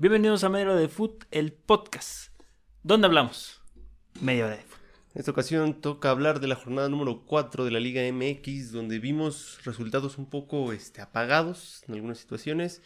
Bienvenidos 0.00 0.44
a 0.44 0.48
Media 0.48 0.66
Hora 0.66 0.76
de 0.76 0.86
Foot, 0.86 1.24
el 1.32 1.52
podcast. 1.52 2.32
¿Dónde 2.84 3.08
hablamos? 3.08 3.60
Media 4.20 4.44
hora 4.44 4.54
de 4.54 4.62
foot. 4.62 4.78
En 5.12 5.18
esta 5.18 5.32
ocasión 5.32 5.80
toca 5.80 6.10
hablar 6.10 6.38
de 6.38 6.46
la 6.46 6.54
jornada 6.54 6.88
número 6.88 7.24
4 7.26 7.64
de 7.64 7.72
la 7.72 7.80
Liga 7.80 8.02
MX, 8.12 8.70
donde 8.70 9.00
vimos 9.00 9.58
resultados 9.64 10.16
un 10.16 10.30
poco 10.30 10.72
este, 10.72 11.00
apagados 11.00 11.82
en 11.88 11.94
algunas 11.94 12.18
situaciones, 12.18 12.80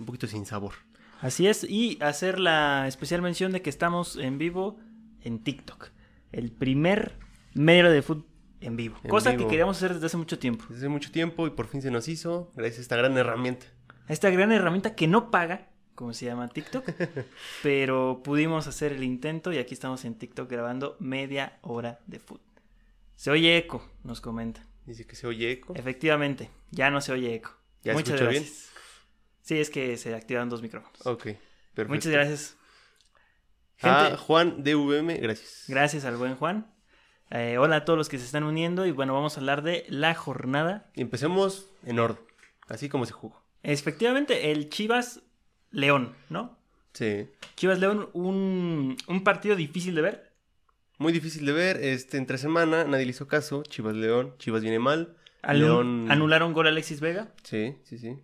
un 0.00 0.06
poquito 0.06 0.26
sin 0.26 0.46
sabor. 0.46 0.72
Así 1.20 1.46
es, 1.46 1.62
y 1.62 1.96
hacer 2.00 2.40
la 2.40 2.88
especial 2.88 3.22
mención 3.22 3.52
de 3.52 3.62
que 3.62 3.70
estamos 3.70 4.16
en 4.16 4.38
vivo 4.38 4.80
en 5.20 5.44
TikTok. 5.44 5.90
El 6.32 6.50
primer 6.50 7.12
Media 7.54 7.82
Hora 7.82 7.92
de 7.92 8.02
Foot 8.02 8.26
en 8.62 8.74
vivo. 8.74 8.96
En 9.04 9.10
cosa 9.10 9.30
vivo. 9.30 9.44
que 9.44 9.50
queríamos 9.50 9.76
hacer 9.76 9.94
desde 9.94 10.06
hace 10.06 10.16
mucho 10.16 10.40
tiempo. 10.40 10.64
Desde 10.70 10.80
hace 10.80 10.88
mucho 10.88 11.12
tiempo 11.12 11.46
y 11.46 11.50
por 11.50 11.68
fin 11.68 11.82
se 11.82 11.92
nos 11.92 12.08
hizo, 12.08 12.50
gracias 12.56 12.80
a 12.80 12.82
esta 12.82 12.96
gran 12.96 13.16
herramienta. 13.16 13.66
Esta 14.08 14.28
gran 14.30 14.50
herramienta 14.50 14.96
que 14.96 15.06
no 15.06 15.30
paga, 15.30 15.67
como 15.98 16.12
se 16.12 16.26
llama 16.26 16.48
TikTok, 16.48 16.88
pero 17.64 18.20
pudimos 18.22 18.68
hacer 18.68 18.92
el 18.92 19.02
intento 19.02 19.52
y 19.52 19.58
aquí 19.58 19.74
estamos 19.74 20.04
en 20.04 20.14
TikTok 20.14 20.48
grabando 20.48 20.96
media 21.00 21.58
hora 21.60 21.98
de 22.06 22.20
foot. 22.20 22.40
Se 23.16 23.32
oye 23.32 23.56
eco, 23.56 23.84
nos 24.04 24.20
comenta. 24.20 24.64
Dice 24.86 25.08
que 25.08 25.16
se 25.16 25.26
oye 25.26 25.50
eco. 25.50 25.74
Efectivamente, 25.74 26.52
ya 26.70 26.88
no 26.92 27.00
se 27.00 27.10
oye 27.10 27.34
eco. 27.34 27.50
¿Ya 27.82 27.94
Muchas 27.94 28.14
escucha 28.14 28.30
bien? 28.30 28.44
gracias. 28.44 28.70
Sí, 29.42 29.58
es 29.58 29.70
que 29.70 29.96
se 29.96 30.14
activaron 30.14 30.48
dos 30.48 30.62
micrófonos. 30.62 31.04
Ok, 31.04 31.24
perfecto. 31.74 31.88
Muchas 31.88 32.12
gracias. 32.12 32.56
A 33.82 34.02
Gente, 34.02 34.16
Juan 34.18 34.62
DVM, 34.62 35.20
gracias. 35.20 35.64
gracias 35.66 36.04
al 36.04 36.16
buen 36.16 36.36
Juan. 36.36 36.72
Eh, 37.30 37.58
hola 37.58 37.76
a 37.76 37.84
todos 37.84 37.96
los 37.96 38.08
que 38.08 38.18
se 38.18 38.24
están 38.24 38.44
uniendo 38.44 38.86
y 38.86 38.92
bueno, 38.92 39.14
vamos 39.14 39.36
a 39.36 39.40
hablar 39.40 39.62
de 39.62 39.84
la 39.88 40.14
jornada. 40.14 40.92
Empecemos 40.94 41.68
en 41.84 41.98
orden, 41.98 42.22
así 42.68 42.88
como 42.88 43.04
se 43.04 43.12
jugó. 43.12 43.42
Efectivamente, 43.64 44.52
el 44.52 44.70
Chivas 44.70 45.22
León, 45.70 46.14
¿no? 46.30 46.56
Sí. 46.92 47.28
Chivas 47.56 47.78
León, 47.78 48.08
un, 48.12 48.96
un 49.06 49.24
partido 49.24 49.54
difícil 49.56 49.94
de 49.94 50.02
ver. 50.02 50.32
Muy 50.98 51.12
difícil 51.12 51.46
de 51.46 51.52
ver, 51.52 51.76
este, 51.82 52.16
entre 52.16 52.38
semana 52.38 52.84
nadie 52.84 53.04
le 53.04 53.10
hizo 53.10 53.28
caso, 53.28 53.62
Chivas 53.62 53.94
León, 53.94 54.34
Chivas 54.38 54.62
viene 54.62 54.78
mal. 54.80 55.16
León... 55.52 56.10
Anularon 56.10 56.52
gol 56.52 56.66
a 56.66 56.70
Alexis 56.70 57.00
Vega. 57.00 57.28
Sí, 57.44 57.76
sí, 57.84 57.98
sí. 57.98 58.18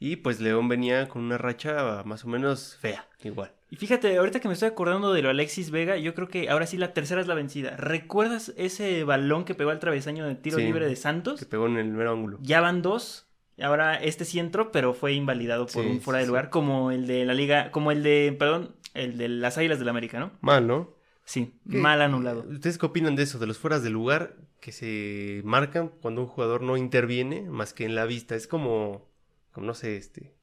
Y 0.00 0.16
pues 0.16 0.40
León 0.40 0.68
venía 0.68 1.08
con 1.08 1.22
una 1.22 1.38
racha 1.38 2.02
más 2.04 2.24
o 2.24 2.28
menos 2.28 2.76
fea, 2.80 3.06
igual. 3.22 3.52
Y 3.70 3.76
fíjate, 3.76 4.16
ahorita 4.16 4.40
que 4.40 4.48
me 4.48 4.54
estoy 4.54 4.68
acordando 4.68 5.12
de 5.12 5.22
lo 5.22 5.28
Alexis 5.28 5.70
Vega, 5.70 5.96
yo 5.96 6.14
creo 6.14 6.28
que 6.28 6.48
ahora 6.48 6.66
sí 6.66 6.76
la 6.78 6.92
tercera 6.94 7.20
es 7.20 7.26
la 7.26 7.34
vencida. 7.34 7.76
¿Recuerdas 7.76 8.52
ese 8.56 9.04
balón 9.04 9.44
que 9.44 9.54
pegó 9.54 9.70
al 9.70 9.78
travesaño 9.78 10.26
de 10.26 10.34
tiro 10.36 10.56
Sí. 10.56 10.64
libre 10.64 10.86
de 10.86 10.96
Santos? 10.96 11.38
Que 11.38 11.46
pegó 11.46 11.66
en 11.66 11.76
el 11.76 11.88
mero 11.88 12.12
ángulo. 12.12 12.38
Ya 12.42 12.60
van 12.60 12.80
dos. 12.82 13.27
Ahora 13.60 13.96
este 13.96 14.24
sí 14.24 14.38
entró, 14.38 14.70
pero 14.72 14.94
fue 14.94 15.12
invalidado 15.14 15.66
por 15.66 15.82
Sí, 15.84 15.90
un 15.90 16.00
fuera 16.00 16.18
de 16.18 16.24
sí. 16.24 16.28
lugar, 16.28 16.50
como 16.50 16.90
el 16.92 17.06
de 17.06 17.24
la 17.24 17.34
liga, 17.34 17.70
como 17.70 17.90
el 17.92 18.02
de, 18.02 18.34
perdón, 18.38 18.76
el 18.94 19.18
de 19.18 19.28
las 19.28 19.58
Águilas 19.58 19.78
del 19.78 19.86
la 19.86 19.90
América, 19.90 20.18
¿no? 20.20 20.32
Mal, 20.40 20.66
¿no? 20.66 20.94
Sí, 21.24 21.58
¿Qué- 21.70 21.76
mal 21.78 22.00
anulado. 22.00 22.44
¿Ustedes 22.48 22.78
qué 22.78 22.86
opinan 22.86 23.16
de 23.16 23.24
eso? 23.24 23.38
De 23.38 23.46
los 23.46 23.58
fueras 23.58 23.82
de 23.82 23.90
lugar 23.90 24.36
que 24.60 24.72
se 24.72 25.42
marcan 25.44 25.88
cuando 25.88 26.22
un 26.22 26.26
jugador 26.26 26.62
no 26.62 26.76
interviene 26.76 27.42
más 27.50 27.74
que 27.74 27.84
en 27.84 27.94
la 27.94 28.06
vista. 28.06 28.34
Es 28.34 28.46
como, 28.46 29.08
como 29.52 29.66
no 29.66 29.74
sé, 29.74 29.96
este, 29.96 30.34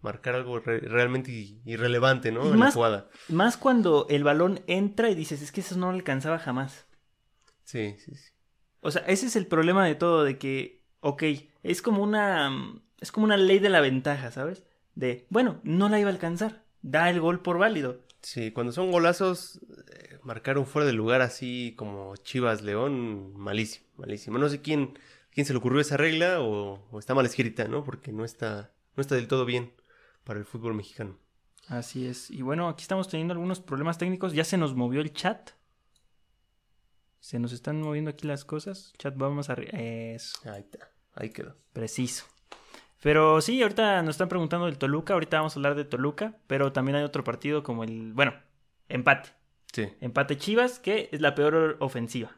marcar 0.00 0.34
algo 0.34 0.60
re- 0.60 0.80
realmente 0.80 1.30
irrelevante, 1.64 2.32
¿no? 2.32 2.44
En 2.44 2.50
la 2.52 2.56
más- 2.56 2.74
jugada. 2.74 3.08
Más 3.28 3.56
cuando 3.56 4.06
el 4.08 4.24
balón 4.24 4.60
entra 4.66 5.10
y 5.10 5.14
dices, 5.14 5.42
es 5.42 5.52
que 5.52 5.60
eso 5.60 5.76
no 5.76 5.88
lo 5.90 5.96
alcanzaba 5.96 6.38
jamás. 6.38 6.86
Sí, 7.64 7.96
sí, 7.98 8.14
sí. 8.14 8.30
O 8.80 8.90
sea, 8.90 9.02
ese 9.06 9.26
es 9.26 9.36
el 9.36 9.46
problema 9.46 9.86
de 9.86 9.94
todo, 9.94 10.24
de 10.24 10.38
que, 10.38 10.84
ok, 11.00 11.22
es 11.64 11.82
como 11.82 12.02
una, 12.02 12.80
es 13.00 13.10
como 13.10 13.24
una 13.24 13.36
ley 13.36 13.58
de 13.58 13.70
la 13.70 13.80
ventaja, 13.80 14.30
¿sabes? 14.30 14.62
De, 14.94 15.26
bueno, 15.30 15.60
no 15.64 15.88
la 15.88 15.98
iba 15.98 16.08
a 16.08 16.12
alcanzar, 16.12 16.62
da 16.82 17.10
el 17.10 17.20
gol 17.20 17.40
por 17.40 17.58
válido. 17.58 18.02
Sí, 18.22 18.52
cuando 18.52 18.72
son 18.72 18.92
golazos, 18.92 19.60
eh, 19.92 20.18
marcar 20.22 20.56
un 20.56 20.66
fuera 20.66 20.86
de 20.86 20.92
lugar 20.92 21.20
así 21.20 21.74
como 21.76 22.16
Chivas 22.16 22.62
León, 22.62 23.34
malísimo, 23.36 23.86
malísimo. 23.96 24.38
No 24.38 24.48
sé 24.48 24.62
quién, 24.62 24.96
quién 25.30 25.46
se 25.46 25.52
le 25.52 25.58
ocurrió 25.58 25.80
esa 25.80 25.96
regla 25.96 26.40
o, 26.40 26.86
o 26.90 26.98
está 26.98 27.14
mal 27.14 27.26
escrita, 27.26 27.66
¿no? 27.66 27.82
Porque 27.82 28.12
no 28.12 28.24
está, 28.24 28.72
no 28.96 29.00
está 29.00 29.16
del 29.16 29.28
todo 29.28 29.44
bien 29.44 29.72
para 30.22 30.38
el 30.38 30.44
fútbol 30.44 30.74
mexicano. 30.74 31.18
Así 31.68 32.06
es. 32.06 32.30
Y 32.30 32.42
bueno, 32.42 32.68
aquí 32.68 32.82
estamos 32.82 33.08
teniendo 33.08 33.32
algunos 33.32 33.60
problemas 33.60 33.98
técnicos. 33.98 34.32
Ya 34.32 34.44
se 34.44 34.58
nos 34.58 34.74
movió 34.74 35.00
el 35.00 35.12
chat. 35.12 35.50
Se 37.20 37.38
nos 37.38 37.52
están 37.52 37.80
moviendo 37.80 38.10
aquí 38.10 38.26
las 38.26 38.44
cosas. 38.44 38.92
Chat, 38.98 39.16
vamos 39.16 39.48
a... 39.48 39.54
Eso, 39.54 40.38
Ahí 40.50 40.60
está, 40.60 40.90
ahí 41.14 41.30
quedó. 41.30 41.56
preciso. 41.72 42.26
Pero 43.02 43.42
sí, 43.42 43.62
ahorita 43.62 44.00
nos 44.02 44.14
están 44.14 44.28
preguntando 44.28 44.64
del 44.66 44.78
Toluca. 44.78 45.12
Ahorita 45.12 45.36
vamos 45.36 45.54
a 45.54 45.58
hablar 45.58 45.74
de 45.74 45.84
Toluca. 45.84 46.38
Pero 46.46 46.72
también 46.72 46.96
hay 46.96 47.04
otro 47.04 47.22
partido 47.22 47.62
como 47.62 47.84
el... 47.84 48.14
Bueno, 48.14 48.32
empate. 48.88 49.30
Sí. 49.72 49.88
Empate 50.00 50.38
Chivas, 50.38 50.78
que 50.78 51.10
es 51.12 51.20
la 51.20 51.34
peor 51.34 51.76
ofensiva. 51.80 52.32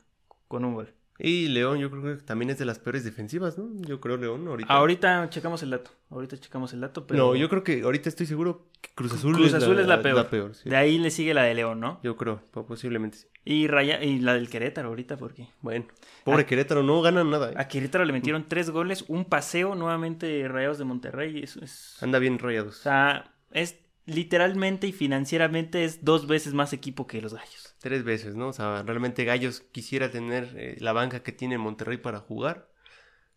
Con 0.49 0.65
un 0.65 0.75
gol. 0.75 0.96
Y 1.19 1.49
León 1.49 1.79
yo 1.79 1.91
creo 1.91 2.03
que 2.17 2.23
también 2.23 2.51
es 2.51 2.59
de 2.59 2.65
las 2.67 2.79
peores 2.79 3.05
defensivas, 3.05 3.57
¿no? 3.59 3.69
Yo 3.87 4.01
creo 4.01 4.17
León 4.17 4.47
ahorita. 4.49 4.73
Ahorita 4.73 5.29
checamos 5.31 5.63
el 5.63 5.71
dato. 5.71 5.91
Ahorita 6.11 6.37
checamos 6.39 6.73
el 6.73 6.81
dato, 6.81 7.07
pero... 7.07 7.27
No, 7.29 7.35
yo 7.35 7.49
creo 7.49 7.65
que 7.65 7.83
ahorita 7.83 8.09
estoy 8.09 8.27
seguro 8.27 8.67
que 8.81 8.91
Cruz 8.95 9.13
Azul, 9.15 9.35
Cruz 9.35 9.55
Azul 9.55 9.79
es 9.79 9.87
la 9.87 10.03
peor. 10.03 10.55
sí. 10.55 10.69
De 10.69 10.77
ahí 10.77 10.99
le 10.99 11.11
sigue 11.11 11.33
la 11.35 11.43
de 11.45 11.55
León, 11.55 11.81
¿no? 11.81 12.01
Yo 12.03 12.17
creo, 12.17 12.43
po- 12.51 12.67
posiblemente 12.67 13.19
sí. 13.19 13.27
Y, 13.45 13.67
Raya... 13.67 14.03
y 14.03 14.19
la 14.21 14.35
del 14.35 14.49
Querétaro 14.51 14.89
ahorita, 14.89 15.17
porque... 15.17 15.49
Bueno, 15.63 15.87
pobre. 16.25 16.45
Querétaro, 16.47 16.83
no 16.83 17.01
ganan 17.03 17.31
nada. 17.31 17.51
¿eh? 17.53 17.55
A 17.57 17.67
Querétaro 17.69 18.05
le 18.05 18.13
metieron 18.13 18.47
tres 18.49 18.71
goles, 18.71 19.05
un 19.09 19.25
paseo, 19.25 19.75
nuevamente 19.75 20.47
Rayados 20.49 20.79
de 20.79 20.85
Monterrey. 20.85 21.41
Eso 21.43 21.65
es. 21.65 21.97
Anda 22.03 22.19
bien 22.19 22.35
O 22.35 22.39
rayados. 22.39 22.77
sea, 22.77 23.33
es 23.53 23.79
literalmente 24.07 24.87
y 24.87 24.93
financieramente 24.93 25.85
es 25.85 26.05
dos 26.05 26.27
veces 26.27 26.55
más 26.55 26.73
equipo 26.73 27.07
que 27.07 27.21
los 27.21 27.35
gallos. 27.35 27.75
Tres 27.81 28.05
veces, 28.05 28.35
¿no? 28.37 28.49
O 28.49 28.53
sea, 28.53 28.83
realmente 28.83 29.25
Gallos 29.25 29.61
quisiera 29.73 30.11
tener 30.11 30.55
eh, 30.57 30.77
la 30.81 30.93
banca 30.93 31.23
que 31.23 31.33
tiene 31.33 31.59
Monterrey 31.59 31.99
para 31.99 32.21
jugar. 32.21 32.69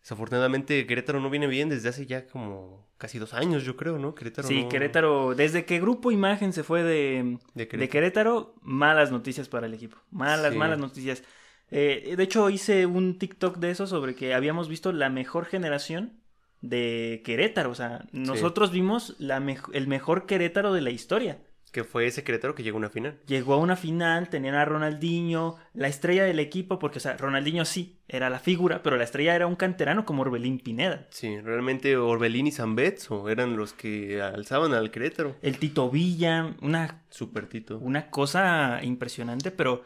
Desafortunadamente 0.00 0.86
Querétaro 0.86 1.20
no 1.20 1.28
viene 1.28 1.46
bien 1.46 1.68
desde 1.68 1.90
hace 1.90 2.06
ya 2.06 2.26
como 2.26 2.88
casi 2.96 3.18
dos 3.18 3.34
años, 3.34 3.64
yo 3.64 3.76
creo, 3.76 3.98
¿no? 3.98 4.14
Querétaro 4.14 4.48
sí, 4.48 4.62
no- 4.62 4.68
Querétaro, 4.68 5.34
desde 5.34 5.64
que 5.66 5.78
Grupo 5.80 6.10
Imagen 6.10 6.52
se 6.52 6.62
fue 6.62 6.82
de, 6.82 7.22
De 7.22 7.38
de 7.54 7.68
Querétaro. 7.68 7.90
Querétaro, 7.90 8.54
malas 8.62 9.10
noticias 9.12 9.48
para 9.48 9.66
el 9.66 9.74
equipo. 9.74 9.98
Malas, 10.10 10.52
Sí. 10.52 10.58
malas 10.58 10.78
noticias. 10.78 11.22
Eh, 11.70 12.14
de 12.16 12.22
hecho, 12.22 12.48
hice 12.50 12.86
un 12.86 13.18
TikTok 13.18 13.58
de 13.58 13.70
eso 13.70 13.86
sobre 13.86 14.14
que 14.14 14.34
habíamos 14.34 14.68
visto 14.68 14.90
la 14.92 15.10
mejor 15.10 15.44
generación 15.44 16.19
de 16.60 17.22
Querétaro. 17.24 17.70
O 17.70 17.74
sea, 17.74 18.06
nosotros 18.12 18.70
vimos 18.70 19.16
la 19.18 19.42
el 19.72 19.86
mejor 19.88 20.26
Querétaro 20.26 20.72
de 20.72 20.80
la 20.80 20.90
historia. 20.90 21.38
Que 21.72 21.84
fue 21.84 22.06
ese 22.06 22.24
Querétaro 22.24 22.56
que 22.56 22.64
llegó 22.64 22.78
a 22.78 22.80
una 22.80 22.90
final. 22.90 23.20
Llegó 23.26 23.54
a 23.54 23.58
una 23.58 23.76
final, 23.76 24.28
tenían 24.28 24.56
a 24.56 24.64
Ronaldinho, 24.64 25.56
la 25.72 25.86
estrella 25.86 26.24
del 26.24 26.40
equipo, 26.40 26.80
porque, 26.80 26.98
o 26.98 27.00
sea, 27.00 27.16
Ronaldinho 27.16 27.64
sí, 27.64 28.00
era 28.08 28.28
la 28.28 28.40
figura, 28.40 28.82
pero 28.82 28.96
la 28.96 29.04
estrella 29.04 29.36
era 29.36 29.46
un 29.46 29.54
canterano 29.54 30.04
como 30.04 30.22
Orbelín 30.22 30.58
Pineda. 30.58 31.06
Sí, 31.10 31.40
realmente 31.40 31.96
Orbelín 31.96 32.48
y 32.48 32.52
Zambetso 32.52 33.28
eran 33.28 33.56
los 33.56 33.72
que 33.72 34.20
alzaban 34.20 34.74
al 34.74 34.90
Querétaro. 34.90 35.36
El 35.42 35.58
Tito 35.58 35.88
Villa, 35.90 36.56
una, 36.60 37.04
Super 37.08 37.46
Tito. 37.46 37.78
una 37.78 38.10
cosa 38.10 38.80
impresionante, 38.82 39.52
pero 39.52 39.84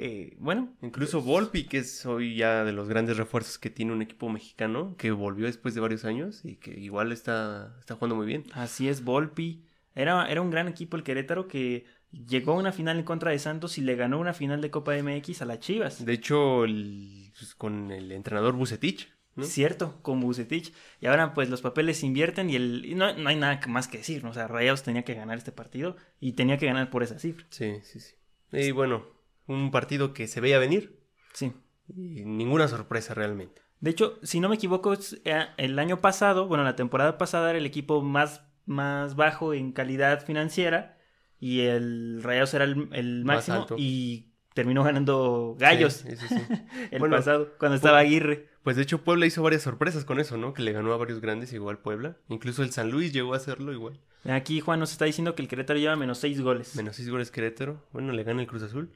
eh, 0.00 0.36
bueno, 0.38 0.74
Incluso 0.82 1.20
Volpi, 1.22 1.64
que 1.64 1.78
es 1.78 2.06
hoy 2.06 2.36
ya 2.36 2.64
de 2.64 2.72
los 2.72 2.88
grandes 2.88 3.16
refuerzos 3.16 3.58
que 3.58 3.70
tiene 3.70 3.92
un 3.92 4.02
equipo 4.02 4.28
mexicano, 4.28 4.94
que 4.96 5.10
volvió 5.10 5.46
después 5.46 5.74
de 5.74 5.80
varios 5.80 6.04
años 6.04 6.44
y 6.44 6.56
que 6.56 6.70
igual 6.78 7.12
está, 7.12 7.76
está 7.80 7.94
jugando 7.94 8.16
muy 8.16 8.26
bien. 8.26 8.44
así 8.52 8.88
es 8.88 9.04
Volpi. 9.04 9.64
Era, 9.94 10.26
era 10.30 10.40
un 10.40 10.50
gran 10.50 10.68
equipo 10.68 10.96
el 10.96 11.02
Querétaro 11.02 11.48
que 11.48 11.84
llegó 12.12 12.52
a 12.52 12.56
una 12.56 12.72
final 12.72 12.98
en 12.98 13.04
contra 13.04 13.32
de 13.32 13.38
Santos 13.38 13.78
y 13.78 13.80
le 13.80 13.96
ganó 13.96 14.18
una 14.20 14.32
final 14.32 14.60
de 14.60 14.70
Copa 14.70 14.96
MX 14.96 15.42
a 15.42 15.44
las 15.44 15.58
Chivas. 15.58 16.04
De 16.04 16.12
hecho, 16.12 16.64
el- 16.64 17.32
pues, 17.38 17.54
con 17.56 17.90
el 17.90 18.12
entrenador 18.12 18.54
Bucetich, 18.54 19.08
¿no? 19.34 19.44
Cierto, 19.44 19.98
con 20.02 20.20
Bucetich. 20.20 20.72
Y 21.00 21.06
ahora 21.06 21.34
pues 21.34 21.50
los 21.50 21.60
papeles 21.62 21.98
se 21.98 22.06
invierten 22.06 22.48
y, 22.50 22.56
el, 22.56 22.84
y 22.86 22.94
no, 22.94 23.12
no 23.16 23.28
hay 23.28 23.36
nada 23.36 23.60
más 23.68 23.88
que 23.88 23.98
decir. 23.98 24.22
¿no? 24.24 24.30
O 24.30 24.34
sea, 24.34 24.46
Rayados 24.48 24.82
tenía 24.84 25.04
que 25.04 25.14
ganar 25.14 25.36
este 25.38 25.52
partido 25.52 25.96
y 26.20 26.32
tenía 26.32 26.58
que 26.58 26.66
ganar 26.66 26.90
por 26.90 27.02
esa 27.02 27.18
cifra. 27.18 27.46
Sí, 27.50 27.74
sí, 27.82 27.98
sí. 28.00 28.14
Y 28.52 28.70
bueno, 28.70 29.04
un 29.48 29.70
partido 29.72 30.12
que 30.14 30.28
se 30.28 30.40
veía 30.40 30.58
venir 30.60 31.00
Sí. 31.32 31.52
y 31.88 32.24
ninguna 32.24 32.68
sorpresa 32.68 33.14
realmente. 33.14 33.62
De 33.80 33.90
hecho, 33.90 34.18
si 34.22 34.40
no 34.40 34.48
me 34.48 34.56
equivoco, 34.56 34.92
eh, 35.24 35.46
el 35.56 35.78
año 35.78 36.00
pasado, 36.00 36.46
bueno, 36.48 36.64
la 36.64 36.76
temporada 36.76 37.16
pasada 37.18 37.50
era 37.50 37.58
el 37.58 37.66
equipo 37.66 38.02
más, 38.02 38.42
más 38.66 39.14
bajo 39.16 39.54
en 39.54 39.72
calidad 39.72 40.24
financiera 40.24 40.98
y 41.40 41.60
el 41.60 42.20
Rayados 42.22 42.54
era 42.54 42.64
el, 42.64 42.88
el 42.92 43.24
máximo 43.24 43.66
y 43.76 44.32
terminó 44.54 44.82
ganando 44.82 45.54
Gallos 45.58 45.92
Sí, 46.04 46.16
sí, 46.16 46.34
el 46.90 46.98
Bueno, 46.98 47.16
pasado, 47.16 47.54
cuando 47.58 47.76
estaba 47.76 47.98
Aguirre. 47.98 48.48
Pues 48.64 48.76
de 48.76 48.82
hecho 48.82 49.02
Puebla 49.04 49.24
hizo 49.26 49.42
varias 49.42 49.62
sorpresas 49.62 50.04
con 50.04 50.18
eso, 50.18 50.36
¿no? 50.36 50.52
Que 50.52 50.62
le 50.62 50.72
ganó 50.72 50.92
a 50.92 50.96
varios 50.96 51.20
grandes 51.20 51.52
igual 51.52 51.78
Puebla. 51.78 52.16
Incluso 52.28 52.62
el 52.64 52.72
San 52.72 52.90
Luis 52.90 53.12
llegó 53.12 53.32
a 53.34 53.36
hacerlo 53.36 53.72
igual. 53.72 54.00
Aquí 54.24 54.60
Juan 54.60 54.80
nos 54.80 54.90
está 54.90 55.04
diciendo 55.04 55.36
que 55.36 55.42
el 55.42 55.48
Querétaro 55.48 55.78
lleva 55.78 55.94
menos 55.94 56.18
seis 56.18 56.40
goles. 56.40 56.74
Menos 56.74 56.96
6 56.96 57.08
goles 57.08 57.30
Querétaro. 57.30 57.86
Bueno, 57.92 58.12
le 58.12 58.24
gana 58.24 58.40
el 58.42 58.48
Cruz 58.48 58.64
Azul. 58.64 58.90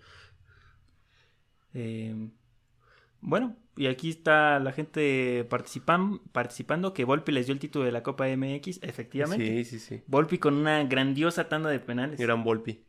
Eh, 1.75 2.29
Bueno, 3.21 3.57
y 3.77 3.87
aquí 3.87 4.11
está 4.11 4.59
la 4.59 4.73
gente 4.73 5.45
participan, 5.49 6.19
participando 6.33 6.93
que 6.93 7.05
Volpi 7.05 7.33
les 7.33 7.47
dio 7.47 7.53
el 7.53 7.61
título 7.61 7.85
de 7.85 7.93
la 7.93 8.03
Copa 8.03 8.27
MX, 8.27 8.81
efectivamente. 8.83 9.65
Sí, 9.65 9.65
sí, 9.65 9.79
sí. 9.79 10.03
Volpi 10.07 10.39
con 10.39 10.55
una 10.55 10.85
grandiosa 10.85 11.49
tanda 11.49 11.71
de 11.71 11.81
penales. 11.81 12.19
Gran 12.19 12.45
Volpi. 12.45 12.85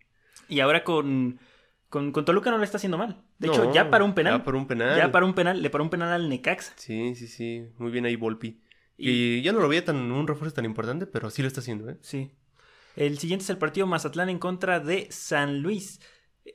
Y 0.50 0.60
ahora 0.60 0.84
con, 0.84 1.40
con, 1.90 2.12
con 2.12 2.26
Toluca 2.26 2.52
no 2.52 2.58
le 2.58 2.66
está 2.66 2.78
haciendo 2.78 2.98
mal. 2.98 3.24
De 3.38 3.48
hecho, 3.48 3.72
ya 3.72 3.90
para 3.90 4.04
un 4.04 4.14
penal. 4.14 4.40
Ya 4.40 4.44
para 4.44 4.58
un 4.58 4.68
penal. 4.68 4.98
Ya 4.98 5.12
para 5.12 5.26
un 5.26 5.34
penal, 5.34 5.62
le 5.62 5.70
paró 5.70 5.84
un 5.84 5.90
penal 5.90 6.10
al 6.10 6.28
Necaxa. 6.28 6.74
Sí, 6.76 7.16
sí, 7.16 7.28
sí. 7.28 7.68
Muy 7.78 7.92
bien 7.92 8.06
ahí 8.06 8.16
Volpi. 8.16 8.60
Y, 8.98 9.42
ya 9.42 9.52
no 9.52 9.60
lo 9.60 9.68
veía 9.68 9.86
tan 9.86 10.12
un 10.12 10.28
refuerzo 10.28 10.56
tan 10.56 10.66
importante, 10.66 11.08
pero 11.08 11.30
sí 11.30 11.42
lo 11.42 11.48
está 11.48 11.62
haciendo, 11.62 11.90
¿eh? 11.90 11.98
Sí. 12.02 12.32
El 12.96 13.18
siguiente 13.18 13.44
es 13.44 13.50
el 13.50 13.58
partido 13.58 13.88
Mazatlán 13.88 14.30
en 14.30 14.40
contra 14.40 14.80
de 14.80 15.08
San 15.12 15.62
Luis. 15.62 16.00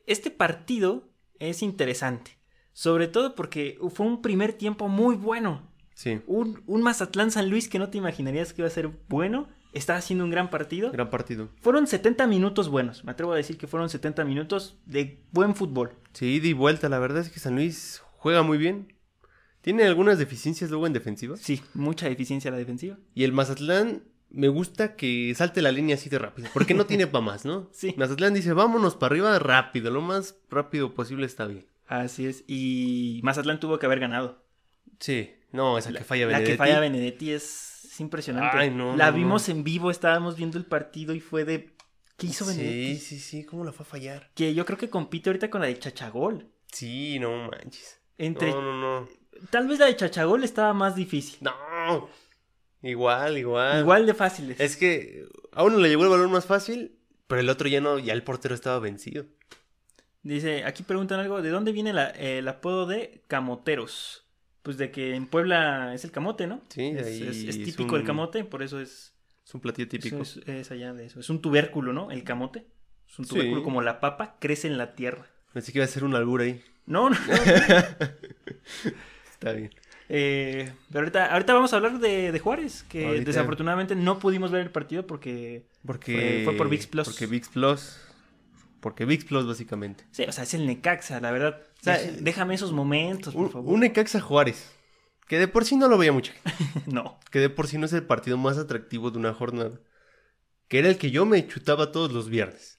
Este 0.07 0.31
partido 0.31 1.08
es 1.39 1.63
interesante. 1.63 2.39
Sobre 2.73 3.09
todo 3.09 3.35
porque 3.35 3.79
fue 3.93 4.07
un 4.07 4.23
primer 4.23 4.53
tiempo 4.53 4.89
muy 4.89 5.17
bueno. 5.17 5.69
Sí. 5.95 6.21
Un, 6.27 6.63
un 6.67 6.83
Mazatlán 6.83 7.31
San 7.31 7.51
Luis 7.51 7.69
que 7.69 7.79
no 7.79 7.91
te 7.91 7.99
imaginarías 7.99 8.53
que 8.53 8.63
iba 8.63 8.69
a 8.69 8.71
ser 8.71 8.91
bueno. 9.09 9.49
Está 9.73 9.97
haciendo 9.97 10.25
un 10.25 10.31
gran 10.31 10.49
partido. 10.49 10.91
Gran 10.93 11.11
partido. 11.11 11.51
Fueron 11.61 11.87
70 11.87 12.27
minutos 12.27 12.69
buenos. 12.69 13.05
Me 13.05 13.13
atrevo 13.13 13.33
a 13.33 13.37
decir 13.37 13.59
que 13.59 13.67
fueron 13.67 13.91
70 13.91 14.25
minutos 14.25 14.79
de 14.87 15.21
buen 15.33 15.55
fútbol. 15.55 15.93
Sí, 16.13 16.41
di 16.41 16.53
vuelta. 16.53 16.89
La 16.89 16.99
verdad 16.99 17.23
es 17.23 17.31
que 17.31 17.41
San 17.41 17.55
Luis 17.57 18.03
juega 18.17 18.43
muy 18.43 18.59
bien. 18.59 18.95
Tiene 19.61 19.85
algunas 19.85 20.19
deficiencias 20.19 20.71
luego 20.71 20.87
en 20.87 20.93
defensiva. 20.93 21.37
Sí, 21.37 21.61
mucha 21.75 22.09
deficiencia 22.09 22.49
en 22.49 22.55
la 22.55 22.59
defensiva. 22.59 22.97
Y 23.15 23.25
el 23.25 23.33
Mazatlán 23.33 24.05
me 24.31 24.49
gusta 24.49 24.95
que 24.97 25.35
salte 25.35 25.63
la 25.63 25.73
línea 25.73 25.97
así 25.97 26.09
de 26.09 26.19
rápido. 26.19 26.49
Porque 26.53 26.75
no 26.75 26.87
tiene 26.87 27.07
para 27.09 27.25
más, 27.25 27.45
¿no? 27.45 27.69
Sí. 27.73 27.95
Mazatlán 27.97 28.35
dice, 28.35 28.53
vámonos 28.53 28.95
para 28.95 29.13
arriba 29.13 29.39
rápido. 29.39 29.91
Lo 29.91 30.01
más 30.01 30.37
rápido 30.51 30.95
posible 30.95 31.27
está 31.27 31.47
bien. 31.47 31.67
Así 31.87 32.27
es. 32.27 32.45
Y 32.47 33.21
Mazatlán 33.23 33.61
tuvo 33.61 33.79
que 33.79 33.87
haber 33.87 34.01
ganado. 34.01 34.45
Sí. 34.99 35.35
No, 35.53 35.79
esa 35.79 35.93
que 35.93 36.05
falla 36.05 36.27
La 36.27 36.33
Benedetti. 36.33 36.51
que 36.53 36.59
falla 36.59 36.81
Benedetti 36.81 37.33
es, 37.33 37.85
es 37.85 38.01
impresionante. 38.01 38.57
Ay, 38.57 38.71
no, 38.71 38.95
la 38.97 39.11
no, 39.11 39.17
vimos 39.17 39.49
en 39.49 39.65
vivo, 39.65 39.91
estábamos 39.91 40.37
viendo 40.37 40.59
el 40.59 40.67
partido 40.67 41.15
y 41.15 41.21
fue 41.21 41.45
de... 41.45 41.75
¿Qué 42.19 42.27
hizo 42.27 42.45
Benedetti? 42.45 42.97
Sí, 42.99 43.19
sí, 43.19 43.19
sí. 43.19 43.45
¿Cómo 43.45 43.65
la 43.65 43.73
fue 43.73 43.85
a 43.85 43.89
fallar? 43.89 44.31
Que 44.35 44.53
yo 44.55 44.67
creo 44.67 44.77
que 44.77 44.91
compite 44.91 45.31
ahorita 45.31 45.49
con 45.49 45.63
la 45.63 45.69
de 45.69 45.79
Chachagol. 45.79 46.51
Sí, 46.71 47.19
no 47.19 47.49
manches. 47.49 48.01
Entre... 48.19 48.51
No, 48.51 48.61
no, 48.61 48.81
no. 48.81 49.09
Tal 49.51 49.69
vez 49.69 49.79
la 49.79 49.87
de 49.87 49.97
Chachagol 49.97 50.45
estaba 50.45 50.75
más 50.75 50.97
difícil. 50.97 51.39
No. 51.41 52.09
Igual, 52.83 53.39
igual. 53.39 53.81
Igual 53.81 54.07
de 54.07 54.15
fáciles. 54.15 54.61
Es 54.61 54.77
que 54.77 55.27
a 55.53 55.65
uno 55.65 55.79
le 55.79 55.89
llegó 55.89 56.05
el 56.05 56.11
balón 56.11 56.31
más 56.31 56.47
fácil, 56.47 56.93
pero 57.27 57.41
el 57.41 57.49
otro 57.49 57.69
ya 57.69 57.81
no, 57.81 57.99
ya 57.99 58.13
el 58.13 58.23
portero 58.23 58.55
estaba 58.55 58.79
vencido. 58.79 59.25
Dice, 60.23 60.65
aquí 60.65 60.83
preguntan 60.83 61.21
algo, 61.21 61.43
¿de 61.43 61.51
dónde 61.51 61.73
viene 61.73 61.93
la- 61.93 62.11
el 62.11 62.47
apodo 62.49 62.87
de 62.87 63.23
camoteros? 63.29 64.25
Pues 64.63 64.77
de 64.77 64.91
que 64.91 65.15
en 65.15 65.27
Puebla 65.27 65.95
es 65.95 66.05
el 66.05 66.11
camote, 66.11 66.47
¿no? 66.47 66.61
Sí, 66.69 66.89
es, 66.97 67.07
ahí 67.07 67.23
es- 67.23 67.37
es 67.37 67.57
es 67.57 67.65
típico 67.65 67.95
un- 67.95 68.01
el 68.01 68.07
camote, 68.07 68.45
por 68.45 68.63
eso 68.63 68.81
es, 68.81 69.15
Es 69.47 69.55
un 69.55 69.61
platillo 69.61 69.89
típico. 69.89 70.21
eso 70.23 70.41
es, 70.47 70.71
allá 70.71 70.93
de 70.93 71.07
eso. 71.07 71.21
Es 71.21 71.31
un 71.31 71.41
tubérculo, 71.41 71.93
¿no? 71.93 72.11
El 72.11 72.25
camote. 72.25 72.67
Es 73.09 73.19
un 73.19 73.27
tubérculo 73.27 73.61
Sí. 73.61 73.65
como 73.65 73.81
la 73.81 74.01
papa, 74.01 74.37
crece 74.39 74.67
en 74.69 74.77
la 74.77 74.95
tierra. 74.95 75.27
Pensé 75.55 75.73
que 75.73 75.79
iba 75.79 75.85
a 75.85 75.89
ser 75.89 76.05
un 76.05 76.15
albur 76.15 76.43
ahí. 76.43 76.61
No, 76.87 77.09
no. 77.11 77.17
Está 79.33 79.53
bien. 79.53 79.71
Eh, 80.11 80.73
pero 80.91 81.01
ahorita, 81.01 81.27
ahorita 81.33 81.53
vamos 81.55 81.73
a 81.73 81.77
hablar 81.77 81.99
de, 81.99 82.33
de 82.33 82.39
Juárez, 82.39 82.83
que 82.89 83.07
Ahorita. 83.07 83.25
desafortunadamente 83.27 83.95
no 83.95 84.19
pudimos 84.19 84.51
ver 84.51 84.63
el 84.63 84.71
partido 84.71 85.07
porque... 85.07 85.67
Porque 85.85 86.13
Fue- 86.15 86.45
fue 86.45 86.55
por 86.57 86.69
ViX 86.71 86.87
Plus. 86.87 87.09
Porque 87.09 87.27
ViX 87.27 87.49
Plus. 87.51 87.97
Porque 88.81 89.05
ViX 89.05 89.25
Plus, 89.25 89.47
básicamente. 89.47 90.05
Sí, 90.13 90.25
o 90.25 90.33
sea, 90.33 90.45
es 90.45 90.55
el 90.55 90.67
Necaxa, 90.67 91.21
la 91.21 91.31
verdad. 91.31 91.61
O 91.81 91.83
sea, 91.85 91.97
Es- 92.01 92.25
déjame 92.25 92.55
esos 92.55 92.73
momentos, 92.73 93.35
por 93.35 93.45
Un, 93.47 93.51
favor. 93.53 93.75
un 93.75 93.81
Necaxa 93.81 94.21
Juárez. 94.21 94.71
Que 95.27 95.39
de 95.39 95.47
por 95.49 95.67
sí 95.67 95.77
no 95.77 95.89
lo 95.89 95.99
veía 95.99 96.13
mucho. 96.13 96.33
No. 96.87 97.19
Que 97.31 97.39
de 97.41 97.51
por 97.51 97.67
sí 97.67 97.77
no 97.77 97.85
es 97.85 97.93
el 97.93 98.05
partido 98.05 98.39
más 98.39 98.57
atractivo 98.57 99.11
de 99.11 99.19
una 99.19 99.35
jornada. 99.35 99.79
Que 100.69 100.79
era 100.79 100.89
el 100.89 100.97
que 100.97 101.11
yo 101.11 101.27
me 101.27 101.47
chutaba 101.47 101.93
todos 101.93 102.13
los 102.13 102.29
viernes. 102.31 102.78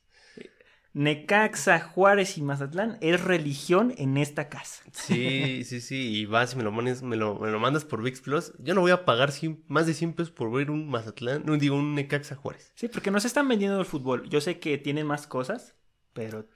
Necaxa, 0.94 1.80
Juárez 1.80 2.38
y 2.38 2.42
Mazatlán 2.42 2.98
es 3.02 3.22
religión 3.24 3.94
en 3.98 4.18
esta 4.18 4.50
casa. 4.50 4.84
Sí, 4.92 5.64
sí, 5.64 5.82
sí. 5.82 6.18
Y 6.18 6.26
vas 6.26 6.54
y 6.54 6.58
me 6.58 6.64
lo, 6.64 6.72
manes- 6.72 7.04
me 7.04 7.16
lo, 7.16 7.36
me 7.40 7.52
lo 7.52 7.60
mandas 7.60 7.86
por 7.86 8.02
ViX 8.02 8.22
Plus. 8.22 8.54
Yo 8.60 8.74
no 8.74 8.82
voy 8.82 8.92
a 8.92 9.06
pagar 9.06 9.30
cien- 9.32 9.64
más 9.68 9.86
de 9.86 9.94
100 9.94 10.14
pesos 10.14 10.32
por 10.32 10.52
ver 10.52 10.72
un 10.72 10.90
Mazatlán. 10.90 11.44
No 11.46 11.56
digo, 11.58 11.76
un 11.76 11.94
Necaxa 11.96 12.36
Juárez. 12.36 12.72
Sí, 12.76 12.88
porque 12.88 13.12
nos 13.12 13.26
están 13.26 13.48
vendiendo 13.48 13.80
el 13.80 13.86
fútbol. 13.86 14.28
Yo 14.30 14.42
sé 14.42 14.60
que 14.60 14.78
tienen 14.78 15.06
más 15.06 15.28
cosas, 15.28 15.76
pero 16.14 16.48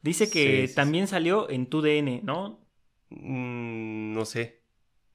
dice 0.00 0.30
que 0.30 0.62
Sí, 0.62 0.68
sí, 0.68 0.74
también 0.74 1.06
salió 1.06 1.50
en 1.50 1.66
tu 1.66 1.82
DN, 1.82 2.22
¿no? 2.24 2.66
Mm, 3.10 4.12
no 4.14 4.24
sé. 4.24 4.62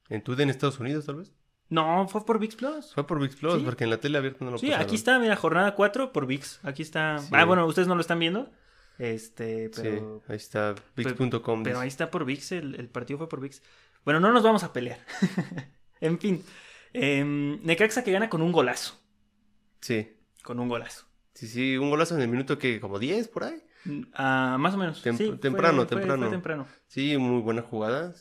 ¿En 0.09 0.21
tu 0.23 0.33
en 0.39 0.49
Estados 0.49 0.79
Unidos, 0.79 1.05
tal 1.05 1.15
vez? 1.17 1.33
No, 1.69 2.07
fue 2.07 2.25
por 2.25 2.39
VIX 2.39 2.55
Plus. 2.55 2.93
Fue 2.93 3.05
por 3.05 3.19
ViX 3.19 3.35
Plus, 3.35 3.63
porque 3.63 3.83
en 3.83 3.89
la 3.89 3.97
tele 3.99 4.17
abierta 4.17 4.45
no 4.45 4.51
lo 4.51 4.57
Sí, 4.57 4.67
pasaron. 4.67 4.85
aquí 4.85 4.95
está, 4.95 5.19
mira, 5.19 5.35
jornada 5.35 5.75
4 5.75 6.13
por 6.13 6.25
VIX. 6.25 6.59
Aquí 6.63 6.81
está. 6.81 7.17
Ah, 7.31 7.43
bueno, 7.43 7.65
ustedes 7.65 7.87
no 7.89 7.95
lo 7.95 8.01
están 8.01 8.19
viendo. 8.19 8.49
Este, 8.99 9.67
Sí, 9.73 9.81
pero, 9.81 10.23
ahí 10.27 10.35
está, 10.37 10.73
ViX.com. 10.95 11.63
pero 11.63 11.79
ahí 11.79 11.87
está 11.87 12.09
por 12.09 12.25
VIX, 12.25 12.51
el, 12.53 12.75
el 12.75 12.89
partido 12.89 13.17
fue 13.19 13.29
por 13.29 13.39
VIX. 13.41 13.61
Bueno, 14.03 14.19
no 14.19 14.31
nos 14.31 14.43
vamos 14.43 14.63
a 14.63 14.73
pelear. 14.73 14.99
en 16.01 16.17
fin, 16.19 16.43
em, 16.93 17.61
Necaxa 17.63 18.03
que 18.03 18.11
gana 18.11 18.29
con 18.29 18.41
un 18.41 18.51
golazo. 18.51 18.95
Sí, 19.81 20.15
Con 20.43 20.59
un 20.59 20.67
golazo. 20.69 21.05
sí, 21.33 21.47
sí, 21.47 21.77
un 21.77 21.89
golazo 21.89 22.15
en 22.15 22.21
el 22.21 22.27
minuto 22.29 22.57
que 22.57 22.79
como 22.79 22.97
10 22.99 23.27
por 23.27 23.43
ahí. 23.43 23.61
Ah, 24.13 24.57
más 24.59 24.73
o 24.73 24.77
menos. 24.77 25.05
Tem- 25.05 25.15
sí, 25.17 25.27
fue- 25.27 25.37
temprano, 25.37 25.77
fue- 25.85 25.85
temprano. 25.97 26.23
fue 26.23 26.31
temprano. 26.31 26.67
Sí, 26.87 27.17
muy 27.17 27.41
buena 27.41 27.61
jugada. 27.61 28.13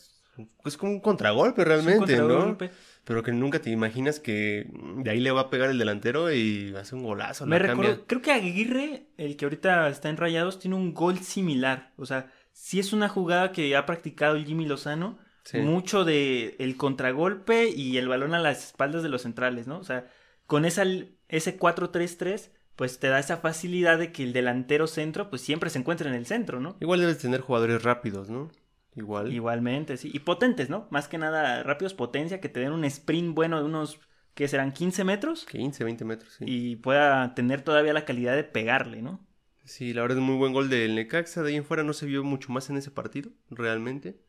Es 0.64 0.76
como 0.76 0.92
un 0.92 1.00
contragolpe 1.00 1.62
Es 1.62 1.66
un 1.66 1.72
realmente, 1.72 2.16
¿no? 2.16 2.28
contragolpe. 2.28 2.70
Pero 3.04 3.22
que 3.22 3.32
nunca 3.32 3.60
te 3.60 3.70
imaginas 3.70 4.18
que 4.18 4.68
de 4.96 5.10
ahí 5.10 5.20
le 5.20 5.30
va 5.30 5.42
a 5.42 5.50
pegar 5.50 5.70
el 5.70 5.78
delantero 5.78 6.32
y 6.32 6.74
hace 6.76 6.94
un 6.96 7.04
golazo. 7.04 7.46
Me 7.46 7.58
recuerdo, 7.58 8.04
creo 8.06 8.20
que 8.20 8.32
Aguirre, 8.32 9.06
el 9.16 9.36
que 9.36 9.44
ahorita 9.44 9.88
está 9.88 10.08
en 10.08 10.16
Rayados, 10.16 10.58
tiene 10.58 10.76
un 10.76 10.92
gol 10.92 11.18
similar. 11.20 11.92
O 11.96 12.06
sea, 12.06 12.32
sí 12.52 12.80
es 12.80 12.92
una 12.92 13.08
jugada 13.08 13.52
que 13.52 13.76
ha 13.76 13.86
practicado 13.86 14.36
Jimmy 14.42 14.66
Lozano. 14.66 15.18
Sí. 15.44 15.58
Mucho 15.58 16.04
de 16.04 16.56
el 16.58 16.76
contragolpe 16.76 17.68
y 17.68 17.98
el 17.98 18.08
balón 18.08 18.34
a 18.34 18.40
las 18.40 18.64
espaldas 18.64 19.04
de 19.04 19.08
los 19.08 19.22
centrales, 19.22 19.68
¿no? 19.68 19.78
O 19.78 19.84
sea, 19.84 20.08
con 20.46 20.64
esa, 20.64 20.82
ese 21.28 21.56
4-3-3, 21.56 22.50
pues 22.74 22.98
te 22.98 23.08
da 23.08 23.20
esa 23.20 23.36
facilidad 23.36 23.98
de 23.98 24.10
que 24.10 24.24
el 24.24 24.32
delantero 24.32 24.88
centro, 24.88 25.30
pues 25.30 25.42
siempre 25.42 25.70
se 25.70 25.78
encuentra 25.78 26.08
en 26.08 26.16
el 26.16 26.26
centro, 26.26 26.60
¿no? 26.60 26.76
Igual 26.80 26.98
debes 26.98 27.18
tener 27.18 27.40
jugadores 27.40 27.82
rápidos, 27.84 28.28
¿no? 28.28 28.50
Igual. 28.96 29.32
Igualmente, 29.32 29.96
sí. 29.96 30.10
Y 30.12 30.20
potentes, 30.20 30.70
¿no? 30.70 30.88
Más 30.90 31.06
que 31.06 31.18
nada 31.18 31.62
rápidos, 31.62 31.94
potencia, 31.94 32.40
que 32.40 32.48
te 32.48 32.60
den 32.60 32.72
un 32.72 32.84
sprint 32.84 33.34
bueno 33.34 33.58
de 33.58 33.64
unos, 33.64 34.00
que 34.34 34.48
serán 34.48 34.72
15 34.72 35.04
metros 35.04 35.46
15, 35.46 35.84
20 35.84 36.04
metros, 36.04 36.32
sí. 36.38 36.44
y 36.46 36.76
pueda 36.76 37.34
tener 37.34 37.62
todavía 37.62 37.92
la 37.92 38.04
calidad 38.04 38.34
de 38.34 38.44
pegarle, 38.44 39.02
¿no? 39.02 39.24
Sí, 39.64 39.92
la 39.92 40.02
verdad 40.02 40.18
es 40.18 40.24
muy 40.24 40.36
buen 40.36 40.52
gol 40.52 40.70
del 40.70 40.94
Necaxa. 40.94 41.42
De 41.42 41.50
ahí 41.50 41.56
en 41.56 41.64
fuera 41.64 41.82
no 41.82 41.92
se 41.92 42.06
vio 42.06 42.22
mucho 42.24 42.52
más 42.52 42.70
en 42.70 42.76
ese 42.76 42.90
partido, 42.90 43.30
realmente. 43.50 44.20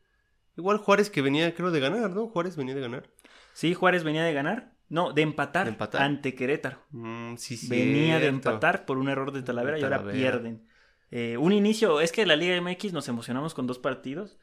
Igual 0.56 0.78
Juárez 0.78 1.10
que 1.10 1.22
venía, 1.22 1.54
creo, 1.54 1.70
de 1.70 1.78
ganar, 1.78 2.10
¿no? 2.10 2.26
Juárez 2.26 2.56
venía 2.56 2.74
de 2.74 2.80
ganar. 2.80 3.08
Sí, 3.52 3.72
Juárez 3.72 4.02
venía 4.02 4.24
de 4.24 4.32
ganar. 4.32 4.74
No, 4.88 5.12
de 5.12 5.22
empatar, 5.22 5.66
De 5.66 5.70
empatar. 5.72 6.02
ante 6.02 6.34
Querétaro. 6.34 6.78
Mm, 6.90 7.36
sí, 7.36 7.58
venía 7.68 8.18
de 8.18 8.26
empatar 8.26 8.84
por 8.84 8.98
un 8.98 9.08
error 9.08 9.32
de 9.32 9.42
Talavera 9.42 9.76
De 9.76 9.80
y 9.80 9.84
ahora 9.84 10.10
pierden. 10.10 10.66
Eh, 11.10 11.36
un 11.36 11.52
inicio, 11.52 12.00
es 12.00 12.10
que 12.10 12.26
la 12.26 12.36
Liga 12.36 12.60
MX 12.60 12.92
nos 12.92 13.08
emocionamos 13.08 13.54
con 13.54 13.66
dos 13.66 13.78
partidos, 13.78 14.38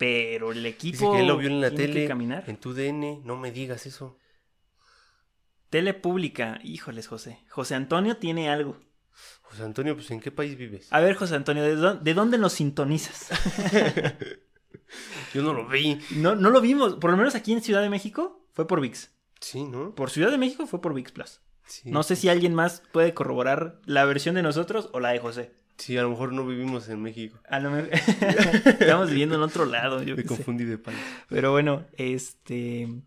pero 0.00 0.50
el 0.50 0.62
Dice 0.62 0.68
equipo 0.70 1.12
que 1.12 1.20
él 1.20 1.26
lo 1.26 1.36
vio 1.36 1.50
en 1.50 1.60
la 1.60 1.70
tele, 1.70 2.08
caminar. 2.08 2.44
en 2.46 2.56
tu 2.56 2.72
DN. 2.72 3.20
No 3.22 3.36
me 3.36 3.52
digas 3.52 3.84
eso. 3.84 4.16
Tele 5.68 5.92
pública, 5.92 6.58
híjoles, 6.64 7.06
José. 7.06 7.44
José 7.50 7.74
Antonio 7.74 8.16
tiene 8.16 8.48
algo. 8.48 8.80
José 9.42 9.62
Antonio, 9.62 9.94
pues 9.94 10.10
¿en 10.10 10.20
qué 10.20 10.30
país 10.32 10.56
vives? 10.56 10.88
A 10.90 11.00
ver, 11.00 11.16
José 11.16 11.34
Antonio, 11.34 11.62
¿de, 11.62 11.76
dó- 11.76 11.96
de 12.00 12.14
dónde 12.14 12.38
nos 12.38 12.54
sintonizas? 12.54 13.28
Yo 15.34 15.42
no 15.42 15.52
lo 15.52 15.68
vi. 15.68 15.98
no, 16.16 16.34
no 16.34 16.48
lo 16.50 16.60
vimos, 16.62 16.94
por 16.94 17.10
lo 17.10 17.16
menos 17.18 17.34
aquí 17.34 17.52
en 17.52 17.60
Ciudad 17.62 17.82
de 17.82 17.90
México 17.90 18.46
fue 18.54 18.66
por 18.66 18.80
VIX. 18.80 19.10
Sí, 19.40 19.64
¿no? 19.64 19.94
Por 19.94 20.10
Ciudad 20.10 20.30
de 20.30 20.38
México 20.38 20.66
fue 20.66 20.80
por 20.80 20.94
VIX 20.94 21.12
Plus. 21.12 21.40
Sí. 21.66 21.90
No 21.90 22.02
sé 22.02 22.16
si 22.16 22.28
alguien 22.30 22.54
más 22.54 22.82
puede 22.90 23.12
corroborar 23.14 23.80
la 23.84 24.04
versión 24.06 24.34
de 24.34 24.42
nosotros 24.42 24.88
o 24.92 24.98
la 25.00 25.10
de 25.10 25.18
José. 25.20 25.59
Sí, 25.80 25.96
a 25.96 26.02
lo 26.02 26.10
mejor 26.10 26.32
no 26.32 26.46
vivimos 26.46 26.88
en 26.90 27.00
México. 27.02 27.38
A 27.48 27.58
lo 27.58 27.70
mejor- 27.70 27.90
Estamos 28.80 29.08
viviendo 29.10 29.34
en 29.34 29.40
otro 29.42 29.64
lado, 29.64 30.02
yo 30.02 30.14
Me 30.14 30.22
sé. 30.22 30.28
confundí 30.28 30.64
de 30.64 30.78
país. 30.78 30.98
Pero 31.28 31.52
bueno, 31.52 31.86
este. 31.96 32.82
¿En 32.82 33.02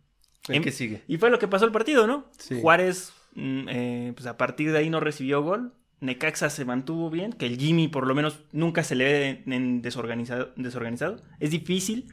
Em- 0.50 0.64
qué 0.64 0.72
sigue? 0.72 1.04
Y 1.08 1.18
fue 1.18 1.30
lo 1.30 1.40
que 1.40 1.48
pasó 1.48 1.66
el 1.66 1.72
partido, 1.72 2.08
¿no? 2.08 2.30
Sí. 2.38 2.60
Juárez, 2.62 3.14
mm, 3.36 3.68
eh, 3.70 4.14
pues 4.16 4.26
a 4.28 4.38
partir 4.38 4.72
de 4.72 4.78
ahí 4.80 4.90
no 4.90 5.00
recibió 5.00 5.42
gol. 5.42 5.74
Necaxa 6.02 6.50
se 6.50 6.66
mantuvo 6.66 7.10
bien, 7.10 7.32
que 7.32 7.46
el 7.46 7.58
Jimmy 7.58 7.88
por 7.88 8.06
lo 8.08 8.14
menos 8.16 8.44
nunca 8.52 8.84
se 8.84 8.96
le 8.96 9.06
ve 9.06 9.44
en 9.46 9.82
desorganizado. 9.82 10.52
desorganizado. 10.58 11.22
Es 11.40 11.52
difícil 11.52 12.08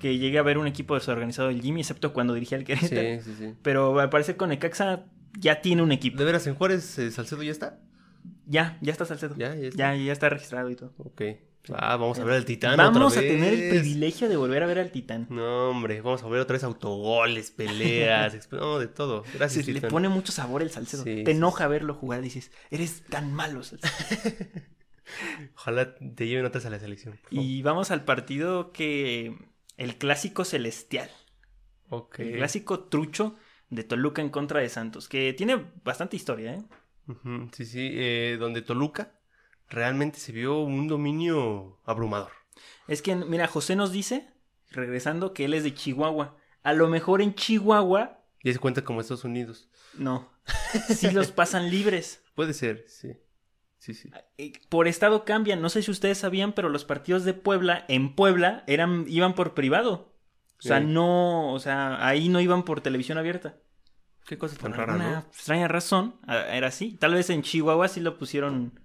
que 0.00 0.18
llegue 0.18 0.38
a 0.38 0.42
ver 0.42 0.58
un 0.58 0.66
equipo 0.66 0.94
desorganizado 0.94 1.48
del 1.48 1.60
Jimmy, 1.62 1.80
excepto 1.82 2.12
cuando 2.12 2.34
dirigía 2.34 2.58
el 2.58 2.64
Querétaro. 2.64 3.22
Sí, 3.22 3.30
sí, 3.30 3.34
sí. 3.38 3.54
Pero 3.62 4.00
al 4.00 4.08
parecer 4.10 4.36
con 4.36 4.48
Necaxa 4.48 5.04
ya 5.38 5.60
tiene 5.60 5.82
un 5.82 5.92
equipo. 5.92 6.16
¿De 6.18 6.24
veras 6.24 6.46
en 6.48 6.54
Juárez 6.56 6.98
eh, 6.98 7.10
Salcedo 7.12 7.42
ya 7.44 7.52
está? 7.52 7.78
Ya, 8.50 8.78
ya 8.80 8.90
está 8.90 9.04
Salcedo. 9.04 9.36
Ya, 9.36 9.54
ya 9.54 9.68
está. 9.68 9.78
Ya, 9.78 9.94
ya 9.94 10.12
está 10.12 10.28
registrado 10.28 10.70
y 10.70 10.76
todo. 10.76 10.92
Ok. 10.98 11.22
Ah, 11.72 11.96
vamos 11.96 12.18
a 12.18 12.24
ver 12.24 12.34
al 12.34 12.44
Titán. 12.44 12.76
Vamos 12.76 13.12
otra 13.12 13.20
a 13.20 13.22
tener 13.22 13.52
el 13.52 13.60
vez. 13.60 13.80
privilegio 13.80 14.28
de 14.28 14.36
volver 14.36 14.62
a 14.62 14.66
ver 14.66 14.78
al 14.80 14.90
Titán. 14.90 15.26
No, 15.30 15.70
hombre, 15.70 16.00
vamos 16.00 16.22
a 16.24 16.28
ver 16.28 16.40
otra 16.40 16.54
vez 16.54 16.64
autogoles, 16.64 17.50
peleas, 17.52 18.48
no, 18.50 18.78
de 18.80 18.88
todo. 18.88 19.22
Gracias, 19.34 19.66
Se 19.66 19.72
le 19.72 19.80
pone 19.82 20.08
mucho 20.08 20.32
sabor 20.32 20.62
el 20.62 20.70
Salcedo. 20.70 21.04
Sí, 21.04 21.22
Te 21.22 21.30
sí, 21.30 21.36
enoja 21.36 21.68
verlo 21.68 21.94
jugar. 21.94 22.22
Dices, 22.22 22.50
eres 22.70 23.04
tan 23.08 23.32
malo, 23.32 23.62
Salcedo. 23.62 23.90
Ojalá 25.54 25.94
te 25.94 26.26
lleven 26.26 26.44
otras 26.44 26.66
a 26.66 26.70
la 26.70 26.78
selección. 26.78 27.18
y 27.30 27.62
vamos 27.62 27.90
al 27.90 28.04
partido 28.04 28.72
que. 28.72 29.36
El 29.76 29.96
clásico 29.96 30.44
celestial. 30.44 31.08
Ok. 31.88 32.18
El 32.20 32.36
clásico 32.36 32.80
trucho 32.84 33.36
de 33.70 33.84
Toluca 33.84 34.20
en 34.22 34.28
contra 34.28 34.60
de 34.60 34.68
Santos. 34.68 35.08
Que 35.08 35.32
tiene 35.32 35.64
bastante 35.84 36.16
historia, 36.16 36.54
¿eh? 36.54 36.62
Sí, 37.52 37.64
sí, 37.66 37.90
eh, 37.92 38.36
donde 38.38 38.62
Toluca 38.62 39.12
realmente 39.68 40.18
se 40.18 40.32
vio 40.32 40.60
un 40.60 40.88
dominio 40.88 41.78
abrumador. 41.84 42.32
Es 42.88 43.02
que, 43.02 43.14
mira, 43.16 43.46
José 43.46 43.76
nos 43.76 43.92
dice, 43.92 44.28
regresando, 44.70 45.32
que 45.32 45.44
él 45.44 45.54
es 45.54 45.62
de 45.64 45.74
Chihuahua. 45.74 46.36
A 46.62 46.72
lo 46.72 46.88
mejor 46.88 47.22
en 47.22 47.34
Chihuahua, 47.34 48.18
Ya 48.42 48.52
se 48.52 48.58
cuenta 48.58 48.82
como 48.84 49.00
Estados 49.00 49.24
Unidos. 49.24 49.68
no. 49.94 50.28
Sí 50.88 51.10
los 51.12 51.30
pasan 51.30 51.70
libres. 51.70 52.22
Puede 52.34 52.54
ser, 52.54 52.84
sí. 52.88 53.12
Sí, 53.78 53.94
sí. 53.94 54.10
Eh, 54.36 54.52
Por 54.68 54.88
estado 54.88 55.24
cambian. 55.24 55.62
No 55.62 55.68
sé 55.70 55.82
si 55.82 55.90
ustedes 55.90 56.18
sabían, 56.18 56.52
pero 56.54 56.68
los 56.68 56.84
partidos 56.84 57.24
de 57.24 57.34
Puebla, 57.34 57.84
en 57.88 58.14
Puebla, 58.16 58.64
eran, 58.66 59.04
iban 59.08 59.34
por 59.34 59.54
privado. 59.54 60.12
O 60.58 60.62
sea, 60.62 60.80
Sí. 60.80 60.86
no, 60.86 61.52
o 61.52 61.58
sea, 61.60 62.04
ahí 62.06 62.28
no 62.28 62.40
iban 62.40 62.64
por 62.64 62.80
televisión 62.82 63.16
abierta. 63.16 63.56
Qué 64.30 64.38
cosa 64.38 64.56
tan 64.56 64.72
rara, 64.72 64.96
¿no? 64.96 65.18
extraña 65.18 65.66
razón, 65.66 66.14
era 66.28 66.68
así. 66.68 66.96
Tal 67.00 67.14
vez 67.14 67.28
en 67.30 67.42
Chihuahua 67.42 67.88
sí 67.88 67.98
lo 67.98 68.16
pusieron, 68.16 68.78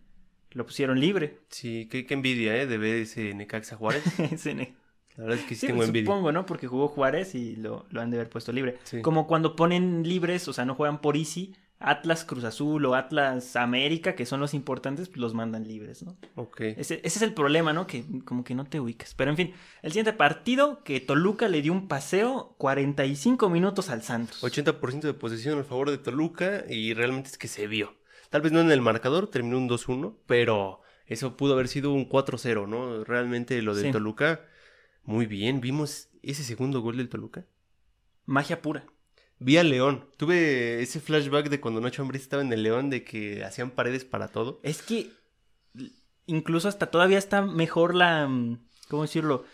lo 0.54 0.66
pusieron 0.66 1.00
libre. 1.00 1.38
Sí, 1.50 1.88
qué, 1.92 2.08
qué 2.08 2.16
envidia, 2.16 2.56
¿eh? 2.58 2.66
De 2.66 2.80
ver 2.80 2.96
ese 2.96 3.32
Necaxa 3.36 3.76
Juárez. 3.76 4.04
Ese 4.32 4.56
ne- 4.56 4.74
La 5.18 5.26
verdad 5.26 5.40
es 5.40 5.46
que 5.46 5.54
sí, 5.54 5.62
Sí, 5.62 5.68
tengo 5.68 5.84
envidia. 5.84 6.08
supongo, 6.08 6.32
¿no? 6.32 6.48
Porque 6.48 6.66
jugó 6.66 6.88
Juárez 6.88 7.36
y 7.36 7.58
lo, 7.58 7.86
lo 7.92 8.02
han 8.02 8.10
de 8.10 8.18
haber 8.18 8.32
puesto 8.32 8.52
libre. 8.52 8.80
Sí. 8.86 9.04
Como 9.04 9.28
cuando 9.28 9.56
ponen 9.56 10.02
libres, 10.02 10.48
o 10.48 10.54
sea, 10.54 10.66
no 10.66 10.74
juegan 10.74 11.00
por 11.00 11.16
Easy, 11.16 11.54
Atlas 11.80 12.24
Cruz 12.24 12.44
Azul 12.46 12.86
o 12.86 12.96
Atlas 12.96 13.56
América, 13.56 14.16
que 14.16 14.26
son 14.26 14.40
los 14.40 14.54
importantes, 14.54 15.10
pues 15.10 15.20
los 15.20 15.34
mandan 15.34 15.68
libres, 15.68 16.04
¿no? 16.04 16.18
Ok. 16.36 16.62
Ese, 16.62 16.96
ese 17.04 17.20
es 17.20 17.22
el 17.22 17.34
problema, 17.34 17.74
¿no? 17.74 17.86
Que 17.86 18.06
como 18.24 18.44
que 18.44 18.56
no 18.56 18.66
te 18.66 18.80
ubicas. 18.80 19.14
Pero 19.14 19.32
en 19.32 19.38
fin, 19.38 19.54
el 19.82 19.92
siguiente 19.92 20.14
partido, 20.14 20.84
que 20.84 21.00
Toluca 21.02 21.50
le 21.50 21.62
dio 21.62 21.74
un 21.74 21.88
paseo 21.88 22.56
45 22.58 23.50
minutos 23.50 23.90
al 23.90 24.02
Santos. 24.04 24.42
80% 24.42 25.02
de 25.02 25.14
posesión 25.14 25.58
al 25.58 25.66
favor 25.66 25.92
de 25.92 25.98
Toluca 25.98 26.64
y 26.70 26.94
realmente 26.94 27.30
es 27.30 27.38
que 27.38 27.48
se 27.48 27.68
vio. 27.68 27.94
Tal 28.30 28.42
vez 28.42 28.52
no 28.52 28.62
en 28.62 28.72
el 28.72 28.82
marcador, 28.82 29.30
terminó 29.30 29.58
un 29.58 29.70
2-1, 29.70 30.16
pero 30.26 30.82
eso 31.06 31.38
pudo 31.38 31.54
haber 31.54 31.68
sido 31.68 31.94
un 31.94 32.10
4-0, 32.10 32.68
¿no? 32.68 33.04
Realmente 33.04 33.62
lo 33.62 33.76
del 33.76 33.86
Sí. 33.88 33.92
Toluca, 33.92 34.42
muy 35.04 35.26
bien. 35.26 35.62
Vimos 35.62 36.10
ese 36.24 36.44
segundo 36.44 36.82
gol 36.82 36.98
del 36.98 37.10
Toluca. 37.10 37.46
Magia 38.26 38.62
pura. 38.62 38.86
Vi 39.46 39.58
al 39.58 39.70
León. 39.70 40.06
Tuve 40.18 40.82
ese 40.82 41.00
flashback 41.00 41.50
de 41.50 41.60
cuando 41.62 41.80
Nacho 41.80 42.02
Ambriz 42.02 42.24
estaba 42.24 42.42
en 42.42 42.52
el 42.52 42.64
León 42.64 42.90
de 42.90 43.04
que 43.04 43.44
hacían 43.44 43.70
paredes 43.70 44.04
para 44.04 44.28
todo. 44.30 44.60
Es 44.64 44.82
que 44.82 45.12
incluso 46.26 46.68
hasta 46.68 46.88
todavía 46.88 47.20
está 47.20 47.44
mejor 47.44 47.94
la... 47.94 48.28
mm, 48.28 48.58
¿Cómo 48.88 49.04
decirlo? 49.04 49.46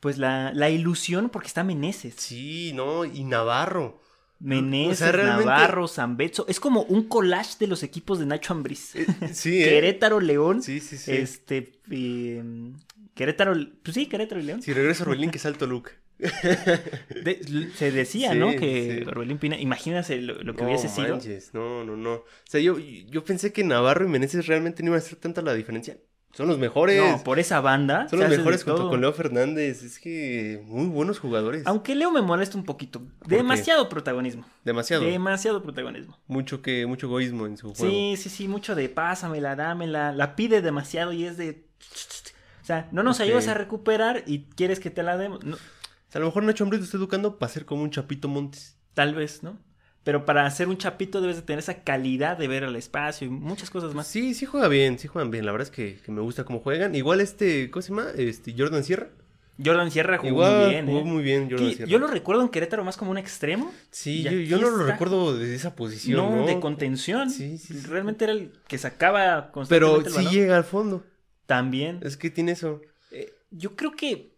Pues 0.00 0.18
la, 0.18 0.52
la 0.52 0.68
ilusión 0.68 1.30
porque 1.30 1.46
está 1.48 1.64
Meneses. 1.64 2.16
Sí, 2.18 2.72
no, 2.74 3.06
y 3.06 3.24
Navarro. 3.24 4.02
Meneses, 4.40 4.92
O 5.00 5.04
sea, 5.04 5.12
realmente- 5.12 5.44
Navarro, 5.46 5.88
Zambetso. 5.88 6.44
Es 6.48 6.60
como 6.60 6.82
un 6.82 7.08
collage 7.08 7.56
de 7.60 7.68
los 7.68 7.82
equipos 7.82 8.18
de 8.18 8.26
Nacho 8.26 8.52
Ambriz. 8.52 8.94
Eh, 8.96 9.06
sí, 9.32 9.62
¿eh? 9.62 9.68
Querétaro, 9.70 10.20
León. 10.20 10.62
Sí, 10.62 10.80
sí, 10.80 10.98
sí. 10.98 11.12
Este. 11.12 11.80
eh, 11.90 12.42
Querétaro. 13.14 13.54
Pues 13.82 13.94
sí, 13.94 14.04
Querétaro 14.06 14.38
y 14.40 14.44
León. 14.44 14.60
Si 14.60 14.74
regresa 14.74 15.04
Orbelín, 15.04 15.30
que 15.30 15.38
salto 15.38 15.60
Toluca. 15.60 15.92
De- 16.18 17.70
se 17.76 17.90
decía, 17.90 18.32
Sí, 18.32 18.38
¿no? 18.38 18.50
Que 18.50 19.00
sí. 19.02 19.08
Orbelín 19.08 19.38
Pina. 19.38 19.58
Imagínate 19.58 20.20
lo, 20.20 20.34
lo 20.42 20.54
que 20.54 20.62
no 20.62 20.68
hubiese 20.68 20.88
sido. 20.88 21.10
manches, 21.10 21.52
no, 21.54 21.84
no, 21.84 21.96
no. 21.96 22.12
O 22.14 22.24
sea, 22.48 22.60
yo, 22.60 22.78
yo 22.78 23.24
pensé 23.24 23.52
que 23.52 23.64
Navarro 23.64 24.04
y 24.04 24.08
Meneses 24.08 24.46
realmente 24.46 24.82
no 24.82 24.88
iban 24.88 25.00
a 25.00 25.04
hacer 25.04 25.18
tanta 25.18 25.42
la 25.42 25.54
diferencia. 25.54 25.96
Son 26.34 26.48
los 26.48 26.58
mejores. 26.58 26.98
No, 26.98 27.22
por 27.24 27.38
esa 27.38 27.60
banda. 27.60 28.08
Son 28.08 28.18
los 28.18 28.30
mejores 28.30 28.64
junto 28.64 28.78
todo. 28.80 28.88
con 28.90 29.02
Leo 29.02 29.12
Fernández. 29.12 29.82
Es 29.82 29.98
que 29.98 30.62
muy 30.64 30.86
buenos 30.86 31.18
jugadores. 31.18 31.62
Aunque 31.66 31.94
Leo 31.94 32.10
me 32.10 32.22
molesta 32.22 32.56
un 32.56 32.64
poquito. 32.64 33.02
qué? 33.28 33.36
Demasiado 33.36 33.90
protagonismo. 33.90 34.46
Demasiado. 34.64 35.04
Demasiado 35.04 35.62
protagonismo. 35.62 36.18
mucho 36.28 36.62
que 36.62 36.86
mucho 36.86 37.06
egoísmo 37.06 37.44
en 37.46 37.58
su 37.58 37.74
juego. 37.74 37.92
Sí, 37.92 38.14
sí, 38.16 38.30
sí, 38.30 38.48
mucho 38.48 38.74
de 38.74 38.88
pásamela, 38.88 39.56
dámela. 39.56 40.12
La 40.12 40.34
pide 40.34 40.62
demasiado 40.62 41.12
y 41.12 41.26
es 41.26 41.36
de. 41.36 41.66
O 42.62 42.64
sea, 42.64 42.88
no 42.92 43.02
nos 43.02 43.16
Ok. 43.18 43.24
ayudas 43.26 43.48
a 43.48 43.54
recuperar 43.54 44.22
y 44.26 44.44
quieres 44.56 44.80
que 44.80 44.88
te 44.88 45.02
la 45.02 45.18
demos. 45.18 45.44
No, 45.44 45.58
O 46.12 46.14
sea, 46.14 46.18
a 46.18 46.20
lo 46.20 46.26
mejor 46.26 46.42
Nacho 46.42 46.64
Ambriz 46.64 46.80
lo 46.80 46.84
está 46.84 46.98
educando 46.98 47.38
para 47.38 47.50
ser 47.50 47.64
como 47.64 47.82
un 47.82 47.90
Chapito 47.90 48.28
Montes. 48.28 48.76
tal 48.92 49.14
vez, 49.14 49.42
¿no? 49.42 49.58
Pero 50.04 50.26
para 50.26 50.44
hacer 50.44 50.68
un 50.68 50.76
chapito 50.76 51.20
debes 51.22 51.36
de 51.36 51.42
tener 51.42 51.60
esa 51.60 51.84
calidad 51.84 52.36
de 52.36 52.48
ver 52.48 52.64
el 52.64 52.76
espacio 52.76 53.26
y 53.28 53.30
muchas 53.30 53.70
cosas 53.70 53.94
más. 53.94 54.06
Sí, 54.06 54.34
sí 54.34 54.44
juega 54.44 54.68
bien, 54.68 54.98
sí 54.98 55.08
juegan 55.08 55.30
bien. 55.30 55.46
La 55.46 55.52
verdad 55.52 55.68
es 55.68 55.74
que, 55.74 56.00
que 56.04 56.12
me 56.12 56.20
gusta 56.20 56.44
cómo 56.44 56.58
juegan. 56.60 56.94
Igual 56.94 57.20
este, 57.22 57.70
¿cómo 57.70 57.80
se 57.82 57.88
llama? 57.90 58.08
Este, 58.18 58.52
Jordan 58.58 58.84
Sierra. 58.84 59.08
Jordan 59.64 59.90
Sierra 59.90 60.18
jugó 60.18 60.28
Igual 60.28 60.60
muy 60.60 60.70
bien, 60.70 60.86
jugó 60.86 60.98
¿eh? 60.98 61.04
muy 61.04 61.22
bien 61.22 61.48
Jordan 61.50 61.72
Sierra. 61.72 61.86
yo 61.90 61.98
lo 61.98 62.08
recuerdo 62.08 62.42
en 62.42 62.48
Querétaro 62.50 62.84
más 62.84 62.98
como 62.98 63.10
un 63.12 63.18
extremo. 63.18 63.72
Sí, 63.90 64.22
yo, 64.24 64.32
yo 64.32 64.58
no 64.58 64.70
lo 64.70 64.84
recuerdo 64.84 65.34
de 65.38 65.54
esa 65.54 65.74
posición, 65.76 66.16
No, 66.18 66.36
¿no? 66.36 66.46
de 66.46 66.60
contención. 66.60 67.30
Sí, 67.30 67.56
sí, 67.56 67.80
sí. 67.80 67.86
Realmente 67.86 68.24
era 68.24 68.34
el 68.34 68.52
que 68.68 68.76
sacaba 68.76 69.40
Pero 69.40 69.52
constantemente 69.52 70.08
el 70.08 70.14
sí 70.14 70.18
balón. 70.18 70.32
llega 70.34 70.56
al 70.58 70.64
fondo. 70.64 71.04
También. 71.46 72.00
Es 72.02 72.16
que 72.16 72.28
tiene 72.28 72.52
eso. 72.52 72.80
Eh, 73.12 73.32
yo 73.52 73.76
creo 73.76 73.92
que 73.92 74.34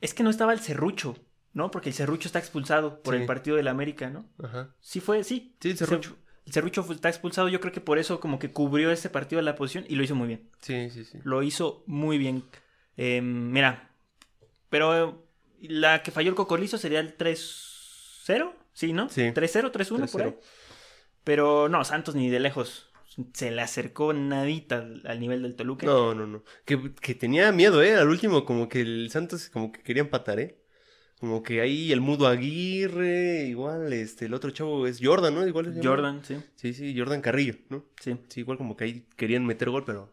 es 0.00 0.14
que 0.14 0.22
no 0.22 0.30
estaba 0.30 0.52
el 0.52 0.60
serrucho, 0.60 1.16
¿no? 1.52 1.70
Porque 1.70 1.88
el 1.90 1.94
serrucho 1.94 2.28
está 2.28 2.38
expulsado 2.38 3.02
por 3.02 3.14
Sí. 3.14 3.20
el 3.20 3.26
partido 3.26 3.56
del 3.56 3.68
América, 3.68 4.10
¿no? 4.10 4.28
Ajá. 4.42 4.74
Sí 4.80 5.00
fue, 5.00 5.24
sí. 5.24 5.56
Sí, 5.60 5.70
el 5.70 5.76
Serrucho. 5.78 6.16
El 6.44 6.52
serrucho 6.52 6.84
fue- 6.84 6.94
está 6.94 7.08
expulsado. 7.08 7.48
Yo 7.48 7.60
creo 7.60 7.72
que 7.72 7.80
por 7.80 7.98
eso 7.98 8.20
como 8.20 8.38
que 8.38 8.52
cubrió 8.52 8.90
ese 8.92 9.10
partido 9.10 9.38
de 9.38 9.44
la 9.44 9.56
posición 9.56 9.84
y 9.88 9.96
lo 9.96 10.04
hizo 10.04 10.14
muy 10.14 10.28
bien. 10.28 10.48
Sí, 10.60 10.90
sí, 10.90 11.04
sí. 11.04 11.18
Lo 11.24 11.42
hizo 11.42 11.82
muy 11.86 12.18
bien. 12.18 12.44
Eh, 12.96 13.20
mira, 13.20 13.90
pero 14.68 15.08
eh, 15.60 15.68
la 15.68 16.02
que 16.04 16.10
falló 16.12 16.28
el 16.30 16.36
cocolizo 16.36 16.78
sería 16.78 17.00
el 17.00 17.16
3-0, 17.16 18.54
¿sí, 18.72 18.92
no? 18.92 19.08
Sí. 19.08 19.32
3-0, 19.32 19.70
3-1 19.72 20.06
por 20.10 20.22
ahí. 20.22 20.28
3-0. 20.30 20.40
Pero 21.24 21.68
no, 21.68 21.84
Santos 21.84 22.14
ni 22.14 22.28
de 22.30 22.38
lejos. 22.38 22.85
Se 23.32 23.50
le 23.50 23.62
acercó 23.62 24.12
nadita 24.12 24.86
al, 25.04 25.20
nivel 25.20 25.42
del 25.42 25.56
Toluca. 25.56 25.86
No, 25.86 26.14
no, 26.14 26.26
no. 26.26 26.44
Que, 26.64 26.92
que 27.00 27.14
tenía 27.14 27.50
miedo, 27.52 27.82
¿eh? 27.82 27.94
Al 27.94 28.08
último, 28.08 28.44
como 28.44 28.68
que 28.68 28.80
el 28.82 29.08
Santos 29.10 29.48
como 29.48 29.72
que 29.72 29.82
quería 29.82 30.02
empatar, 30.02 30.38
¿eh? 30.38 30.58
Como 31.18 31.42
que 31.42 31.62
ahí 31.62 31.92
el 31.92 32.02
Mudo 32.02 32.26
Aguirre, 32.26 33.46
igual, 33.46 33.90
este, 33.94 34.26
el 34.26 34.34
otro 34.34 34.50
chavo 34.50 34.86
es 34.86 34.98
Jordan, 35.02 35.34
¿no? 35.34 35.46
Igual 35.46 35.66
se 35.66 35.70
llama. 35.80 35.82
Jordan, 35.88 36.24
sí, 36.24 36.36
Sí, 36.56 36.74
sí, 36.74 36.94
Jordan 36.98 37.22
Carrillo, 37.22 37.54
¿no? 37.70 37.86
sí. 38.00 38.18
Sí, 38.28 38.40
igual 38.40 38.58
como 38.58 38.76
que 38.76 38.84
ahí 38.84 39.06
querían 39.16 39.46
meter 39.46 39.70
gol, 39.70 39.84
pero 39.86 40.12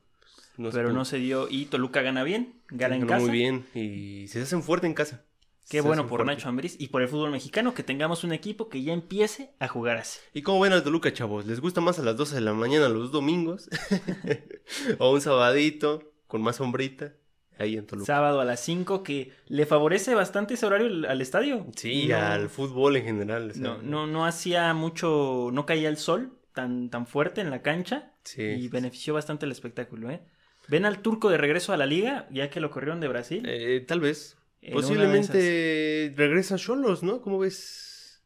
no 0.56 0.72
se 0.72 0.78
pero 0.78 0.90
pudo. 0.90 0.98
no 1.00 1.04
se 1.06 1.18
dio. 1.18 1.48
Y 1.50 1.66
Toluca 1.66 2.02
gana 2.02 2.24
bien, 2.24 2.62
gana 2.70 2.96
en 2.96 3.06
casa. 3.06 3.20
muy 3.26 3.32
bien 3.32 3.66
y 3.74 4.28
se 4.30 4.42
hacen 4.42 4.64
fuerte 4.64 4.88
en 4.88 4.94
casa. 4.94 5.26
Qué 5.70 5.82
bueno 5.82 6.04
por 6.08 6.20
fuerte. 6.22 6.36
Nacho 6.36 6.50
Ambriz 6.50 6.76
y 6.80 6.90
por 6.90 7.02
el 7.02 7.08
fútbol 7.08 7.32
mexicano 7.32 7.74
que 7.74 7.84
tengamos 7.84 8.24
un 8.24 8.34
equipo 8.34 8.70
que 8.70 8.84
ya 8.84 8.94
empiece 8.94 9.54
a 9.60 9.68
jugar 9.68 9.98
así. 9.98 10.20
¿Y 10.34 10.42
cómo 10.42 10.60
ven 10.60 10.74
al 10.74 10.84
Toluca, 10.84 11.12
chavos? 11.14 11.46
¿Les 11.46 11.60
gusta 11.62 11.82
más 11.82 11.98
a 12.00 12.04
las 12.04 12.18
12 12.18 12.36
de 12.36 12.42
la 12.42 12.54
mañana 12.54 12.90
los 12.90 13.12
domingos? 13.12 13.70
¿O 15.00 15.12
un 15.12 15.22
sabadito 15.22 16.12
con 16.28 16.42
más 16.42 16.58
sombrita? 16.58 17.14
Ahí 17.60 17.78
en 17.78 17.86
Toluca. 17.86 18.08
Sábado 18.08 18.42
a 18.42 18.46
las 18.46 18.60
5 18.62 19.04
que 19.04 19.32
le 19.48 19.66
favorece 19.66 20.16
bastante 20.16 20.56
ese 20.56 20.66
horario 20.66 20.88
al- 20.88 21.06
al 21.06 21.22
estadio. 21.22 21.68
Sí, 21.76 22.08
No- 22.08 22.18
al 22.18 22.50
fútbol 22.50 22.96
en 22.98 23.06
general. 23.06 23.52
o 23.52 23.54
sea, 23.54 23.62
No, 23.62 23.82
no, 23.82 24.08
no 24.08 24.26
hacía 24.26 24.74
mucho, 24.74 25.50
no 25.54 25.66
caía 25.66 25.90
el 25.90 25.98
sol 25.98 26.40
tan, 26.54 26.90
tan 26.90 27.06
fuerte 27.08 27.42
en 27.42 27.50
la 27.52 27.62
cancha 27.62 28.12
Sí, 28.24 28.42
y 28.42 28.62
sí, 28.64 28.68
benefició 28.70 29.14
bastante 29.14 29.46
el 29.46 29.52
espectáculo, 29.52 30.10
¿eh? 30.10 30.22
¿Ven 30.68 30.86
al 30.86 31.00
turco 31.02 31.30
de 31.30 31.38
regreso 31.38 31.74
a 31.74 31.78
la 31.78 31.86
liga, 31.86 32.28
ya 32.32 32.50
que 32.50 32.60
lo 32.62 32.72
corrieron 32.72 33.00
de 33.02 33.08
Brasil? 33.10 33.44
Eh, 33.46 33.84
tal 33.88 34.00
vez. 34.00 34.38
Posiblemente 34.72 36.14
regresa 36.16 36.56
Cholos, 36.58 37.04
¿no? 37.04 37.22
¿Cómo 37.22 37.40
ves? 37.40 38.22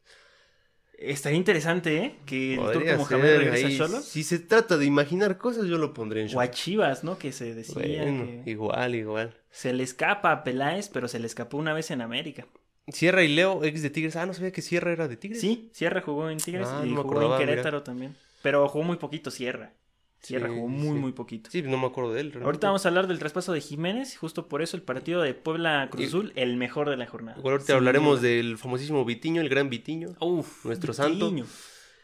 Estaría 0.99 1.37
interesante, 1.37 1.97
¿eh? 1.97 2.15
Que 2.25 2.53
el 2.55 2.59
Podría 2.59 2.97
turco 2.97 3.11
Mohamed 3.15 3.37
regrese 3.37 3.65
a 3.67 3.77
Cholos. 3.77 4.05
Si 4.05 4.23
se 4.23 4.39
trata 4.39 4.77
de 4.77 4.85
imaginar 4.85 5.37
cosas, 5.37 5.65
yo 5.67 5.77
lo 5.77 5.93
pondré 5.93 6.21
en 6.21 6.35
O 6.35 6.39
a 6.39 6.45
Cholos. 6.45 6.55
Chivas, 6.59 7.03
¿no? 7.03 7.17
Que 7.19 7.31
se 7.31 7.53
decía 7.53 7.75
Bueno, 8.03 8.25
que 8.43 8.49
igual, 8.49 8.95
igual. 8.95 9.35
se 9.51 9.73
le 9.73 9.83
escapa 9.83 10.31
a 10.31 10.43
Peláez, 10.43 10.89
pero 10.89 11.07
se 11.07 11.19
le 11.19 11.27
escapó 11.27 11.57
una 11.57 11.73
vez 11.73 11.91
en 11.91 12.01
América. 12.01 12.47
Sierra 12.87 13.23
y 13.23 13.27
Leo, 13.27 13.63
ex 13.63 13.81
de 13.81 13.89
Tigres. 13.89 14.15
Ah, 14.15 14.25
no 14.25 14.33
sabía 14.33 14.51
que 14.51 14.61
Sierra 14.61 14.91
era 14.91 15.07
de 15.07 15.17
Tigres. 15.17 15.41
Sí, 15.41 15.69
Sierra 15.73 16.01
jugó 16.01 16.29
en 16.29 16.37
Tigres 16.39 16.67
Ah, 16.71 16.81
y 16.85 16.89
no 16.89 17.03
jugó 17.03 17.11
acordaba, 17.11 17.35
en 17.35 17.41
mira. 17.41 17.51
Querétaro 17.51 17.83
también. 17.83 18.15
Pero 18.41 18.67
jugó 18.69 18.83
muy 18.85 18.97
poquito 18.97 19.29
Sierra. 19.29 19.73
Sierra 20.21 20.49
Sí, 20.49 20.55
jugó 20.55 20.67
muy, 20.67 20.83
sí. 20.83 20.93
muy 21.01 21.11
poquito. 21.11 21.49
Sí, 21.51 21.61
no 21.61 21.77
me 21.77 21.85
acuerdo 21.87 22.11
de 22.13 22.21
él. 22.21 22.27
realmente. 22.27 22.45
Ahorita 22.45 22.67
vamos 22.67 22.85
a 22.85 22.89
hablar 22.89 23.07
del 23.07 23.19
traspaso 23.19 23.53
de 23.53 23.61
Jiménez, 23.61 24.17
justo 24.17 24.47
por 24.47 24.61
eso 24.61 24.75
el 24.75 24.83
partido 24.83 25.21
de 25.21 25.33
Puebla 25.33 25.87
Cruz 25.91 26.03
Y- 26.03 26.07
Azul, 26.07 26.33
el 26.35 26.57
mejor 26.57 26.89
de 26.89 26.97
la 26.97 27.05
jornada. 27.07 27.37
Igual 27.37 27.53
ahorita 27.55 27.75
hablaremos 27.75 28.21
del 28.21 28.57
famosísimo 28.57 29.05
Vitiño, 29.05 29.41
el 29.41 29.49
gran 29.49 29.69
Vitiño. 29.69 30.15
Uf, 30.19 30.65
nuestro 30.65 30.93
santo. 30.93 31.31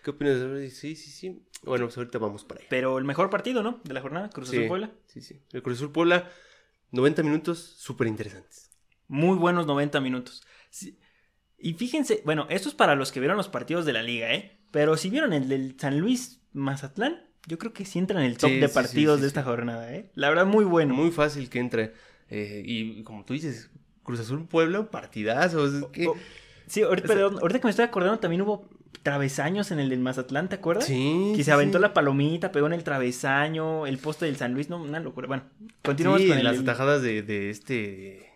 ¿Qué 0.04 0.10
opinas 0.12 0.40
de 0.40 0.70
Sí, 0.70 0.96
sí, 0.96 1.10
sí. 1.12 1.44
Bueno, 1.64 1.86
pues 1.86 1.98
ahorita 1.98 2.18
vamos 2.20 2.44
para 2.44 2.60
allá. 2.60 2.68
Pero 2.70 2.98
el 2.98 3.06
mejor 3.06 3.30
partido, 3.30 3.64
¿no? 3.64 3.80
De 3.86 3.94
la 3.94 4.02
jornada, 4.02 4.30
Cruz. 4.30 4.50
Azul 4.50 4.68
Puebla. 4.68 4.92
Sí, 5.08 5.22
sí. 5.22 5.40
El 5.54 5.64
Cruz 5.64 5.78
Azul 5.78 5.92
Puebla 5.92 6.30
90 6.92 7.24
minutos 7.24 7.60
súper 7.78 8.08
interesantes. 8.08 8.70
Muy 9.08 9.38
buenos 9.38 9.66
90 9.66 10.02
minutos. 10.02 10.44
Y 11.58 11.74
fíjense, 11.76 12.22
bueno, 12.26 12.46
esto 12.50 12.68
es 12.70 12.76
para 12.76 12.96
los 12.96 13.12
que 13.12 13.20
vieron 13.22 13.38
los 13.38 13.48
partidos 13.48 13.86
de 13.86 13.94
la 13.94 14.04
liga, 14.04 14.34
¿eh? 14.34 14.60
Pero 14.72 14.98
si 14.98 15.10
vieron 15.10 15.32
el 15.34 15.48
del 15.48 15.80
San 15.80 16.00
Luis 16.00 16.42
Mazatlán, 16.52 17.30
yo 17.48 17.58
creo 17.58 17.74
que 17.74 17.86
sí 17.86 18.00
entra 18.00 18.20
en 18.20 18.26
el 18.26 18.38
top 18.38 18.50
Sí, 18.50 18.60
de 18.60 18.70
partidos 18.70 19.16
sí, 19.16 19.20
sí, 19.20 19.22
de 19.24 19.28
esta 19.28 19.44
jornada, 19.44 19.94
¿eh? 19.94 20.10
La 20.16 20.30
verdad, 20.30 20.46
muy 20.46 20.66
bueno. 20.66 20.94
Muy 20.94 21.12
fácil 21.12 21.50
que 21.50 21.60
entre. 21.60 21.94
Eh, 22.30 22.64
y 22.66 23.04
como 23.04 23.26
tú 23.26 23.34
dices, 23.34 23.70
Cruz 24.04 24.20
Azul 24.20 24.46
Puebla, 24.48 24.90
partidazos. 24.90 25.74
es 25.74 25.86
que- 25.88 26.10
Sí, 26.68 26.82
ahorita, 26.82 27.08
perdón, 27.08 27.38
ahorita 27.42 27.60
que 27.60 27.66
me 27.68 27.72
estoy 27.72 27.86
acordando, 27.86 28.20
también 28.20 28.42
hubo 28.42 28.68
travesaños 29.04 29.72
en 29.72 29.80
el 29.80 29.90
del 29.90 30.00
Mazatlán, 30.00 30.48
¿te 30.48 30.56
acuerdas? 30.56 30.86
sí. 30.86 31.34
Que 31.36 31.44
se 31.44 31.52
aventó 31.52 31.78
la 31.78 31.94
palomita, 31.94 32.52
pegó 32.54 32.68
en 32.68 32.74
el 32.74 32.84
travesaño, 32.86 33.86
el 33.86 33.98
poste 33.98 34.26
del 34.26 34.38
San 34.38 34.54
Luis, 34.54 34.70
no, 34.70 34.82
una 34.82 35.00
locura. 35.02 35.28
Bueno, 35.28 35.44
continuamos 35.84 36.22
Sí, 36.22 36.30
con 36.30 36.38
el, 36.38 36.44
las 36.46 36.56
el- 36.56 36.62
atajadas 36.62 37.02
de, 37.02 37.22
de 37.22 37.50
este. 37.50 38.33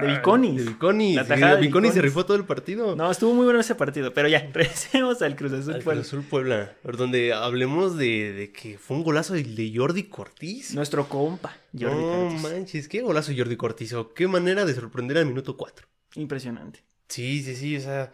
De, 0.00 0.06
Viconis. 0.06 0.64
De 0.64 0.70
Viconis. 0.70 1.16
La 1.16 1.26
tajada 1.26 1.56
de 1.56 1.62
Viconis 1.62 1.94
se 1.94 2.02
rifó 2.02 2.24
todo 2.26 2.36
el 2.36 2.44
partido. 2.44 2.96
No, 2.96 3.10
estuvo 3.10 3.34
muy 3.34 3.44
bueno 3.44 3.60
ese 3.60 3.74
partido, 3.74 4.12
pero 4.12 4.28
ya, 4.28 4.40
regresemos 4.52 5.22
al 5.22 5.36
Cruz 5.36 5.52
Azul. 5.52 5.74
Al 5.74 5.82
Puebla. 5.82 6.00
Cruz 6.02 6.06
Azul 6.12 6.24
Puebla, 6.24 6.76
donde 6.84 7.32
hablemos 7.32 7.96
de, 7.96 8.32
de 8.32 8.52
que 8.52 8.78
fue 8.78 8.96
un 8.96 9.04
golazo 9.04 9.34
de, 9.34 9.42
de 9.44 9.72
Jordi 9.74 10.04
Cortiz. 10.04 10.74
Nuestro 10.74 11.08
compa, 11.08 11.56
Jordi 11.72 11.96
no 11.96 12.30
Cortés. 12.30 12.42
manches, 12.42 12.88
qué 12.88 13.00
golazo 13.02 13.32
Jordi 13.36 13.56
Cortiz. 13.56 13.92
o 13.94 14.12
Qué 14.14 14.28
manera 14.28 14.64
de 14.64 14.74
sorprender 14.74 15.18
al 15.18 15.26
minuto 15.26 15.56
4. 15.56 15.86
Impresionante. 16.16 16.84
Sí, 17.08 17.42
sí, 17.42 17.54
sí, 17.56 17.76
o 17.76 17.80
sea, 17.80 18.12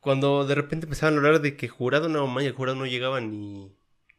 cuando 0.00 0.46
de 0.46 0.54
repente 0.54 0.86
empezaban 0.86 1.14
a 1.14 1.18
hablar 1.18 1.40
de 1.40 1.56
que 1.56 1.68
Jurado 1.68 2.08
no, 2.08 2.26
man, 2.26 2.44
el 2.44 2.52
Jurado 2.52 2.76
no 2.76 2.86
llegaba 2.86 3.20
ni, 3.20 3.72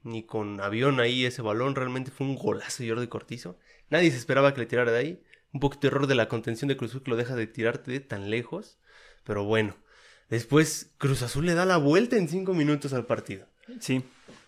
ni 0.03 0.23
con 0.23 0.61
avión 0.61 0.99
ahí 0.99 1.25
ese 1.25 1.41
balón, 1.41 1.75
realmente 1.75 2.11
fue 2.11 2.27
un 2.27 2.35
golazo 2.35 2.83
Jordi 2.87 3.07
Cortizo. 3.07 3.57
Nadie 3.89 4.11
se 4.11 4.17
esperaba 4.17 4.53
que 4.53 4.61
le 4.61 4.65
tirara 4.67 4.91
de 4.91 4.97
ahí. 4.99 5.23
Un 5.55 5.61
poquito 5.61 5.87
de 5.87 5.87
error 5.87 6.07
de 6.07 6.15
la 6.15 6.27
contención 6.27 6.67
de 6.67 6.75
Cruz 6.75 6.91
Azul 6.91 7.03
que 7.03 7.11
lo 7.11 7.15
deja 7.15 7.33
de 7.35 7.47
tirarte 7.47 7.89
de 7.89 8.01
tan 8.01 8.29
lejos. 8.29 8.77
Pero 9.23 9.45
bueno, 9.45 9.77
después 10.29 10.91
Cruz 10.97 11.21
Azul 11.21 11.45
le 11.45 11.53
da 11.53 11.65
la 11.65 11.77
vuelta 11.77 12.17
en 12.17 12.27
cinco 12.27 12.53
minutos 12.53 12.91
al 12.91 13.05
partido. 13.05 13.47
Sí, 13.79 14.03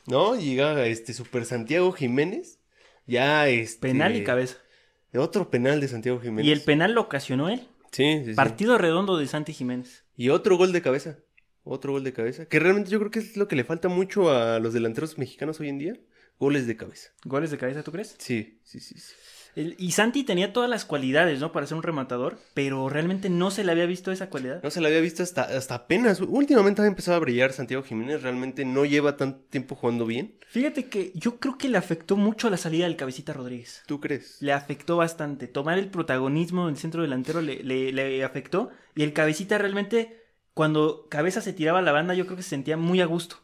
¿No? 0.06 0.36
Llega 0.36 0.86
este 0.86 1.14
Super 1.14 1.46
Santiago 1.46 1.94
Jiménez. 1.94 2.60
Ya 3.06 3.48
este. 3.48 3.90
penal 3.90 4.18
y 4.18 4.26
cabeza. 4.26 4.58
Otro 5.14 5.50
penal 5.50 5.80
de 5.80 5.88
Santiago 5.88 6.20
Jiménez. 6.20 6.46
Y 6.46 6.52
el 6.52 6.62
penal 6.62 6.92
lo 6.92 7.02
ocasionó 7.02 7.48
él. 7.48 7.68
Sí, 7.92 8.20
sí, 8.20 8.26
sí. 8.26 8.34
Partido 8.34 8.78
redondo 8.78 9.18
de 9.18 9.28
Santi 9.28 9.54
Jiménez. 9.54 10.04
Y 10.18 10.28
otro 10.28 10.58
gol 10.58 10.74
de 10.74 10.82
cabeza. 10.82 11.20
Otro 11.64 11.94
gol 11.94 12.04
de 12.04 12.12
cabeza. 12.12 12.48
Que 12.48 12.60
realmente 12.60 12.92
yo 12.92 13.00
creo 13.00 13.12
que 13.12 13.20
es 13.20 13.38
lo 13.38 13.48
que 13.48 13.56
le 13.56 13.64
falta 13.64 13.88
mucho 13.88 14.30
a 14.30 14.60
los 14.60 14.74
delanteros 14.74 15.18
mexicanos 15.18 15.62
hoy 15.62 15.70
en 15.70 15.80
día. 15.80 16.00
Goles 16.38 16.68
de 16.68 16.76
cabeza. 16.76 17.12
¿Goles 17.24 17.50
de 17.50 17.58
cabeza, 17.58 17.82
tú 17.82 17.94
crees? 17.94 18.16
Sí, 18.20 18.60
sí, 18.64 18.82
sí. 18.82 19.00
sí. 19.00 19.14
Y 19.78 19.92
Santi 19.92 20.24
tenía 20.24 20.54
todas 20.54 20.70
las 20.70 20.86
cualidades, 20.86 21.40
¿no? 21.40 21.52
Para 21.52 21.66
ser 21.66 21.78
un 21.78 21.84
rematador, 21.84 22.38
pero 22.54 22.90
realmente 22.90 23.30
no 23.30 23.50
se 23.50 23.64
le 23.64 23.72
había 23.72 23.86
visto 23.88 24.12
esa 24.12 24.30
cualidad. 24.30 24.62
No 24.62 24.70
se 24.70 24.82
la 24.82 24.88
había 24.90 25.02
visto 25.02 25.24
hasta, 25.24 25.42
hasta 25.44 25.74
apenas. 25.76 26.22
Últimamente 26.22 26.82
ha 26.82 26.86
empezado 26.86 27.18
a 27.18 27.20
brillar 27.20 27.54
Santiago 27.54 27.84
Jiménez. 27.84 28.22
Realmente 28.22 28.66
no 28.66 28.86
lleva 28.86 29.18
tanto 29.18 29.40
tiempo 29.50 29.76
jugando 29.76 30.06
bien. 30.06 30.38
Fíjate 30.48 30.86
que 30.90 31.12
yo 31.16 31.40
creo 31.40 31.58
que 31.58 31.70
le 31.70 31.78
afectó 31.78 32.16
mucho 32.18 32.50
la 32.50 32.58
salida 32.58 32.86
del 32.86 32.96
Cabecita 32.98 33.34
Rodríguez. 33.34 33.84
¿Tú 33.88 34.00
crees? 34.00 34.38
Le 34.42 34.54
afectó 34.54 34.98
bastante. 34.98 35.48
Tomar 35.48 35.80
el 35.80 35.90
protagonismo 35.90 36.68
del 36.68 36.78
centro 36.78 37.02
delantero 37.02 37.42
le, 37.42 37.64
le- 37.64 37.92
le 37.92 38.24
afectó. 38.24 38.70
Y 38.96 39.04
el 39.04 39.14
Cabecita 39.14 39.58
realmente, 39.58 40.22
cuando 40.54 41.08
Cabeza 41.10 41.42
se 41.42 41.54
tiraba 41.54 41.80
a 41.80 41.84
la 41.84 41.92
banda, 41.92 42.14
yo 42.14 42.26
creo 42.26 42.38
que 42.38 42.44
se 42.44 42.50
sentía 42.50 42.78
muy 42.78 43.02
a 43.02 43.06
gusto 43.06 43.38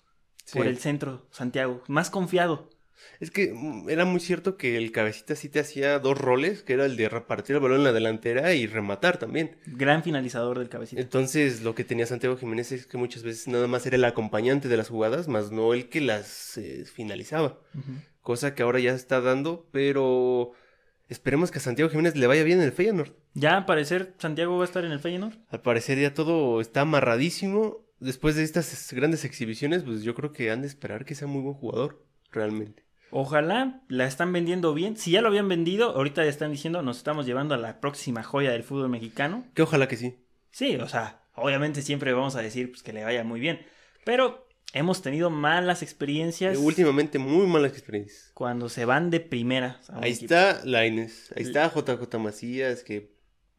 Sí. 0.45 0.57
por 0.57 0.67
el 0.67 0.77
centro, 0.77 1.25
Santiago. 1.31 1.81
Más 1.87 2.09
confiado. 2.09 2.69
Es 3.19 3.31
que 3.31 3.53
mm, 3.53 3.89
era 3.89 4.05
muy 4.05 4.19
cierto 4.19 4.57
que 4.57 4.77
el 4.77 4.91
cabecita 4.91 5.35
sí 5.35 5.49
te 5.49 5.59
hacía 5.59 5.99
dos 5.99 6.17
roles, 6.17 6.63
que 6.63 6.73
era 6.73 6.85
el 6.85 6.97
de 6.97 7.09
repartir 7.09 7.55
el 7.55 7.61
balón 7.61 7.79
en 7.79 7.83
la 7.85 7.93
delantera 7.93 8.53
y 8.53 8.67
rematar 8.67 9.17
también. 9.17 9.57
Gran 9.65 10.03
finalizador 10.03 10.59
del 10.59 10.69
Cabecita. 10.69 11.01
Entonces, 11.01 11.61
lo 11.61 11.75
que 11.75 11.83
tenía 11.83 12.05
Santiago 12.05 12.37
Jiménez 12.37 12.71
es 12.71 12.85
que 12.85 12.97
muchas 12.97 13.23
veces 13.23 13.47
nada 13.47 13.67
más 13.67 13.85
era 13.85 13.95
el 13.95 14.05
acompañante 14.05 14.67
de 14.67 14.77
las 14.77 14.89
jugadas, 14.89 15.27
más 15.27 15.51
no 15.51 15.73
el 15.73 15.89
que 15.89 16.01
las 16.01 16.57
eh, 16.57 16.85
finalizaba. 16.85 17.59
Cosa 18.21 18.55
que 18.55 18.63
ahora 18.63 18.79
ya 18.79 18.93
está 18.93 19.21
dando, 19.21 19.67
pero 19.71 20.51
esperemos 21.09 21.51
que 21.51 21.59
a 21.59 21.61
Santiago 21.61 21.89
Jiménez 21.89 22.15
le 22.15 22.27
vaya 22.27 22.43
bien 22.43 22.59
en 22.59 22.65
el 22.65 22.71
Feyenoord. 22.71 23.13
Ya 23.33 23.57
al 23.57 23.65
parecer 23.65 24.13
Santiago 24.17 24.57
va 24.57 24.63
a 24.63 24.65
estar 24.65 24.85
en 24.85 24.91
el 24.91 24.99
Feyenoord. 24.99 25.35
Al 25.49 25.61
parecer 25.61 25.99
ya 25.99 26.13
todo 26.13 26.61
está 26.61 26.81
amarradísimo. 26.81 27.83
Después 27.99 28.35
de 28.35 28.43
estas 28.43 28.91
grandes 28.93 29.23
exhibiciones, 29.23 29.83
pues 29.83 30.03
yo 30.03 30.13
creo 30.13 30.33
que 30.33 30.51
han 30.51 30.61
de 30.61 30.67
esperar 30.67 31.05
que 31.05 31.15
sea 31.15 31.27
muy 31.27 31.41
buen 31.41 31.55
jugador, 31.55 32.03
realmente. 32.33 32.83
Ojalá 33.11 33.81
la 33.89 34.05
están 34.07 34.33
vendiendo 34.33 34.73
bien. 34.73 34.97
Si 34.97 35.11
ya 35.11 35.21
lo 35.21 35.27
habían 35.27 35.47
vendido, 35.47 35.91
ahorita 35.91 36.23
ya 36.23 36.29
están 36.29 36.51
diciendo 36.51 36.81
nos 36.81 36.97
estamos 36.97 37.25
llevando 37.27 37.53
a 37.53 37.59
la 37.59 37.79
próxima 37.79 38.23
joya 38.23 38.51
del 38.51 38.63
fútbol 38.63 38.89
mexicano. 38.89 39.45
Que 39.53 39.61
ojalá 39.61 39.87
que 39.87 39.97
sí. 39.97 40.15
Sí, 40.51 40.75
o 40.77 40.87
sea, 40.87 41.21
obviamente 41.35 41.81
siempre 41.83 42.11
vamos 42.13 42.35
a 42.35 42.41
decir 42.41 42.71
pues, 42.71 42.81
que 42.81 42.91
le 42.91 43.03
vaya 43.03 43.23
muy 43.23 43.39
bien. 43.39 43.61
Pero 44.03 44.47
hemos 44.73 45.03
tenido 45.03 45.29
malas 45.29 45.83
experiencias 45.83 46.55
Eh, 46.55 46.57
Últimamente 46.59 47.19
muy 47.19 47.45
malas 47.45 47.73
experiencias. 47.73 48.31
cuando 48.33 48.67
se 48.67 48.85
van 48.85 49.11
de 49.11 49.19
primera. 49.19 49.79
Ahí 49.89 50.13
equipo. 50.13 50.33
está 50.33 50.65
Laines, 50.65 51.31
ahí 51.35 51.43
está 51.43 51.71
JJ 51.71 52.17
Macías, 52.19 52.83
que 52.83 53.12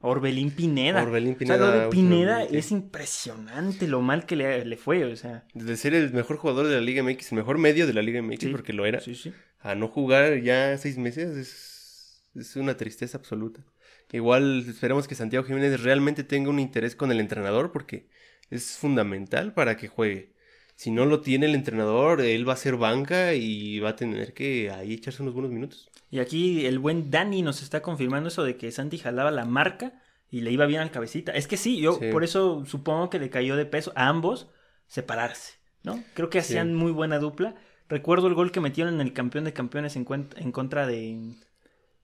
Orbelín 0.07 0.51
Pineda. 0.51 1.03
Orbelín 1.03 1.35
O 1.35 1.39
sea, 1.39 1.39
Pineda 1.57 1.85
de 1.85 1.89
Pineda 1.91 2.43
es 2.45 2.71
impresionante 2.71 3.89
lo 3.89 4.01
mal 4.01 4.27
que 4.27 4.37
le, 4.37 4.65
le 4.65 4.77
fue, 4.77 5.05
o 5.05 5.17
sea. 5.17 5.45
de 5.55 5.77
ser 5.77 5.95
el 5.95 6.13
mejor 6.13 6.37
jugador 6.37 6.67
de 6.67 6.75
la 6.75 6.81
Liga 6.81 7.03
MX, 7.03 7.33
el 7.33 7.39
mejor 7.39 7.59
medio 7.59 7.87
de 7.87 7.95
la 7.95 8.03
Liga 8.03 8.21
MX, 8.23 8.41
Sí, 8.41 8.49
porque 8.49 8.73
lo 8.73 8.87
era, 8.87 9.01
Sí, 9.01 9.15
sí. 9.15 9.33
a 9.61 9.75
no 9.75 9.89
jugar 9.89 10.41
ya 10.43 10.77
seis 10.79 10.99
meses 10.99 11.37
es, 11.37 12.23
es 12.35 12.57
una 12.57 12.77
tristeza 12.77 13.17
absoluta. 13.19 13.65
Igual 14.13 14.65
esperemos 14.69 15.09
que 15.09 15.15
Santiago 15.17 15.45
Jiménez 15.45 15.83
realmente 15.83 16.23
tenga 16.23 16.51
un 16.51 16.61
interés 16.61 16.95
con 16.95 17.11
el 17.11 17.19
entrenador, 17.19 17.73
porque 17.73 18.07
es 18.51 18.77
fundamental 18.77 19.55
para 19.55 19.77
que 19.77 19.89
juegue. 19.89 20.33
Si 20.77 20.91
no 20.91 21.07
lo 21.07 21.21
tiene 21.21 21.47
el 21.47 21.55
entrenador, 21.55 22.21
él 22.21 22.49
va 22.49 22.53
a 22.53 22.57
ser 22.57 22.77
banca 22.77 23.35
y 23.35 23.79
va 23.81 23.91
a 23.91 23.97
tener 23.97 24.35
que 24.35 24.71
ahí 24.71 24.93
echarse 24.95 25.23
unos 25.23 25.35
buenos 25.35 25.51
minutos. 25.51 25.91
Y 26.15 26.21
aquí 26.21 26.65
el 26.67 26.79
buen 26.79 27.11
Dani 27.11 27.43
nos 27.43 27.61
está 27.61 27.83
confirmando 27.83 28.29
eso 28.29 28.45
de 28.45 28.57
que 28.57 28.71
Santi 28.71 28.99
jalaba 28.99 29.33
la 29.33 29.45
marca 29.45 30.01
y 30.31 30.43
le 30.43 30.53
iba 30.53 30.65
bien 30.65 30.81
al 30.81 30.93
cabecita. 30.93 31.33
Es 31.33 31.49
que 31.49 31.57
sí, 31.57 31.81
yo 31.81 31.95
Sí. 31.95 32.13
por 32.13 32.23
eso 32.23 32.65
supongo 32.67 33.11
que 33.11 33.19
le 33.19 33.31
cayó 33.31 33.57
de 33.57 33.67
peso 33.67 33.93
a 33.97 34.07
ambos 34.07 34.49
separarse, 34.87 35.55
¿no? 35.83 36.01
Creo 36.15 36.31
que 36.31 36.41
Sí. 36.41 36.53
hacían 36.53 36.73
muy 36.77 36.93
buena 36.93 37.19
dupla. 37.19 37.57
Recuerdo 37.89 38.29
el 38.29 38.35
gol 38.35 38.53
que 38.53 38.61
metieron 38.61 38.95
en 38.95 39.01
el 39.01 39.13
campeón 39.13 39.43
de 39.43 39.53
campeones 39.55 39.97
en, 39.97 40.07
en 40.37 40.53
contra 40.53 40.87
de, 40.87 41.35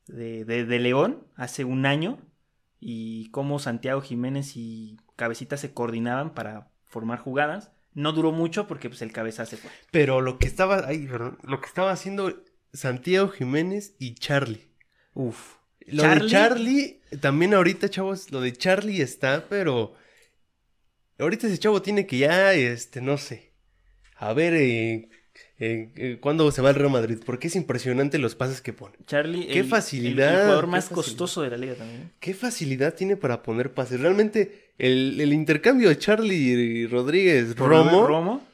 de, 0.09 0.45
de- 0.45 0.65
de 0.65 0.79
León 0.81 1.25
hace 1.37 1.65
un 1.65 1.87
año 1.87 2.19
y 2.81 3.31
cómo 3.31 3.61
Santiago 3.61 4.01
Jiménez 4.01 4.57
y 4.57 4.97
Cabecita 5.15 5.57
se 5.57 5.73
coordinaban 5.73 6.35
para 6.35 6.73
formar 6.85 7.21
jugadas. 7.21 7.71
No 7.95 8.11
duró 8.13 8.33
mucho 8.33 8.67
porque 8.67 8.89
pues, 8.89 9.03
el 9.03 9.13
cabeza 9.13 9.47
se 9.47 9.57
fue. 9.57 9.71
Pero 9.93 10.21
lo 10.21 10.39
que 10.39 10.47
estaba, 10.49 10.83
ay, 10.87 11.07
perdón, 11.07 11.39
lo 11.43 11.61
que 11.61 11.67
estaba 11.67 11.91
haciendo 11.93 12.33
Santiago 12.73 13.29
Jiménez 13.29 13.95
y 13.99 14.15
Charlie. 14.15 14.69
Uf. 15.15 15.57
Lo 15.87 16.03
de 16.05 16.27
Charlie, 16.27 17.01
también 17.21 17.53
ahorita, 17.55 17.89
chavos, 17.89 18.31
lo 18.31 18.41
de 18.41 18.53
Charlie 18.53 19.01
está, 19.03 19.47
pero 19.49 19.95
ahorita 21.19 21.47
ese 21.49 21.59
chavo 21.59 21.83
tiene 21.83 22.07
que 22.07 22.19
ya, 22.19 22.53
este, 22.55 23.01
no 23.01 23.19
sé, 23.19 23.53
a 24.17 24.33
ver 24.33 24.55
eh, 24.55 25.09
eh, 25.59 25.93
eh, 25.97 26.19
cuándo 26.21 26.51
se 26.53 26.63
va 26.63 26.69
al 26.69 26.75
Real 26.77 26.91
Madrid, 26.93 27.19
porque 27.27 27.49
es 27.49 27.57
impresionante 27.57 28.19
los 28.19 28.35
pases 28.37 28.61
que 28.61 28.73
pone. 28.73 28.95
Charlie, 29.07 29.47
Qué 29.49 29.61
el- 29.61 29.65
facilidad, 29.69 30.33
el- 30.35 30.41
jugador 30.43 30.65
qué 30.67 30.71
más 30.71 30.85
facilidad. 30.85 30.95
costoso 31.05 31.43
de 31.43 31.51
la 31.51 31.57
liga 31.57 31.75
también. 31.75 32.03
¿eh? 32.03 32.11
Qué 32.21 32.35
facilidad 32.35 32.95
tiene 32.95 33.17
para 33.17 33.43
poner 33.43 33.73
pases. 33.75 34.01
Realmente, 34.01 34.73
el, 34.79 35.21
el 35.21 35.33
intercambio 35.33 35.89
de 35.89 35.99
Charlie 35.99 36.37
y 36.37 36.87
Rodríguez 36.87 37.57
Romo 37.57 38.07
Romo. 38.07 38.47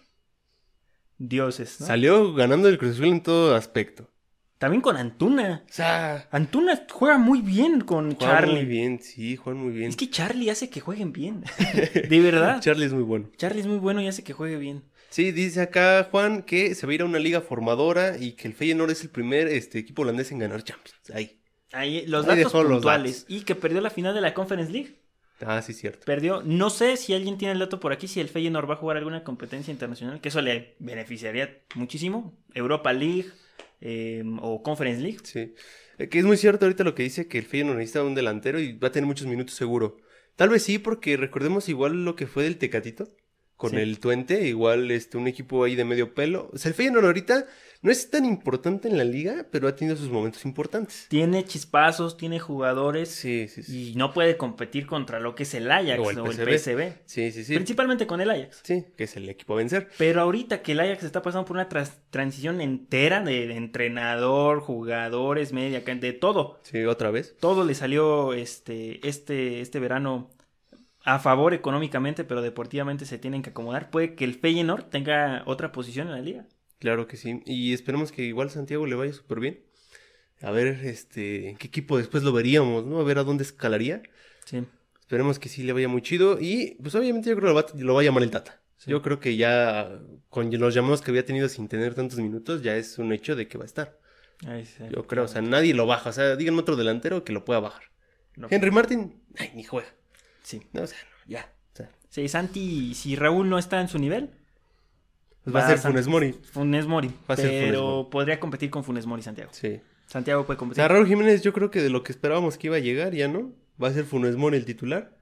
Dioses, 1.18 1.80
¿no? 1.80 1.86
salió 1.86 2.34
ganando 2.34 2.68
el 2.68 2.78
Cruz 2.78 2.92
Azul 2.92 3.06
en 3.06 3.22
todo 3.22 3.54
aspecto. 3.54 4.10
También 4.58 4.80
con 4.80 4.96
Antuna. 4.96 5.64
O 5.68 5.72
sea, 5.72 6.28
Antuna 6.30 6.86
juega 6.90 7.18
muy 7.18 7.42
bien 7.42 7.82
con 7.82 8.14
juegan 8.14 8.36
Charlie. 8.36 8.54
muy 8.54 8.64
bien, 8.64 9.00
sí, 9.02 9.36
juegan 9.36 9.62
muy 9.62 9.72
bien. 9.74 9.90
Es 9.90 9.96
que 9.96 10.08
Charlie 10.08 10.48
hace 10.48 10.70
que 10.70 10.80
jueguen 10.80 11.12
bien. 11.12 11.44
De 12.08 12.20
verdad. 12.20 12.60
Charlie 12.60 12.86
es 12.86 12.92
muy 12.94 13.02
bueno. 13.02 13.30
Charlie 13.36 13.60
es 13.60 13.66
muy 13.66 13.76
bueno 13.78 14.00
y 14.00 14.08
hace 14.08 14.24
que 14.24 14.32
juegue 14.32 14.56
bien. 14.56 14.82
Sí, 15.10 15.30
dice 15.30 15.60
acá 15.60 16.08
Juan 16.10 16.42
que 16.42 16.74
se 16.74 16.86
va 16.86 16.92
a 16.92 16.94
ir 16.94 17.02
a 17.02 17.04
una 17.04 17.18
liga 17.18 17.42
formadora 17.42 18.16
y 18.18 18.32
que 18.32 18.48
el 18.48 18.54
Feyenoord 18.54 18.90
es 18.90 19.02
el 19.02 19.10
primer 19.10 19.46
este, 19.48 19.78
equipo 19.78 20.02
holandés 20.02 20.32
en 20.32 20.38
ganar 20.38 20.62
Champions. 20.62 20.98
Ahí. 21.12 21.38
Ahí, 21.72 22.06
los 22.06 22.24
Ahí 22.24 22.38
datos 22.38 22.52
dejó 22.52 22.62
los 22.62 22.72
puntuales. 22.72 23.26
Y 23.28 23.40
que 23.40 23.54
perdió 23.54 23.80
la 23.82 23.90
final 23.90 24.14
de 24.14 24.22
la 24.22 24.32
Conference 24.32 24.72
League. 24.72 25.05
Ah, 25.40 25.60
sí, 25.60 25.72
cierto. 25.72 26.04
Perdió. 26.06 26.42
No 26.42 26.70
sé 26.70 26.96
si 26.96 27.12
alguien 27.14 27.36
tiene 27.36 27.52
el 27.52 27.58
dato 27.58 27.78
por 27.78 27.92
aquí, 27.92 28.08
si 28.08 28.20
el 28.20 28.28
Feyenoord 28.28 28.68
va 28.68 28.74
a 28.74 28.78
jugar 28.78 28.96
alguna 28.96 29.22
competencia 29.22 29.70
internacional, 29.70 30.20
que 30.20 30.28
eso 30.30 30.40
le 30.40 30.74
beneficiaría 30.78 31.62
muchísimo. 31.74 32.38
Europa 32.54 32.92
League 32.92 33.26
eh, 33.80 34.24
o 34.40 34.62
Conference 34.62 35.02
League. 35.02 35.18
Sí. 35.24 35.54
Eh, 35.98 36.08
que 36.08 36.18
es 36.18 36.24
muy 36.24 36.36
cierto 36.36 36.64
ahorita 36.64 36.84
lo 36.84 36.94
que 36.94 37.02
dice 37.02 37.28
que 37.28 37.38
el 37.38 37.44
Feyenoord 37.44 37.78
necesita 37.78 38.02
un 38.02 38.14
delantero 38.14 38.60
y 38.60 38.78
va 38.78 38.88
a 38.88 38.92
tener 38.92 39.06
muchos 39.06 39.26
minutos 39.26 39.54
seguro. 39.54 39.98
Tal 40.36 40.48
vez 40.48 40.62
sí, 40.62 40.78
porque 40.78 41.16
recordemos 41.16 41.68
igual 41.68 42.04
lo 42.04 42.16
que 42.16 42.26
fue 42.26 42.44
del 42.44 42.58
Tecatito. 42.58 43.08
Con 43.56 43.70
Sí. 43.70 43.76
el 43.76 43.98
Twente, 44.00 44.46
igual 44.46 44.90
este, 44.90 45.16
un 45.16 45.26
equipo 45.28 45.64
ahí 45.64 45.74
de 45.74 45.84
medio 45.84 46.14
pelo. 46.14 46.50
O 46.52 46.58
sea, 46.58 46.68
el 46.70 46.74
Feyenoord 46.74 47.06
ahorita 47.06 47.46
no 47.82 47.90
es 47.90 48.10
tan 48.10 48.24
importante 48.24 48.88
en 48.88 48.96
la 48.98 49.04
liga, 49.04 49.46
pero 49.50 49.68
ha 49.68 49.76
tenido 49.76 49.96
sus 49.96 50.08
momentos 50.10 50.44
importantes. 50.44 51.06
Tiene 51.08 51.44
chispazos, 51.44 52.16
tiene 52.16 52.38
jugadores 52.40 53.10
Sí, 53.10 53.46
sí, 53.48 53.62
sí. 53.62 53.90
y 53.92 53.94
no 53.94 54.12
puede 54.12 54.36
competir 54.36 54.86
contra 54.86 55.20
lo 55.20 55.34
que 55.34 55.44
es 55.44 55.54
el 55.54 55.70
Ajax 55.70 55.98
O 56.00 56.02
o 56.02 56.10
el. 56.10 56.58
PSV. 56.58 56.92
Sí, 57.06 57.30
sí, 57.32 57.44
sí. 57.44 57.54
Principalmente 57.54 58.06
con 58.06 58.20
el 58.20 58.30
Ajax. 58.30 58.60
Sí, 58.64 58.84
que 58.96 59.04
es 59.04 59.16
el 59.16 59.28
equipo 59.28 59.54
a 59.54 59.58
vencer. 59.58 59.88
Pero 59.98 60.20
ahorita 60.20 60.62
que 60.62 60.72
el 60.72 60.80
Ajax 60.80 61.04
está 61.04 61.22
pasando 61.22 61.44
por 61.46 61.56
una 61.56 61.68
transición 61.68 62.60
entera 62.60 63.20
de, 63.22 63.46
de 63.46 63.56
entrenador, 63.56 64.60
jugadores, 64.60 65.52
media, 65.52 65.80
de 65.80 66.12
todo. 66.12 66.58
Sí, 66.62 66.84
otra 66.84 67.10
vez. 67.10 67.36
Todo 67.40 67.64
le 67.64 67.74
salió 67.74 68.34
este, 68.34 69.06
este, 69.06 69.60
este 69.60 69.78
verano 69.78 70.30
a 71.06 71.20
favor 71.20 71.54
económicamente, 71.54 72.24
pero 72.24 72.42
deportivamente 72.42 73.06
se 73.06 73.16
tienen 73.16 73.42
que 73.42 73.50
acomodar. 73.50 73.90
Puede 73.90 74.16
que 74.16 74.24
el 74.24 74.34
Feyenoord 74.34 74.86
tenga 74.86 75.44
otra 75.46 75.70
posición 75.70 76.08
en 76.08 76.14
la 76.14 76.20
liga. 76.20 76.46
Claro 76.80 77.06
que 77.06 77.16
sí. 77.16 77.42
Y 77.46 77.72
esperemos 77.72 78.10
que 78.10 78.22
igual 78.22 78.50
Santiago 78.50 78.86
le 78.86 78.96
vaya 78.96 79.12
súper 79.12 79.38
bien. 79.38 79.60
A 80.42 80.50
ver, 80.50 80.66
este, 80.66 81.48
en 81.48 81.56
qué 81.56 81.68
equipo 81.68 81.96
después 81.96 82.24
lo 82.24 82.32
veríamos, 82.32 82.84
¿no? 82.84 82.98
A 82.98 83.04
ver 83.04 83.18
a 83.18 83.24
dónde 83.24 83.44
escalaría. 83.44 84.02
Sí. 84.46 84.64
Esperemos 84.98 85.38
que 85.38 85.48
sí 85.48 85.62
le 85.62 85.72
vaya 85.72 85.86
muy 85.86 86.02
chido. 86.02 86.38
Y 86.40 86.76
pues 86.82 86.96
obviamente 86.96 87.30
yo 87.30 87.36
creo 87.36 87.54
que 87.64 87.84
lo 87.84 87.94
va, 87.94 88.00
a 88.00 88.04
llamar 88.04 88.24
el 88.24 88.32
Tata. 88.32 88.60
Sí. 88.76 88.90
Yo 88.90 89.00
creo 89.00 89.20
que 89.20 89.36
ya 89.36 90.00
con 90.28 90.50
los 90.58 90.74
llamados 90.74 91.02
que 91.02 91.12
había 91.12 91.24
tenido 91.24 91.48
sin 91.48 91.68
tener 91.68 91.94
tantos 91.94 92.18
minutos, 92.18 92.62
ya 92.62 92.76
es 92.76 92.98
un 92.98 93.12
hecho 93.12 93.36
de 93.36 93.46
que 93.46 93.58
va 93.58 93.62
a 93.62 93.66
estar. 93.66 93.96
Ahí 94.44 94.64
sí. 94.66 94.82
Yo 94.90 95.06
creo, 95.06 95.24
o 95.24 95.28
sea, 95.28 95.40
nadie 95.40 95.72
lo 95.72 95.86
baja. 95.86 96.10
O 96.10 96.12
sea, 96.12 96.34
díganme 96.34 96.58
otro 96.58 96.74
delantero 96.74 97.22
que 97.22 97.32
lo 97.32 97.44
pueda 97.44 97.60
bajar. 97.60 97.84
No. 98.34 98.48
Henry 98.50 98.72
Martin, 98.72 99.22
ay, 99.38 99.52
ni 99.54 99.62
juega. 99.62 99.86
Sí. 100.46 100.60
No, 100.72 100.82
o 100.82 100.86
sea, 100.86 100.96
no, 101.02 101.30
ya. 101.32 101.52
O 101.72 101.76
sea, 101.76 101.90
Sí, 102.08 102.28
Santi, 102.28 102.94
si 102.94 103.16
Raúl 103.16 103.48
no 103.48 103.58
está 103.58 103.80
en 103.80 103.88
su 103.88 103.98
nivel, 103.98 104.30
pues 105.42 105.54
va 105.56 105.64
a 105.64 105.68
ser 105.68 105.78
Santi. 105.78 105.94
Funes 105.94 106.06
Mori. 106.08 106.32
Funes 106.52 106.86
Mori. 106.86 107.08
Va 107.28 107.34
a 107.34 107.36
ser 107.36 107.46
Funes 107.48 107.64
pero 107.64 107.82
Mori. 107.96 108.08
podría 108.10 108.38
competir 108.40 108.70
con 108.70 108.84
Funes 108.84 109.06
Mori 109.06 109.22
Santiago. 109.22 109.50
Sí. 109.52 109.80
Santiago 110.06 110.46
puede 110.46 110.56
O 110.56 110.58
competir. 110.58 110.82
sea, 110.82 110.88
Raúl 110.88 111.06
Jiménez, 111.08 111.42
yo 111.42 111.52
creo 111.52 111.70
que 111.72 111.82
de 111.82 111.90
lo 111.90 112.04
que 112.04 112.12
esperábamos 112.12 112.58
que 112.58 112.68
iba 112.68 112.76
a 112.76 112.80
llegar, 112.80 113.12
ya 113.12 113.26
no. 113.26 113.52
Va 113.82 113.88
a 113.88 113.92
ser 113.92 114.04
Funes 114.04 114.36
Mori 114.36 114.56
el 114.56 114.64
titular. 114.64 115.16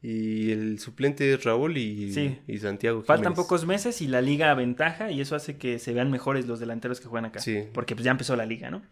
Y 0.00 0.52
el 0.52 0.78
suplente 0.78 1.32
es 1.34 1.42
Raúl 1.42 1.76
y, 1.76 2.12
Sí. 2.12 2.38
y 2.46 2.58
Santiago. 2.58 3.02
Faltan 3.02 3.32
Jiménez. 3.32 3.36
pocos 3.36 3.66
meses 3.66 4.00
y 4.00 4.06
la 4.06 4.20
liga 4.20 4.52
aventaja 4.52 5.10
y 5.10 5.20
eso 5.20 5.34
hace 5.34 5.56
que 5.58 5.80
se 5.80 5.92
vean 5.92 6.12
mejores 6.12 6.46
los 6.46 6.60
delanteros 6.60 7.00
que 7.00 7.08
juegan 7.08 7.24
acá. 7.24 7.40
Sí. 7.40 7.64
Porque 7.74 7.96
pues 7.96 8.04
ya 8.04 8.12
empezó 8.12 8.36
la 8.36 8.46
liga, 8.46 8.70
¿no? 8.70 8.82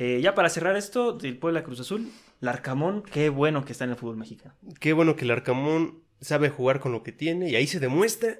Eh, 0.00 0.20
ya 0.22 0.36
para 0.36 0.48
cerrar 0.48 0.76
esto, 0.76 1.12
del 1.12 1.36
Puebla 1.38 1.64
Cruz 1.64 1.80
Azul, 1.80 2.08
Larcamón, 2.38 3.02
qué 3.02 3.30
bueno 3.30 3.64
que 3.64 3.72
está 3.72 3.82
en 3.82 3.90
el 3.90 3.96
fútbol 3.96 4.16
mexicano. 4.16 4.54
Qué 4.78 4.92
bueno 4.92 5.16
que 5.16 5.24
el 5.24 5.32
Arcamón 5.32 6.04
sabe 6.20 6.50
jugar 6.50 6.78
con 6.78 6.92
lo 6.92 7.02
que 7.02 7.10
tiene 7.10 7.50
y 7.50 7.56
ahí 7.56 7.66
se 7.66 7.80
demuestra 7.80 8.38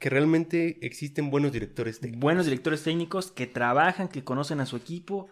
que 0.00 0.10
realmente 0.10 0.84
existen 0.84 1.30
buenos 1.30 1.52
directores 1.52 2.00
técnicos. 2.00 2.22
Buenos 2.22 2.46
directores 2.46 2.82
técnicos 2.82 3.30
que 3.30 3.46
trabajan, 3.46 4.08
que 4.08 4.24
conocen 4.24 4.58
a 4.58 4.66
su 4.66 4.76
equipo, 4.76 5.28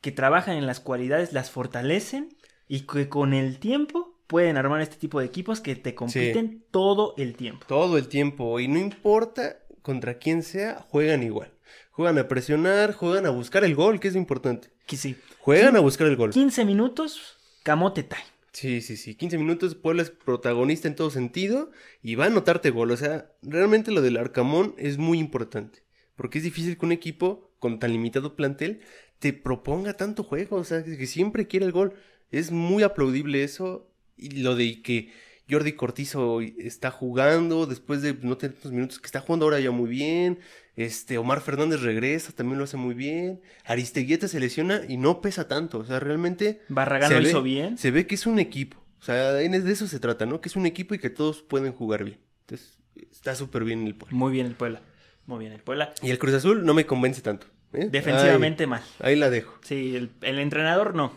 que 0.00 0.12
trabajan 0.12 0.56
en 0.56 0.66
las 0.66 0.78
cualidades, 0.78 1.32
las 1.32 1.50
fortalecen 1.50 2.28
y 2.68 2.82
que 2.82 3.08
con 3.08 3.34
el 3.34 3.58
tiempo 3.58 4.20
pueden 4.28 4.56
armar 4.56 4.82
este 4.82 4.98
tipo 4.98 5.18
de 5.18 5.26
equipos 5.26 5.60
que 5.60 5.74
te 5.74 5.96
compiten 5.96 6.64
todo 6.70 7.14
el 7.16 7.34
tiempo. 7.34 7.66
Todo 7.66 7.98
el 7.98 8.06
tiempo 8.06 8.60
y 8.60 8.68
no 8.68 8.78
importa 8.78 9.58
contra 9.82 10.18
quién 10.18 10.44
sea, 10.44 10.86
juegan 10.90 11.24
igual. 11.24 11.50
Juegan 11.98 12.18
a 12.18 12.28
presionar, 12.28 12.94
juegan 12.94 13.26
a 13.26 13.30
buscar 13.30 13.64
el 13.64 13.74
gol, 13.74 13.98
que 13.98 14.06
es 14.06 14.14
importante. 14.14 14.68
Que 14.86 14.96
sí. 14.96 15.16
Juegan 15.40 15.74
a 15.74 15.80
buscar 15.80 16.06
el 16.06 16.14
gol. 16.14 16.30
15 16.30 16.64
minutos, 16.64 17.36
camote 17.64 18.04
time. 18.04 18.22
Sí, 18.52 18.82
sí, 18.82 18.96
sí. 18.96 19.16
15 19.16 19.36
minutos, 19.36 19.74
Puebla 19.74 20.02
es 20.02 20.10
protagonista 20.10 20.86
en 20.86 20.94
todo 20.94 21.10
sentido 21.10 21.72
y 22.00 22.14
va 22.14 22.22
a 22.22 22.26
anotarte 22.28 22.70
gol. 22.70 22.92
O 22.92 22.96
sea, 22.96 23.32
realmente 23.42 23.90
lo 23.90 24.00
del 24.00 24.16
Arcamón 24.16 24.76
es 24.78 24.96
muy 24.96 25.18
importante. 25.18 25.82
Porque 26.14 26.38
es 26.38 26.44
difícil 26.44 26.78
que 26.78 26.86
un 26.86 26.92
equipo 26.92 27.50
con 27.58 27.80
tan 27.80 27.90
limitado 27.90 28.36
plantel 28.36 28.80
te 29.18 29.32
proponga 29.32 29.94
tanto 29.94 30.22
juego. 30.22 30.54
O 30.54 30.62
sea, 30.62 30.84
que 30.84 31.06
siempre 31.08 31.48
quiere 31.48 31.66
el 31.66 31.72
gol. 31.72 31.94
Es 32.30 32.52
muy 32.52 32.84
aplaudible 32.84 33.42
eso. 33.42 33.90
Y 34.16 34.42
lo 34.42 34.54
de 34.54 34.82
que 34.82 35.10
Jordi 35.50 35.72
Cortizo 35.72 36.40
está 36.40 36.90
jugando 36.90 37.66
después 37.66 38.02
de 38.02 38.14
no 38.22 38.36
tener 38.36 38.54
tantos 38.54 38.72
minutos, 38.72 38.98
que 38.98 39.06
está 39.06 39.20
jugando 39.20 39.46
ahora 39.46 39.60
ya 39.60 39.70
muy 39.70 39.88
bien. 39.88 40.38
Este, 40.76 41.18
Omar 41.18 41.40
Fernández 41.40 41.80
regresa, 41.80 42.32
también 42.32 42.58
lo 42.58 42.64
hace 42.64 42.76
muy 42.76 42.94
bien. 42.94 43.40
Aristeguieta 43.64 44.28
se 44.28 44.38
lesiona 44.40 44.82
y 44.88 44.96
no 44.96 45.20
pesa 45.20 45.48
tanto. 45.48 45.78
O 45.78 45.84
sea, 45.84 45.98
realmente 46.00 46.60
Barragán 46.68 47.08
Se 47.08 47.14
lo 47.16 47.22
ve- 47.22 47.28
hizo 47.28 47.42
bien. 47.42 47.78
se 47.78 47.90
ve 47.90 48.06
que 48.06 48.14
es 48.14 48.26
un 48.26 48.38
equipo. 48.38 48.76
O 49.00 49.04
sea, 49.04 49.32
de 49.32 49.72
eso 49.72 49.86
se 49.86 49.98
trata, 50.00 50.26
¿no? 50.26 50.40
Que 50.40 50.48
es 50.48 50.56
un 50.56 50.66
equipo 50.66 50.94
y 50.94 50.98
que 50.98 51.10
todos 51.10 51.42
pueden 51.42 51.72
jugar 51.72 52.04
bien. 52.04 52.18
Entonces, 52.42 52.78
está 53.10 53.34
súper 53.34 53.64
bien 53.64 53.86
el 53.86 53.94
Puebla. 53.94 54.16
Muy 54.16 54.32
bien 54.32 54.46
el 54.46 54.54
Puebla. 54.54 54.82
Muy 55.26 55.38
bien 55.40 55.52
el 55.52 55.60
Puebla. 55.60 55.92
Y 56.02 56.10
el 56.10 56.18
Cruz 56.18 56.34
Azul 56.34 56.64
no 56.64 56.74
me 56.74 56.86
convence 56.86 57.22
tanto. 57.22 57.46
¿eh? 57.72 57.88
Defensivamente 57.90 58.66
mal. 58.66 58.82
Ahí, 59.00 59.12
ahí 59.14 59.16
la 59.18 59.30
dejo. 59.30 59.54
Sí, 59.62 59.94
el, 59.96 60.10
el 60.22 60.38
entrenador 60.38 60.94
no. 60.94 61.12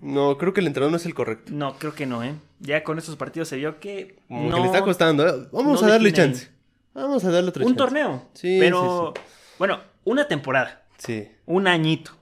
No, 0.00 0.36
creo 0.38 0.52
que 0.52 0.60
el 0.60 0.66
entrenador 0.66 0.90
no 0.90 0.96
es 0.96 1.06
el 1.06 1.14
correcto. 1.14 1.52
No, 1.54 1.78
creo 1.78 1.94
que 1.94 2.04
no, 2.04 2.22
¿eh? 2.24 2.34
Ya 2.64 2.82
con 2.82 2.98
estos 2.98 3.16
partidos 3.16 3.48
se 3.48 3.56
vio 3.56 3.78
que. 3.78 4.18
Como 4.28 4.48
no, 4.48 4.56
que 4.56 4.60
le 4.62 4.66
está 4.66 4.82
costando. 4.82 5.26
¿eh? 5.28 5.48
Vamos 5.52 5.80
no 5.82 5.86
a 5.86 5.90
darle 5.90 6.12
chance. 6.12 6.48
Vamos 6.94 7.24
a 7.24 7.30
darle 7.30 7.50
otro 7.50 7.62
Un 7.64 7.72
chance. 7.72 7.78
torneo. 7.78 8.28
Sí, 8.34 8.56
Pero, 8.60 9.12
sí, 9.14 9.22
bueno, 9.58 9.80
una 10.04 10.26
temporada. 10.28 10.86
Sí. 10.98 11.28
Un 11.46 11.66
añito. 11.68 12.12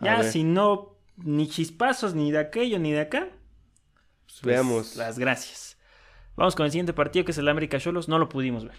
A 0.00 0.04
Ya 0.04 0.16
ver. 0.20 0.30
si 0.32 0.42
no, 0.44 0.96
ni 1.16 1.48
chispazos, 1.48 2.14
ni 2.14 2.30
de 2.32 2.38
aquello, 2.38 2.78
ni 2.78 2.92
de 2.92 3.00
acá. 3.00 3.28
Pues 4.26 4.40
veamos. 4.42 4.96
Las 4.96 5.18
gracias. 5.18 5.76
Vamos 6.36 6.54
con 6.54 6.64
el 6.66 6.72
siguiente 6.72 6.92
partido 6.92 7.24
que 7.24 7.32
es 7.32 7.38
el 7.38 7.48
América 7.48 7.78
Cholos. 7.78 8.08
No 8.08 8.18
lo 8.18 8.28
pudimos 8.28 8.64
ver. 8.64 8.76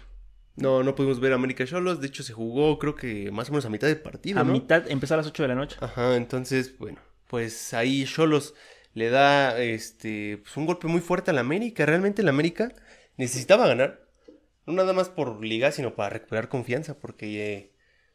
No, 0.56 0.82
no 0.82 0.94
pudimos 0.94 1.20
ver 1.20 1.32
a 1.32 1.36
América 1.36 1.64
Cholos. 1.66 2.00
De 2.00 2.06
hecho, 2.08 2.22
se 2.22 2.32
jugó, 2.32 2.78
creo 2.78 2.94
que 2.96 3.30
más 3.30 3.48
o 3.48 3.52
menos 3.52 3.66
a 3.66 3.70
mitad 3.70 3.86
del 3.86 4.00
partido, 4.00 4.40
A 4.40 4.44
¿no? 4.44 4.52
mitad, 4.52 4.90
empezó 4.90 5.14
a 5.14 5.18
las 5.18 5.26
8 5.26 5.42
de 5.44 5.48
la 5.48 5.54
noche. 5.54 5.76
Ajá, 5.80 6.16
entonces, 6.16 6.76
bueno, 6.78 6.98
pues 7.28 7.72
ahí 7.74 8.04
Cholos 8.06 8.54
le 8.94 9.10
da 9.10 9.60
este 9.60 10.38
pues 10.38 10.56
un 10.56 10.66
golpe 10.66 10.86
muy 10.88 11.00
fuerte 11.00 11.30
al 11.30 11.38
América. 11.38 11.86
Realmente 11.86 12.22
el 12.22 12.28
América 12.28 12.72
necesitaba 13.16 13.66
ganar. 13.66 14.08
No 14.66 14.72
nada 14.74 14.92
más 14.92 15.08
por 15.08 15.44
liga, 15.44 15.72
sino 15.72 15.94
para 15.94 16.10
recuperar 16.10 16.48
confianza, 16.48 16.98
porque 16.98 17.54
eh, 17.54 17.72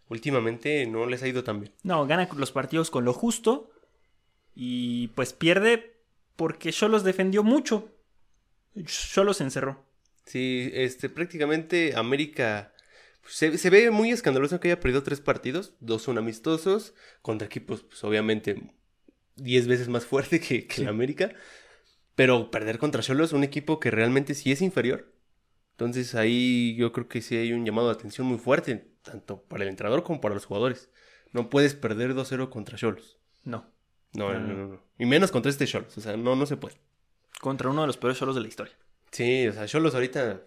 últimamente 0.08 0.86
no 0.86 1.06
les 1.06 1.24
ha 1.24 1.28
ido 1.28 1.44
tan 1.44 1.62
bien. 1.62 1.74
No, 1.84 2.06
gana 2.06 2.30
los 2.36 2.52
partidos 2.52 2.92
con 2.92 3.06
lo 3.06 3.14
justo. 3.14 3.72
Y 4.54 5.10
pues 5.10 5.34
pierde 5.34 6.02
porque 6.36 6.72
Cholos 6.72 7.04
defendió 7.04 7.44
mucho. 7.44 7.92
Cholos 8.86 9.38
se 9.38 9.44
encerró. 9.44 9.86
Sí, 10.26 10.72
este, 10.74 11.10
prácticamente 11.10 11.94
América 11.96 12.74
pues, 13.22 13.36
se, 13.36 13.58
se 13.58 13.70
ve 13.70 13.92
muy 13.92 14.12
escandaloso 14.12 14.60
que 14.60 14.70
haya 14.70 14.80
perdido 14.80 15.04
tres 15.04 15.20
partidos. 15.20 15.74
Dos 15.80 16.04
son 16.04 16.18
amistosos, 16.18 16.94
contra 17.22 17.48
equipos, 17.48 17.84
pues 17.84 18.04
obviamente, 18.04 18.75
diez 19.36 19.68
veces 19.68 19.88
más 19.90 20.06
fuerte 20.06 20.40
que, 20.40 20.68
que 20.68 20.76
Sí. 20.76 20.82
el 20.84 20.88
América. 20.90 21.32
Pero 22.16 22.50
perder 22.52 22.78
contra 22.78 23.02
Cholos, 23.02 23.34
un 23.34 23.44
equipo 23.44 23.80
que 23.80 23.92
realmente 23.92 24.34
sí 24.36 24.52
es 24.52 24.62
inferior. 24.62 25.12
Entonces 25.72 26.16
ahí 26.16 26.76
yo 26.78 26.94
creo 26.94 27.10
que 27.10 27.22
sí 27.22 27.36
hay 27.36 27.52
un 27.52 27.66
llamado 27.66 27.90
de 27.90 27.94
atención 27.96 28.26
muy 28.28 28.38
fuerte, 28.38 28.88
tanto 29.02 29.42
para 29.44 29.64
el 29.64 29.70
entrenador 29.70 30.04
como 30.04 30.22
para 30.22 30.34
los 30.34 30.46
jugadores. 30.46 30.90
No 31.34 31.50
puedes 31.50 31.76
perder 31.76 32.14
2-0 32.16 32.50
contra 32.50 32.78
Cholos. 32.78 33.20
No. 33.44 33.70
No, 34.14 34.34
no, 34.34 34.40
No, 34.40 34.68
no. 34.68 34.82
Y 34.98 35.06
menos 35.06 35.32
contra 35.32 35.50
este 35.50 35.68
Cholos. 35.68 35.98
O 35.98 36.02
sea, 36.02 36.16
no, 36.16 36.38
no 36.38 36.46
se 36.46 36.56
puede. 36.56 36.76
Contra 37.42 37.70
uno 37.70 37.82
de 37.82 37.88
los 37.88 37.98
peores 37.98 38.18
Cholos 38.18 38.36
de 38.36 38.42
la 38.42 38.48
historia. 38.48 38.74
Sí, 39.12 39.48
o 39.50 39.52
sea, 39.52 39.66
Cholos 39.66 39.94
ahorita, 39.94 40.42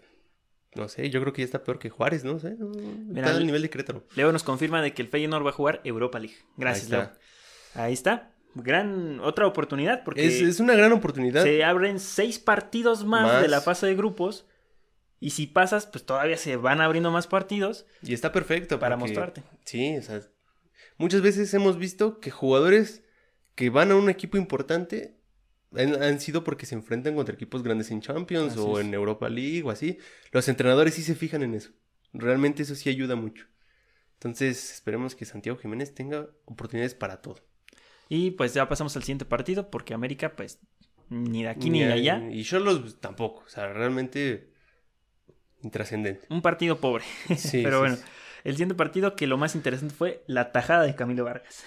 no 0.74 0.88
sé, 0.88 1.10
yo 1.10 1.20
creo 1.20 1.34
que 1.34 1.42
ya 1.42 1.46
está 1.46 1.62
peor 1.62 1.78
que 1.78 1.90
Juárez, 1.90 2.24
¿no? 2.24 2.38
sé, 2.38 2.56
Mira, 2.58 3.20
está 3.26 3.30
al 3.32 3.40
el- 3.42 3.46
nivel 3.46 3.60
de 3.60 3.68
Querétaro. 3.68 4.04
Leo 4.16 4.32
nos 4.32 4.42
confirma 4.42 4.80
de 4.80 4.94
que 4.94 5.02
el 5.02 5.08
Feyenoord 5.08 5.44
va 5.44 5.50
a 5.50 5.52
jugar 5.52 5.82
Europa 5.84 6.18
League. 6.18 6.36
Gracias, 6.56 6.86
Ahí 6.90 6.98
Leo. 6.98 7.10
Ahí 7.74 7.92
está. 7.92 8.32
Gran 8.62 9.20
otra 9.20 9.46
oportunidad 9.46 10.04
porque 10.04 10.26
Es, 10.26 10.40
es 10.40 10.60
una 10.60 10.74
gran 10.74 10.92
oportunidad. 10.92 11.42
se 11.44 11.62
abren 11.64 11.98
seis 12.00 12.38
partidos 12.38 13.04
más, 13.04 13.22
Más. 13.24 13.42
de 13.42 13.48
la 13.48 13.60
fase 13.60 13.86
de 13.86 13.94
grupos. 13.94 14.46
Y 15.20 15.30
si 15.30 15.46
pasas, 15.46 15.86
pues 15.86 16.04
todavía 16.04 16.36
se 16.36 16.56
van 16.56 16.80
abriendo 16.80 17.10
más 17.10 17.26
partidos 17.26 17.86
Y 18.02 18.14
está 18.14 18.30
perfecto. 18.32 18.78
para 18.78 18.96
porque- 18.96 19.12
mostrarte. 19.12 19.42
Sí, 19.64 19.96
o 19.96 20.02
sea, 20.02 20.20
muchas 20.96 21.22
veces 21.22 21.52
hemos 21.54 21.76
visto 21.78 22.20
que 22.20 22.30
jugadores 22.30 23.02
que 23.56 23.70
van 23.70 23.90
a 23.90 23.96
un 23.96 24.08
equipo 24.10 24.36
importante 24.36 25.16
han, 25.76 26.00
han 26.02 26.20
sido 26.20 26.44
porque 26.44 26.66
se 26.66 26.74
enfrentan 26.76 27.14
contra 27.16 27.34
equipos 27.34 27.62
grandes 27.64 27.90
en 27.90 28.00
Champions 28.00 28.52
Así 28.52 28.60
o 28.62 28.78
es. 28.78 28.86
en 28.86 28.94
Europa 28.94 29.28
League 29.28 29.62
o 29.64 29.70
así. 29.70 29.98
Los 30.30 30.48
entrenadores 30.48 30.94
sí 30.94 31.02
se 31.02 31.14
fijan 31.16 31.42
en 31.42 31.54
eso. 31.54 31.70
Realmente 32.12 32.62
eso 32.62 32.74
sí 32.76 32.88
ayuda 32.88 33.16
mucho. 33.16 33.46
Entonces, 34.14 34.72
esperemos 34.72 35.14
que 35.14 35.24
Santiago 35.24 35.58
Jiménez 35.58 35.94
tenga 35.94 36.28
oportunidades 36.44 36.94
para 36.94 37.20
todo. 37.22 37.36
Y 38.08 38.32
pues 38.32 38.54
ya 38.54 38.68
pasamos 38.68 38.96
al 38.96 39.02
siguiente 39.02 39.24
partido 39.24 39.70
porque 39.70 39.94
América, 39.94 40.32
pues, 40.34 40.60
ni 41.10 41.42
de 41.42 41.48
aquí 41.48 41.70
ni, 41.70 41.80
de 41.80 41.92
allá. 41.92 42.22
Y 42.30 42.42
Cholos 42.44 42.80
pues, 42.80 43.00
tampoco. 43.00 43.42
O 43.46 43.48
sea, 43.48 43.72
realmente 43.72 44.50
intrascendente. 45.62 46.26
Un 46.30 46.42
partido 46.42 46.78
pobre. 46.78 47.04
Sí, 47.36 47.60
Pero 47.64 47.76
sí, 47.76 47.80
bueno. 47.80 47.96
sí. 47.96 48.02
El 48.44 48.54
siguiente 48.54 48.76
partido 48.76 49.16
que 49.16 49.26
lo 49.26 49.36
más 49.36 49.54
interesante 49.54 49.94
fue 49.94 50.22
la 50.26 50.52
tajada 50.52 50.84
de 50.84 50.94
Camilo 50.94 51.24
Vargas. 51.24 51.64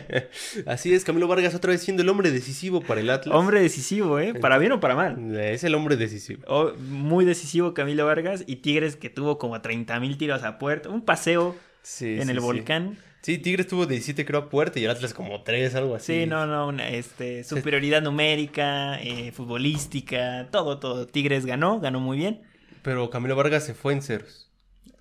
Así 0.66 0.94
es, 0.94 1.04
Camilo 1.04 1.26
Vargas 1.28 1.54
otra 1.54 1.72
vez 1.72 1.82
siendo 1.82 2.02
el 2.02 2.08
hombre 2.08 2.30
decisivo 2.30 2.80
para 2.80 3.00
el 3.00 3.10
Atlas. 3.10 3.36
Hombre 3.36 3.60
decisivo, 3.60 4.18
¿eh? 4.20 4.32
Para 4.32 4.58
bien 4.58 4.72
o 4.72 4.80
para 4.80 4.94
mal. 4.94 5.36
Es 5.36 5.64
el 5.64 5.74
hombre 5.74 5.96
decisivo. 5.96 6.42
Oh, 6.46 6.72
muy 6.78 7.24
decisivo 7.24 7.74
Camilo 7.74 8.06
Vargas 8.06 8.44
y 8.46 8.56
Tigres 8.56 8.96
que 8.96 9.10
tuvo 9.10 9.38
como 9.38 9.60
30 9.60 9.98
mil 10.00 10.16
tiros 10.16 10.44
a 10.44 10.58
puerta. 10.58 10.88
Un 10.88 11.02
paseo 11.04 11.56
en 12.00 12.30
el 12.30 12.38
sí. 12.38 12.42
volcán. 12.42 12.96
Sí, 13.24 13.38
Tigres 13.38 13.66
tuvo 13.68 13.86
17 13.86 14.26
creo 14.26 14.40
a 14.40 14.50
puerta 14.50 14.78
y 14.78 14.84
el 14.84 14.90
Atlas 14.90 15.14
como 15.14 15.42
3, 15.42 15.74
algo 15.76 15.94
así. 15.94 16.12
Sí, 16.12 16.26
no, 16.26 16.46
no, 16.46 16.68
una, 16.68 16.90
este, 16.90 17.42
superioridad 17.42 18.02
numérica, 18.02 19.00
eh, 19.00 19.32
futbolística, 19.32 20.48
todo, 20.50 20.78
todo. 20.78 21.06
Tigres 21.06 21.46
ganó, 21.46 21.80
ganó 21.80 22.00
muy 22.00 22.18
bien. 22.18 22.42
Pero 22.82 23.08
Camilo 23.08 23.34
Vargas 23.34 23.64
se 23.64 23.72
fue 23.72 23.94
en 23.94 24.02
ceros. 24.02 24.52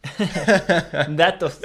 Datos. 1.09 1.59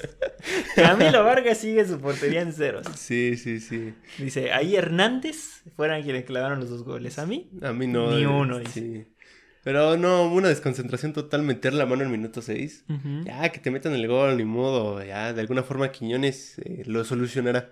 Camilo 0.75 1.23
Vargas 1.23 1.59
sigue 1.59 1.87
su 1.87 2.01
portería 2.01 2.41
en 2.41 2.53
ceros. 2.53 2.89
Sí, 2.97 3.37
sí, 3.37 3.61
sí. 3.61 3.95
Dice, 4.19 4.51
ahí 4.51 4.75
Hernández 4.75 5.63
fueron 5.77 6.03
quienes 6.03 6.25
clavaron 6.25 6.59
los 6.59 6.71
dos 6.71 6.83
goles. 6.83 7.21
A 7.21 7.27
mí, 7.27 7.49
A 7.63 7.73
mí 7.73 7.87
no. 7.87 8.11
Ni 8.11 8.23
eh, 8.23 8.27
uno, 8.27 8.59
Sí. 8.67 9.07
Pero 9.69 9.99
no, 9.99 10.33
una 10.33 10.49
desconcentración 10.49 11.13
total, 11.13 11.43
meter 11.43 11.75
la 11.75 11.85
mano 11.85 12.03
en 12.03 12.11
minuto 12.11 12.41
6. 12.41 12.87
Ujú. 12.89 13.25
Ya, 13.27 13.51
que 13.53 13.61
te 13.61 13.71
metan 13.71 13.93
el 13.93 14.09
gol, 14.09 14.39
ni 14.39 14.45
modo. 14.45 15.05
Ya, 15.05 15.35
de 15.35 15.43
alguna 15.43 15.63
forma 15.63 15.93
Quiñones 15.93 16.59
eh, 16.61 16.85
lo 16.87 17.05
solucionará. 17.05 17.71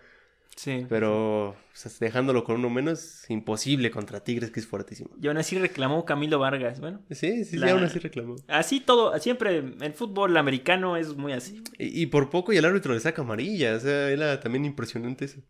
sí. 0.56 0.84
Pero 0.90 1.48
o 1.52 1.56
sea, 1.72 1.90
dejándolo 1.98 2.44
con 2.44 2.56
uno 2.56 2.68
menos, 2.68 3.24
imposible 3.30 3.90
contra 3.90 4.20
Tigres, 4.22 4.50
que 4.50 4.60
es 4.60 4.66
fuertísimo. 4.66 5.08
Y 5.22 5.26
aún 5.28 5.38
así 5.38 5.56
reclamó 5.56 6.04
Camilo 6.04 6.38
Vargas. 6.38 6.80
Bueno, 6.80 7.00
Sí, 7.10 7.46
sí, 7.46 7.56
La- 7.56 7.68
sí, 7.68 7.72
aún 7.72 7.84
así 7.84 7.98
reclamó. 7.98 8.36
así 8.46 8.80
todo, 8.80 9.18
siempre 9.18 9.56
el 9.80 9.92
fútbol 9.94 10.36
americano 10.36 10.98
es 10.98 11.16
muy 11.16 11.32
así. 11.32 11.62
Y, 11.78 12.02
y 12.02 12.06
por 12.08 12.28
poco 12.28 12.52
y 12.52 12.58
el 12.58 12.66
árbitro 12.66 12.92
le 12.92 13.00
saca 13.00 13.22
amarilla. 13.22 13.74
O 13.74 13.80
sea, 13.80 14.10
era 14.10 14.38
también 14.40 14.66
impresionante 14.66 15.24
eso. 15.24 15.40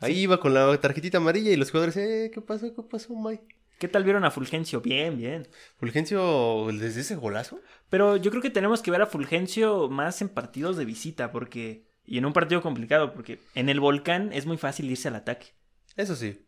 Ahí 0.00 0.18
iba 0.22 0.40
con 0.40 0.54
la 0.54 0.76
tarjetita 0.80 1.18
amarilla 1.18 1.52
y 1.52 1.56
los 1.56 1.70
jugadores, 1.70 1.96
eh, 1.98 2.32
¿qué 2.34 2.40
pasó? 2.40 2.74
¿Qué 2.74 2.82
pasó, 2.82 3.14
Mike? 3.14 3.46
¿Qué 3.78 3.88
tal 3.88 4.04
vieron 4.04 4.24
a 4.24 4.30
Fulgencio? 4.30 4.80
Bien, 4.80 5.16
bien. 5.16 5.48
Fulgencio, 5.78 6.66
desde 6.72 7.00
ese 7.00 7.16
golazo. 7.16 7.60
Pero 7.90 8.16
yo 8.16 8.30
creo 8.30 8.42
que 8.42 8.50
tenemos 8.50 8.82
que 8.82 8.90
ver 8.90 9.02
a 9.02 9.06
Fulgencio 9.06 9.88
más 9.88 10.22
en 10.22 10.28
partidos 10.28 10.76
de 10.76 10.84
visita, 10.84 11.32
porque. 11.32 11.84
Y 12.06 12.18
en 12.18 12.26
un 12.26 12.32
partido 12.34 12.60
complicado, 12.62 13.12
porque 13.14 13.38
en 13.54 13.68
el 13.70 13.80
volcán 13.80 14.32
es 14.32 14.44
muy 14.46 14.58
fácil 14.58 14.90
irse 14.90 15.08
al 15.08 15.16
ataque. 15.16 15.48
Eso 15.96 16.14
sí. 16.16 16.46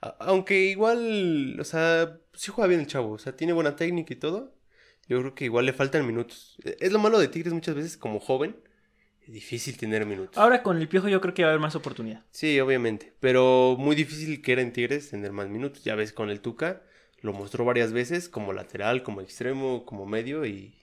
A- 0.00 0.16
aunque 0.20 0.64
igual, 0.66 1.58
o 1.60 1.64
sea, 1.64 2.18
sí 2.34 2.50
juega 2.50 2.68
bien 2.68 2.80
el 2.80 2.86
chavo. 2.86 3.12
O 3.12 3.18
sea, 3.18 3.36
tiene 3.36 3.52
buena 3.52 3.76
técnica 3.76 4.12
y 4.14 4.16
todo. 4.16 4.54
Yo 5.08 5.20
creo 5.20 5.34
que 5.34 5.44
igual 5.44 5.66
le 5.66 5.72
faltan 5.74 6.06
minutos. 6.06 6.56
E- 6.64 6.76
Es 6.80 6.92
lo 6.92 6.98
malo 6.98 7.18
de 7.18 7.28
Tigres 7.28 7.52
muchas 7.52 7.74
veces, 7.74 7.96
como 7.96 8.20
joven. 8.20 8.56
Es 9.26 9.32
difícil 9.32 9.76
tener 9.76 10.06
minutos. 10.06 10.38
Ahora 10.38 10.62
con 10.62 10.78
el 10.78 10.88
piojo 10.88 11.08
yo 11.08 11.20
creo 11.20 11.34
que 11.34 11.42
va 11.42 11.48
a 11.48 11.52
haber 11.52 11.60
más 11.60 11.74
oportunidad. 11.74 12.22
Sí, 12.30 12.60
obviamente. 12.60 13.12
Pero 13.20 13.76
muy 13.78 13.96
difícil 13.96 14.40
que 14.40 14.52
era 14.52 14.62
en 14.62 14.72
Tigres 14.72 15.10
tener 15.10 15.32
más 15.32 15.48
minutos. 15.48 15.82
Ya 15.82 15.94
ves 15.96 16.12
con 16.12 16.30
el 16.30 16.40
Tuca, 16.40 16.82
lo 17.20 17.32
mostró 17.32 17.64
varias 17.64 17.92
veces 17.92 18.28
como 18.28 18.52
lateral, 18.52 19.02
como 19.02 19.20
extremo, 19.20 19.84
como 19.84 20.06
medio 20.06 20.46
y 20.46 20.76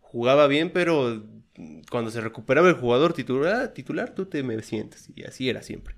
jugaba 0.00 0.46
bien, 0.46 0.70
pero 0.72 1.24
cuando 1.90 2.10
se 2.12 2.20
recuperaba 2.20 2.68
el 2.68 2.74
jugador 2.76 3.12
titular, 3.14 3.74
titular 3.74 4.14
tú 4.14 4.26
te 4.26 4.42
me 4.44 4.62
sientas. 4.62 5.08
Y 5.16 5.24
así 5.24 5.48
era 5.50 5.62
siempre. 5.62 5.96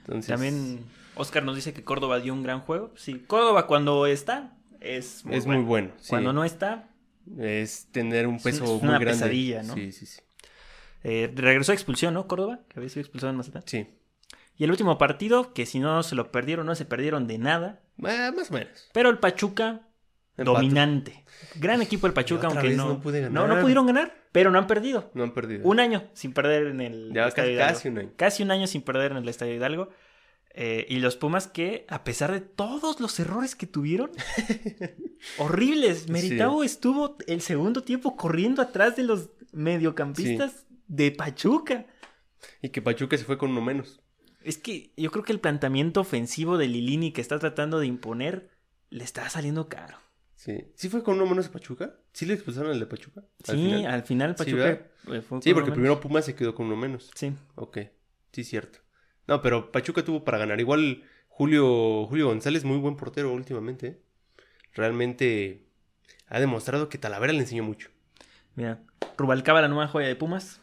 Entonces, 0.00 0.28
También 0.28 0.80
Oscar 1.14 1.44
nos 1.44 1.56
dice 1.56 1.74
que 1.74 1.84
Córdoba 1.84 2.20
dio 2.20 2.32
un 2.32 2.42
gran 2.42 2.60
juego. 2.60 2.92
Sí, 2.96 3.22
Córdoba 3.26 3.66
cuando 3.66 4.06
está 4.06 4.56
es 4.80 5.24
muy 5.26 5.36
es 5.36 5.44
bueno. 5.44 5.60
muy 5.60 5.68
bueno. 5.68 5.90
sí. 5.98 6.08
Cuando 6.08 6.32
no 6.32 6.42
está, 6.44 6.88
Es 7.38 7.86
tener 7.92 8.26
un 8.26 8.36
Es 8.36 8.42
peso 8.42 8.64
una 8.76 8.92
muy 8.96 9.04
grande. 9.04 9.06
pesadilla, 9.06 9.62
¿no? 9.62 9.74
Sí, 9.74 9.92
sí, 9.92 10.06
sí. 10.06 10.20
Eh, 11.04 11.30
regresó 11.34 11.72
a 11.72 11.74
expulsión, 11.74 12.14
¿no? 12.14 12.26
Córdoba, 12.26 12.60
que 12.68 12.80
había 12.80 12.88
sido 12.88 13.02
expulsado 13.02 13.30
en 13.30 13.36
Mazatlán. 13.36 13.64
Sí. 13.66 13.86
Y 14.56 14.64
el 14.64 14.70
último 14.70 14.96
partido, 14.98 15.52
que 15.52 15.66
si 15.66 15.78
no 15.78 16.02
se 16.02 16.14
lo 16.14 16.32
perdieron, 16.32 16.66
no 16.66 16.74
se 16.74 16.86
perdieron 16.86 17.26
de 17.26 17.38
nada. 17.38 17.82
Ah, 18.02 18.32
más 18.34 18.50
o 18.50 18.54
menos. 18.54 18.88
Pero 18.92 19.10
el 19.10 19.18
Pachuca, 19.18 19.82
dominante. 20.36 21.24
Gran 21.56 21.82
equipo 21.82 22.06
el 22.06 22.14
Pachuca, 22.14 22.46
aunque 22.46 22.70
no, 22.70 22.88
no 22.88 23.00
pude 23.00 23.28
no, 23.28 23.42
ganar. 23.42 23.56
no 23.56 23.62
pudieron 23.62 23.86
ganar, 23.86 24.14
pero 24.32 24.50
no 24.50 24.58
han 24.58 24.66
perdido. 24.66 25.10
No 25.14 25.24
han 25.24 25.34
perdido. 25.34 25.64
Un 25.64 25.78
año 25.78 26.04
sin 26.14 26.32
perder 26.32 26.68
en 26.68 26.80
el 26.80 27.12
Ya 27.12 27.26
Estadio 27.26 27.50
casi, 27.50 27.52
Hidalgo. 27.52 27.74
casi 27.74 27.88
un 27.88 27.98
año. 27.98 28.10
Casi 28.16 28.42
un 28.42 28.50
año 28.50 28.66
sin 28.66 28.82
perder 28.82 29.12
en 29.12 29.18
el 29.18 29.28
Estadio 29.28 29.54
Hidalgo. 29.54 29.90
Eh, 30.56 30.86
y 30.88 31.00
los 31.00 31.16
Pumas 31.16 31.48
que, 31.48 31.84
a 31.88 32.04
pesar 32.04 32.30
de 32.30 32.40
todos 32.40 33.00
los 33.00 33.18
errores 33.18 33.56
que 33.56 33.66
tuvieron, 33.66 34.12
horribles. 35.38 36.08
Meritao 36.08 36.62
estuvo 36.62 37.16
el 37.26 37.40
segundo 37.40 37.82
tiempo 37.82 38.16
corriendo 38.16 38.62
atrás 38.62 38.94
de 38.94 39.02
los 39.02 39.30
mediocampistas 39.52 40.63
de 40.86 41.10
Pachuca. 41.12 41.86
Y 42.62 42.68
que 42.70 42.82
Pachuca 42.82 43.16
se 43.16 43.24
fue 43.24 43.38
con 43.38 43.50
uno 43.50 43.60
menos. 43.62 44.00
Es 44.42 44.58
que 44.58 44.92
yo 44.96 45.10
creo 45.10 45.24
que 45.24 45.32
el 45.32 45.40
planteamiento 45.40 46.00
ofensivo 46.00 46.58
de 46.58 46.68
Lilini 46.68 47.12
que 47.12 47.20
está 47.22 47.38
tratando 47.38 47.78
de 47.78 47.86
imponer 47.86 48.50
le 48.90 49.02
está 49.04 49.28
saliendo 49.30 49.68
caro. 49.68 49.96
Sí. 50.36 50.66
¿Sí 50.74 50.90
fue 50.90 51.02
con 51.02 51.14
uno 51.14 51.26
menos 51.26 51.46
a 51.46 51.52
Pachuca? 51.52 51.94
¿Sí 52.12 52.26
le 52.26 52.34
expulsaron 52.34 52.70
al 52.72 52.78
de 52.80 52.86
Pachuca? 52.86 53.22
Al 53.48 53.56
sí, 53.56 53.62
final. 53.64 53.86
al 53.86 54.02
final 54.02 54.30
Sí, 54.36 54.44
Pachuca 54.44 54.62
¿verdad? 54.64 54.86
eh, 55.12 55.22
fue 55.22 55.22
Sí, 55.22 55.22
con 55.22 55.32
porque 55.32 55.48
uno 55.50 55.54
menos. 55.62 55.72
primero 55.74 56.00
Pumas 56.00 56.24
se 56.26 56.34
quedó 56.34 56.54
con 56.54 56.66
uno 56.66 56.76
menos. 56.76 57.10
Sí. 57.14 57.32
Ok. 57.54 57.78
Sí, 58.32 58.44
cierto. 58.44 58.80
No, 59.26 59.40
pero 59.40 59.72
Pachuca 59.72 60.04
tuvo 60.04 60.22
para 60.24 60.36
ganar. 60.36 60.60
Igual 60.60 61.04
Julio, 61.28 62.06
Julio 62.06 62.26
González, 62.26 62.64
muy 62.64 62.76
buen 62.76 62.96
portero 62.96 63.32
últimamente. 63.32 63.86
¿eh? 63.86 64.00
Realmente 64.74 65.66
ha 66.26 66.40
demostrado 66.40 66.88
que 66.88 66.98
Talavera 66.98 67.32
le 67.32 67.40
enseñó 67.40 67.62
mucho. 67.64 67.88
Mira, 68.54 68.82
Rubalcaba, 69.16 69.62
la 69.62 69.68
nueva 69.68 69.88
joya 69.88 70.08
de 70.08 70.16
Pumas. 70.16 70.60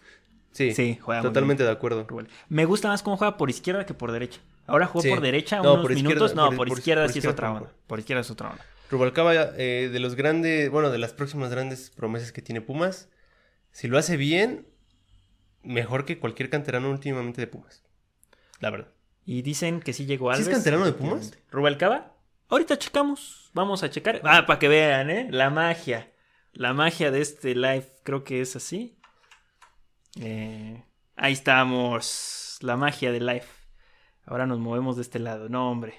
Sí, 0.52 0.74
Sí, 0.74 0.98
juega 1.02 1.22
muy 1.22 1.30
totalmente 1.30 1.64
de 1.64 1.72
acuerdo. 1.72 2.06
Me 2.50 2.66
gusta 2.66 2.90
más 2.90 3.02
cómo 3.04 3.18
juega 3.18 3.38
por 3.38 3.50
izquierda 3.50 3.86
que 3.86 3.94
por 3.94 4.12
derecha. 4.12 4.42
Ahora 4.68 4.86
jugó 4.86 5.02
Sí. 5.02 5.10
por 5.10 5.22
derecha 5.22 5.58
No, 5.62 5.74
unos 5.74 5.82
por 5.86 5.94
minutos. 5.96 6.36
no, 6.36 6.52
por- 6.52 6.68
izquierda 6.68 7.04
por 7.04 7.14
sí 7.14 7.20
es 7.20 7.26
otra 7.26 7.52
onda. 7.54 7.72
Por 7.88 8.00
izquierda 8.00 8.22
es 8.22 8.30
otra 8.32 8.50
onda. 8.52 8.66
Rubalcaba, 8.90 9.34
eh, 9.58 9.90
de 9.92 10.00
los 10.00 10.16
grandes, 10.16 10.70
bueno, 10.70 10.90
de 10.90 10.98
las 10.98 11.14
próximas 11.14 11.50
grandes 11.50 11.90
promesas 11.90 12.32
que 12.34 12.42
tiene 12.42 12.60
Pumas, 12.62 13.08
si 13.72 13.88
lo 13.88 13.98
hace 13.98 14.18
bien, 14.18 14.68
mejor 15.64 16.04
que 16.06 16.20
cualquier 16.20 16.50
canterano 16.50 16.90
últimamente 16.90 17.40
de 17.40 17.48
Pumas. 17.48 17.84
La 18.60 18.70
verdad. 18.70 18.90
Y 19.26 19.44
dicen 19.44 19.80
que 19.80 19.94
sí 19.94 20.06
llegó 20.06 20.30
¿Sí 20.32 20.36
Alves. 20.42 20.48
es 20.50 20.54
canterano 20.54 20.86
de 20.86 20.92
Pumas? 20.94 21.34
¿Rubalcaba? 21.52 22.14
Ahorita 22.50 22.78
checamos. 22.78 23.50
Vamos 23.54 23.84
a 23.84 23.90
checar. 23.90 24.20
Ah, 24.26 24.46
para 24.46 24.60
que 24.60 24.68
vean, 24.68 25.10
¿eh? 25.10 25.28
La 25.32 25.50
magia. 25.50 26.12
La 26.52 26.74
magia 26.74 27.12
de 27.12 27.22
este 27.22 27.56
live. 27.56 27.88
Creo 28.04 28.24
que 28.26 28.42
es 28.42 28.56
así. 28.58 28.98
Eh, 30.19 30.84
ahí 31.15 31.34
estamos. 31.34 32.58
La 32.62 32.78
magia 32.78 33.12
del 33.12 33.26
live. 33.26 33.45
Ahora 34.26 34.45
nos 34.45 34.60
movemos 34.60 34.95
de 34.95 35.02
este 35.02 35.19
lado. 35.19 35.50
No, 35.50 35.71
hombre. 35.71 35.95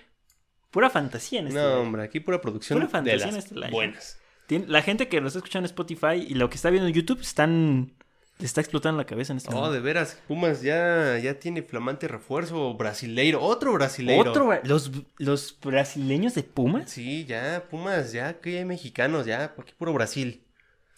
Pura 0.71 0.89
fantasía 0.91 1.41
en 1.41 1.49
este 1.49 1.61
No, 1.61 1.81
hombre, 1.81 2.03
aquí 2.03 2.21
pura 2.21 2.41
producción 2.41 2.79
Pura 2.79 2.87
de 2.87 2.93
fantasía 2.93 3.29
en 3.29 3.35
las 3.35 3.45
este 3.45 3.55
live. 3.57 3.71
buenas. 3.71 4.19
La 4.49 4.83
gente 4.83 5.09
que 5.09 5.21
lo 5.21 5.27
está 5.29 5.39
escuchando 5.39 5.67
en 5.67 5.71
Spotify 5.71 6.15
y 6.29 6.35
lo 6.35 6.49
que 6.51 6.57
está 6.57 6.71
viendo 6.71 6.89
en 6.89 6.95
YouTube 6.95 7.21
están. 7.21 7.93
Le 8.39 8.47
está 8.47 8.61
explotando 8.61 8.99
la 8.99 9.05
cabeza 9.07 9.33
en 9.33 9.37
este 9.37 9.51
Oh, 9.51 9.57
momento. 9.57 9.73
de 9.75 9.81
veras, 9.81 10.21
Pumas 10.27 10.63
ya, 10.63 11.17
ya 11.19 11.39
tiene 11.39 11.63
flamante 11.63 12.09
refuerzo 12.09 12.75
brasileiro, 12.75 13.41
otro 13.43 13.73
brasileiro. 13.75 14.31
¿Otro? 14.31 14.51
¿Los, 14.65 14.91
¿Los 15.19 15.59
brasileños 15.63 16.35
de 16.35 16.43
Pumas? 16.43 16.91
Sí, 16.91 17.25
ya, 17.25 17.65
Pumas, 17.71 18.13
ya 18.13 18.41
que 18.41 18.59
hay 18.59 18.65
mexicanos, 18.65 19.27
ya, 19.27 19.45
aquí 19.57 19.75
puro 19.79 19.93
Brasil. 19.93 20.45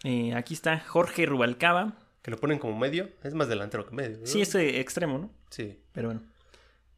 Eh, 0.05 0.33
aquí 0.35 0.55
está 0.55 0.79
Jorge 0.81 1.27
Rubalcaba. 1.27 1.94
Que 2.25 2.31
lo 2.31 2.39
ponen 2.39 2.59
como 2.59 2.75
medio, 2.79 3.11
es 3.23 3.35
más 3.35 3.49
delantero 3.49 3.85
que 3.85 3.95
medio. 3.95 4.17
¿no? 4.17 4.27
Sí, 4.27 4.41
es 4.41 4.55
eh, 4.55 4.81
extremo, 4.81 5.19
¿no? 5.19 5.31
Sí, 5.51 5.79
Pero 5.93 6.09
bueno. 6.09 6.23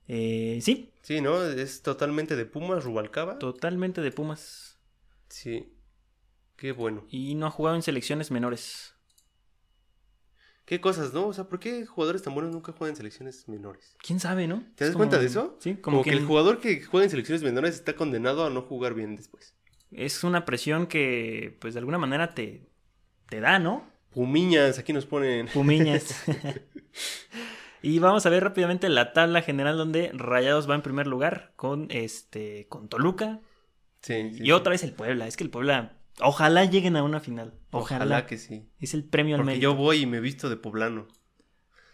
Eh, 0.06 0.60
sí, 0.62 0.92
sí, 1.02 1.20
¿no? 1.20 1.42
Es 1.42 1.82
totalmente 1.82 2.36
de 2.36 2.46
Pumas, 2.46 2.84
Rubalcaba. 2.84 3.40
totalmente 3.40 4.00
de 4.02 4.12
Pumas. 4.12 4.78
Sí, 5.28 5.74
qué 6.54 6.70
bueno. 6.70 7.04
Y 7.10 7.34
no 7.34 7.46
ha 7.46 7.50
jugado 7.50 7.74
en 7.74 7.82
selecciones 7.82 8.30
menores. 8.30 8.94
Qué 10.64 10.80
cosas, 10.80 11.12
¿no? 11.12 11.26
O 11.26 11.32
sea, 11.32 11.48
¿por 11.48 11.58
qué 11.58 11.84
jugadores 11.86 12.22
tan 12.22 12.32
buenos 12.34 12.52
nunca 12.52 12.70
juegan 12.70 12.92
en 12.92 12.96
selecciones 12.96 13.48
menores? 13.48 13.96
¿Quién 14.00 14.20
sabe, 14.20 14.46
no? 14.46 14.64
¿Te 14.76 14.84
das 14.84 14.94
cuenta 14.94 15.18
de 15.18 15.26
eso? 15.26 15.56
Sí, 15.58 15.74
como, 15.74 15.96
Como, 15.98 16.04
que, 16.04 16.10
que, 16.10 16.16
el 16.18 16.24
jugador 16.24 16.60
que 16.60 16.80
juega 16.84 17.02
en 17.02 17.10
selecciones 17.10 17.42
menores 17.42 17.74
está 17.74 17.96
condenado 17.96 18.46
a 18.46 18.50
no 18.50 18.62
jugar 18.62 18.94
bien 18.94 19.16
después. 19.16 19.56
es 19.90 20.22
una 20.22 20.44
presión 20.44 20.86
que, 20.86 21.56
pues 21.60 21.74
de 21.74 21.80
alguna 21.80 21.98
manera 21.98 22.32
te, 22.32 22.68
te 23.28 23.40
da, 23.40 23.58
¿no? 23.58 23.95
Pumiñas, 24.16 24.78
aquí 24.78 24.94
nos 24.94 25.04
ponen. 25.04 25.46
Pumiñas. 25.52 26.24
y 27.82 27.98
vamos 27.98 28.24
a 28.24 28.30
ver 28.30 28.42
rápidamente 28.42 28.88
la 28.88 29.12
tabla 29.12 29.42
general 29.42 29.76
donde 29.76 30.10
Rayados 30.14 30.68
va 30.68 30.74
en 30.74 30.80
primer 30.80 31.06
lugar 31.06 31.52
con 31.56 31.86
este 31.90 32.66
con 32.70 32.88
Toluca 32.88 33.40
Sí, 34.00 34.30
sí, 34.30 34.36
y 34.42 34.46
sí. 34.46 34.52
otra 34.52 34.70
vez 34.70 34.82
el 34.84 34.92
Puebla. 34.94 35.26
Es 35.26 35.36
que 35.36 35.44
el 35.44 35.50
Puebla, 35.50 35.98
ojalá 36.20 36.64
lleguen 36.64 36.96
a 36.96 37.02
una 37.02 37.20
final. 37.20 37.52
Ojalá. 37.72 38.04
Ojalá 38.04 38.26
que 38.26 38.38
sí. 38.38 38.64
Es 38.80 38.94
el 38.94 39.04
premio 39.04 39.34
al 39.34 39.40
Porque 39.40 39.46
mérito. 39.52 39.62
yo 39.64 39.74
voy 39.74 39.98
y 39.98 40.06
me 40.06 40.20
visto 40.20 40.48
de 40.48 40.56
poblano. 40.56 41.06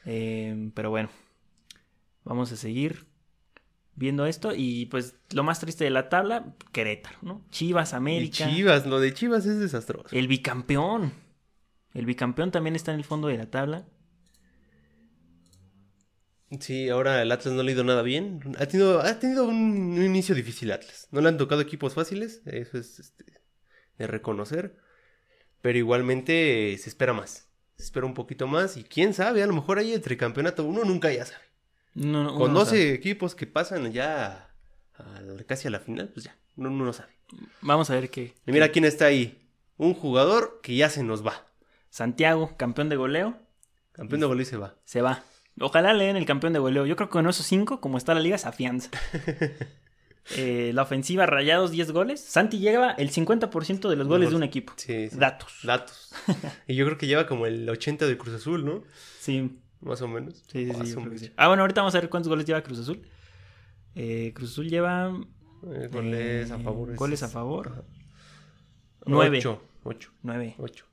Eh, 0.04 0.70
pero 0.74 0.90
bueno, 0.90 1.08
vamos 2.22 2.52
a 2.52 2.56
seguir 2.56 3.06
viendo 3.96 4.26
esto. 4.26 4.52
Y 4.54 4.86
pues 4.86 5.16
lo 5.32 5.42
más 5.42 5.58
triste 5.58 5.82
de 5.84 5.90
la 5.90 6.08
tabla, 6.08 6.54
Querétaro, 6.70 7.16
¿no? 7.22 7.42
Chivas, 7.50 7.92
Y 7.92 7.96
América. 7.96 8.48
Chivas, 8.48 8.86
lo 8.86 9.00
de 9.00 9.12
Chivas 9.12 9.44
es 9.46 9.58
desastroso. 9.58 10.08
El 10.14 10.28
bicampeón. 10.28 11.14
El 11.94 12.06
bicampeón 12.06 12.50
también 12.50 12.76
está 12.76 12.92
en 12.92 12.98
el 12.98 13.04
fondo 13.04 13.28
de 13.28 13.38
la 13.38 13.50
tabla. 13.50 13.86
Sí, 16.60 16.90
ahora 16.90 17.22
el 17.22 17.32
Atlas 17.32 17.54
no 17.54 17.62
le 17.62 17.70
ha 17.70 17.74
ido 17.74 17.84
nada 17.84 18.02
bien. 18.02 18.40
Ha 18.58 18.66
tenido, 18.66 19.00
ha 19.00 19.18
tenido 19.18 19.44
un, 19.46 19.56
un 19.96 20.02
inicio 20.02 20.34
difícil 20.34 20.70
Atlas. 20.70 21.08
No 21.10 21.20
le 21.20 21.28
han 21.28 21.38
tocado 21.38 21.62
equipos 21.62 21.94
fáciles, 21.94 22.42
eso 22.44 22.78
es 22.78 22.98
este, 22.98 23.24
de 23.98 24.06
reconocer. 24.06 24.76
Pero 25.62 25.78
igualmente 25.78 26.72
eh, 26.74 26.78
se 26.78 26.90
espera 26.90 27.14
más. 27.14 27.48
Se 27.76 27.84
espera 27.84 28.04
un 28.04 28.14
poquito 28.14 28.46
más 28.46 28.76
y 28.76 28.84
quién 28.84 29.14
sabe, 29.14 29.42
a 29.42 29.46
lo 29.46 29.54
mejor 29.54 29.78
ahí 29.78 29.94
entre 29.94 30.16
campeonato 30.16 30.64
uno 30.64 30.84
nunca 30.84 31.10
ya 31.12 31.24
sabe. 31.24 31.44
No, 31.94 32.34
Con 32.34 32.52
no 32.52 32.60
12 32.60 32.70
sabe. 32.70 32.92
equipos 32.94 33.34
que 33.34 33.46
pasan 33.46 33.90
ya 33.92 34.50
a 34.94 35.22
casi 35.46 35.68
a 35.68 35.70
la 35.70 35.80
final, 35.80 36.08
pues 36.08 36.26
ya, 36.26 36.36
uno 36.56 36.70
uno 36.70 36.84
no 36.84 36.92
sabe. 36.92 37.12
Vamos 37.62 37.88
a 37.90 37.94
ver 37.94 38.10
qué. 38.10 38.34
Y 38.46 38.52
mira 38.52 38.68
quién 38.70 38.84
está 38.84 39.06
ahí. 39.06 39.48
Un 39.78 39.94
jugador 39.94 40.60
que 40.62 40.76
ya 40.76 40.90
se 40.90 41.02
nos 41.02 41.26
va. 41.26 41.46
Santiago, 41.92 42.56
campeón 42.56 42.88
de 42.88 42.96
goleo, 42.96 43.36
Campeón 43.92 44.20
de 44.22 44.26
goleo 44.26 44.40
y 44.42 44.46
se 44.46 44.56
va. 44.56 44.76
se 44.84 45.02
va. 45.02 45.22
Ojalá 45.60 45.92
le 45.92 46.06
den 46.06 46.16
el 46.16 46.24
campeón 46.24 46.54
de 46.54 46.58
goleo. 46.58 46.86
Yo 46.86 46.96
creo 46.96 47.08
que 47.10 47.12
con 47.12 47.28
esos 47.28 47.44
cinco, 47.44 47.82
como 47.82 47.98
está 47.98 48.14
la 48.14 48.20
liga, 48.20 48.38
se 48.38 48.48
afianza. 48.48 48.90
Eh, 50.36 50.70
la 50.72 50.82
ofensiva, 50.82 51.26
rayados, 51.26 51.72
10 51.72 51.90
goles. 51.90 52.20
Santi 52.20 52.60
lleva 52.60 52.92
el 52.92 53.10
50% 53.10 53.88
de 53.88 53.96
los 53.96 54.06
goles 54.06 54.30
de 54.30 54.36
un 54.36 54.44
equipo. 54.44 54.72
Sí, 54.76 55.08
sí. 55.10 55.16
Datos. 55.18 55.52
Datos. 55.64 56.12
y 56.68 56.76
yo 56.76 56.84
creo 56.86 56.96
que 56.96 57.08
lleva 57.08 57.26
como 57.26 57.44
el 57.44 57.68
80 57.68 58.06
de 58.06 58.16
Cruz 58.16 58.36
Azul, 58.36 58.64
¿no? 58.64 58.84
Sí, 59.18 59.58
Más 59.80 60.00
o 60.00 60.06
menos. 60.06 60.44
sí, 60.46 60.70
sí. 60.84 60.94
Sí. 61.16 61.32
Ah, 61.36 61.48
bueno, 61.48 61.62
ahorita 61.64 61.80
vamos 61.80 61.96
a 61.96 62.00
ver 62.00 62.08
cuántos 62.08 62.28
goles 62.28 62.46
lleva 62.46 62.62
Cruz 62.62 62.78
Azul. 62.78 63.02
Eh, 63.96 64.30
Cruz 64.32 64.52
Azul 64.52 64.68
lleva 64.70 65.08
Eh, 65.66 65.88
goles 65.90 66.52
a 66.52 66.56
eh, 66.56 66.62
favor. 66.62 66.94
goles 66.94 67.22
a 67.24 67.28
favor. 67.28 67.84
Nueve. 69.04 69.38
8. 69.38 69.60
8. 69.82 70.12
9. 70.22 70.54
8. 70.58 70.86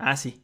Ah, 0.00 0.16
sí. 0.16 0.42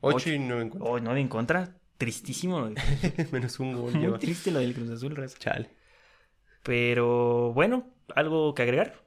8 0.00 0.16
Ocho. 0.16 0.30
y 0.30 0.38
9 0.38 0.62
en 0.62 0.70
contra. 0.70 0.90
Oh, 0.90 0.98
9 1.00 1.20
en 1.20 1.28
contra. 1.28 1.76
Tristísimo. 1.98 2.60
lo 2.60 2.70
de- 2.70 3.28
Menos 3.32 3.58
un 3.60 3.72
gol 3.74 3.92
Muy 3.92 4.02
lleva. 4.02 4.18
triste 4.18 4.50
lo 4.50 4.58
del 4.60 4.74
Cruz 4.74 4.90
Azul, 4.90 5.14
Raza. 5.16 5.38
Chale. 5.38 5.70
Pero 6.62 7.52
bueno, 7.52 7.88
¿algo 8.14 8.54
que 8.54 8.62
agregar? 8.62 9.02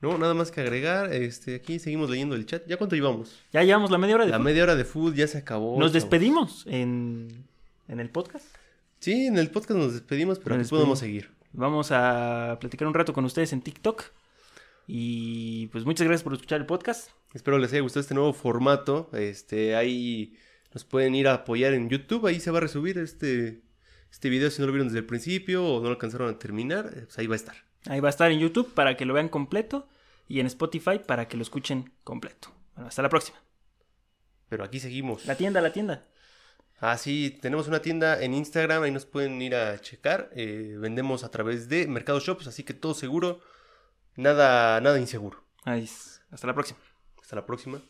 No, 0.00 0.16
nada 0.16 0.32
más 0.32 0.50
que 0.50 0.60
agregar. 0.62 1.12
Este, 1.12 1.56
aquí 1.56 1.78
seguimos 1.78 2.08
leyendo 2.08 2.34
el 2.34 2.46
chat. 2.46 2.62
¿Ya 2.66 2.76
cuánto 2.78 2.96
llevamos? 2.96 3.42
Ya 3.52 3.62
llevamos 3.62 3.90
la 3.90 3.98
media 3.98 4.14
hora 4.14 4.24
de 4.24 4.30
La 4.30 4.38
media 4.38 4.62
hora 4.62 4.76
de 4.76 4.84
food 4.84 5.14
ya 5.14 5.26
se 5.26 5.38
acabó. 5.38 5.72
Nos 5.78 5.90
chavos. 5.90 5.92
despedimos 5.92 6.64
en, 6.66 7.46
en 7.88 8.00
el 8.00 8.08
podcast. 8.08 8.46
Sí, 9.00 9.26
en 9.26 9.36
el 9.38 9.50
podcast 9.50 9.78
nos 9.78 9.92
despedimos, 9.92 10.38
pero 10.38 10.56
Nos 10.56 10.66
aquí 10.66 10.70
podemos 10.70 10.98
seguir. 10.98 11.30
Vamos 11.52 11.90
a 11.90 12.56
platicar 12.60 12.86
un 12.88 12.94
rato 12.94 13.12
con 13.12 13.24
ustedes 13.24 13.52
en 13.52 13.60
TikTok. 13.60 14.04
Y 14.86 15.66
pues 15.68 15.84
muchas 15.84 16.06
gracias 16.06 16.22
por 16.24 16.32
escuchar 16.32 16.60
el 16.60 16.66
podcast. 16.66 17.10
Espero 17.34 17.58
les 17.58 17.72
haya 17.72 17.82
gustado 17.82 18.00
este 18.00 18.14
nuevo 18.14 18.32
formato. 18.32 19.08
Este, 19.12 19.76
ahí 19.76 20.36
nos 20.74 20.84
pueden 20.84 21.14
ir 21.14 21.28
a 21.28 21.34
apoyar 21.34 21.74
en 21.74 21.88
YouTube. 21.88 22.26
Ahí 22.26 22.40
se 22.40 22.50
va 22.50 22.58
a 22.58 22.60
resubir 22.62 22.98
este, 22.98 23.62
este 24.10 24.28
video 24.28 24.50
si 24.50 24.60
no 24.60 24.66
lo 24.66 24.72
vieron 24.72 24.88
desde 24.88 24.98
el 25.00 25.06
principio 25.06 25.64
o 25.64 25.78
no 25.78 25.84
lo 25.84 25.90
alcanzaron 25.90 26.28
a 26.28 26.38
terminar. 26.38 26.86
eh, 26.94 27.02
Pues 27.02 27.18
ahí 27.18 27.26
va 27.26 27.34
a 27.34 27.36
estar. 27.36 27.56
Ahí 27.86 28.00
va 28.00 28.08
a 28.08 28.10
estar 28.10 28.30
en 28.30 28.40
YouTube 28.40 28.72
para 28.74 28.96
que 28.96 29.04
lo 29.06 29.14
vean 29.14 29.28
completo 29.28 29.88
y 30.28 30.40
en 30.40 30.46
Spotify 30.46 30.98
para 31.04 31.28
que 31.28 31.36
lo 31.36 31.42
escuchen 31.42 31.92
completo. 32.04 32.52
Bueno, 32.74 32.88
hasta 32.88 33.02
la 33.02 33.08
próxima. 33.08 33.38
Pero 34.48 34.64
aquí 34.64 34.80
seguimos. 34.80 35.26
La 35.26 35.36
tienda, 35.36 35.60
la 35.60 35.72
tienda. 35.72 36.06
Ah, 36.80 36.96
sí, 36.96 37.38
tenemos 37.42 37.68
una 37.68 37.80
tienda 37.82 38.22
en 38.22 38.32
Instagram, 38.34 38.82
ahí 38.82 38.90
nos 38.90 39.04
pueden 39.06 39.40
ir 39.42 39.54
a 39.54 39.78
checar. 39.80 40.30
eh, 40.34 40.76
vendemos 40.78 41.24
a 41.24 41.30
través 41.30 41.68
de 41.68 41.86
Mercado 41.86 42.18
Shops, 42.20 42.46
así 42.46 42.64
que 42.64 42.72
todo 42.74 42.94
seguro, 42.94 43.40
nada, 44.16 44.80
nada 44.80 44.98
inseguro. 44.98 45.44
Ahí. 45.64 45.88
Hasta 46.30 46.46
la 46.46 46.54
próxima. 46.54 46.78
Hasta 47.30 47.36
la 47.36 47.46
próxima. 47.46 47.89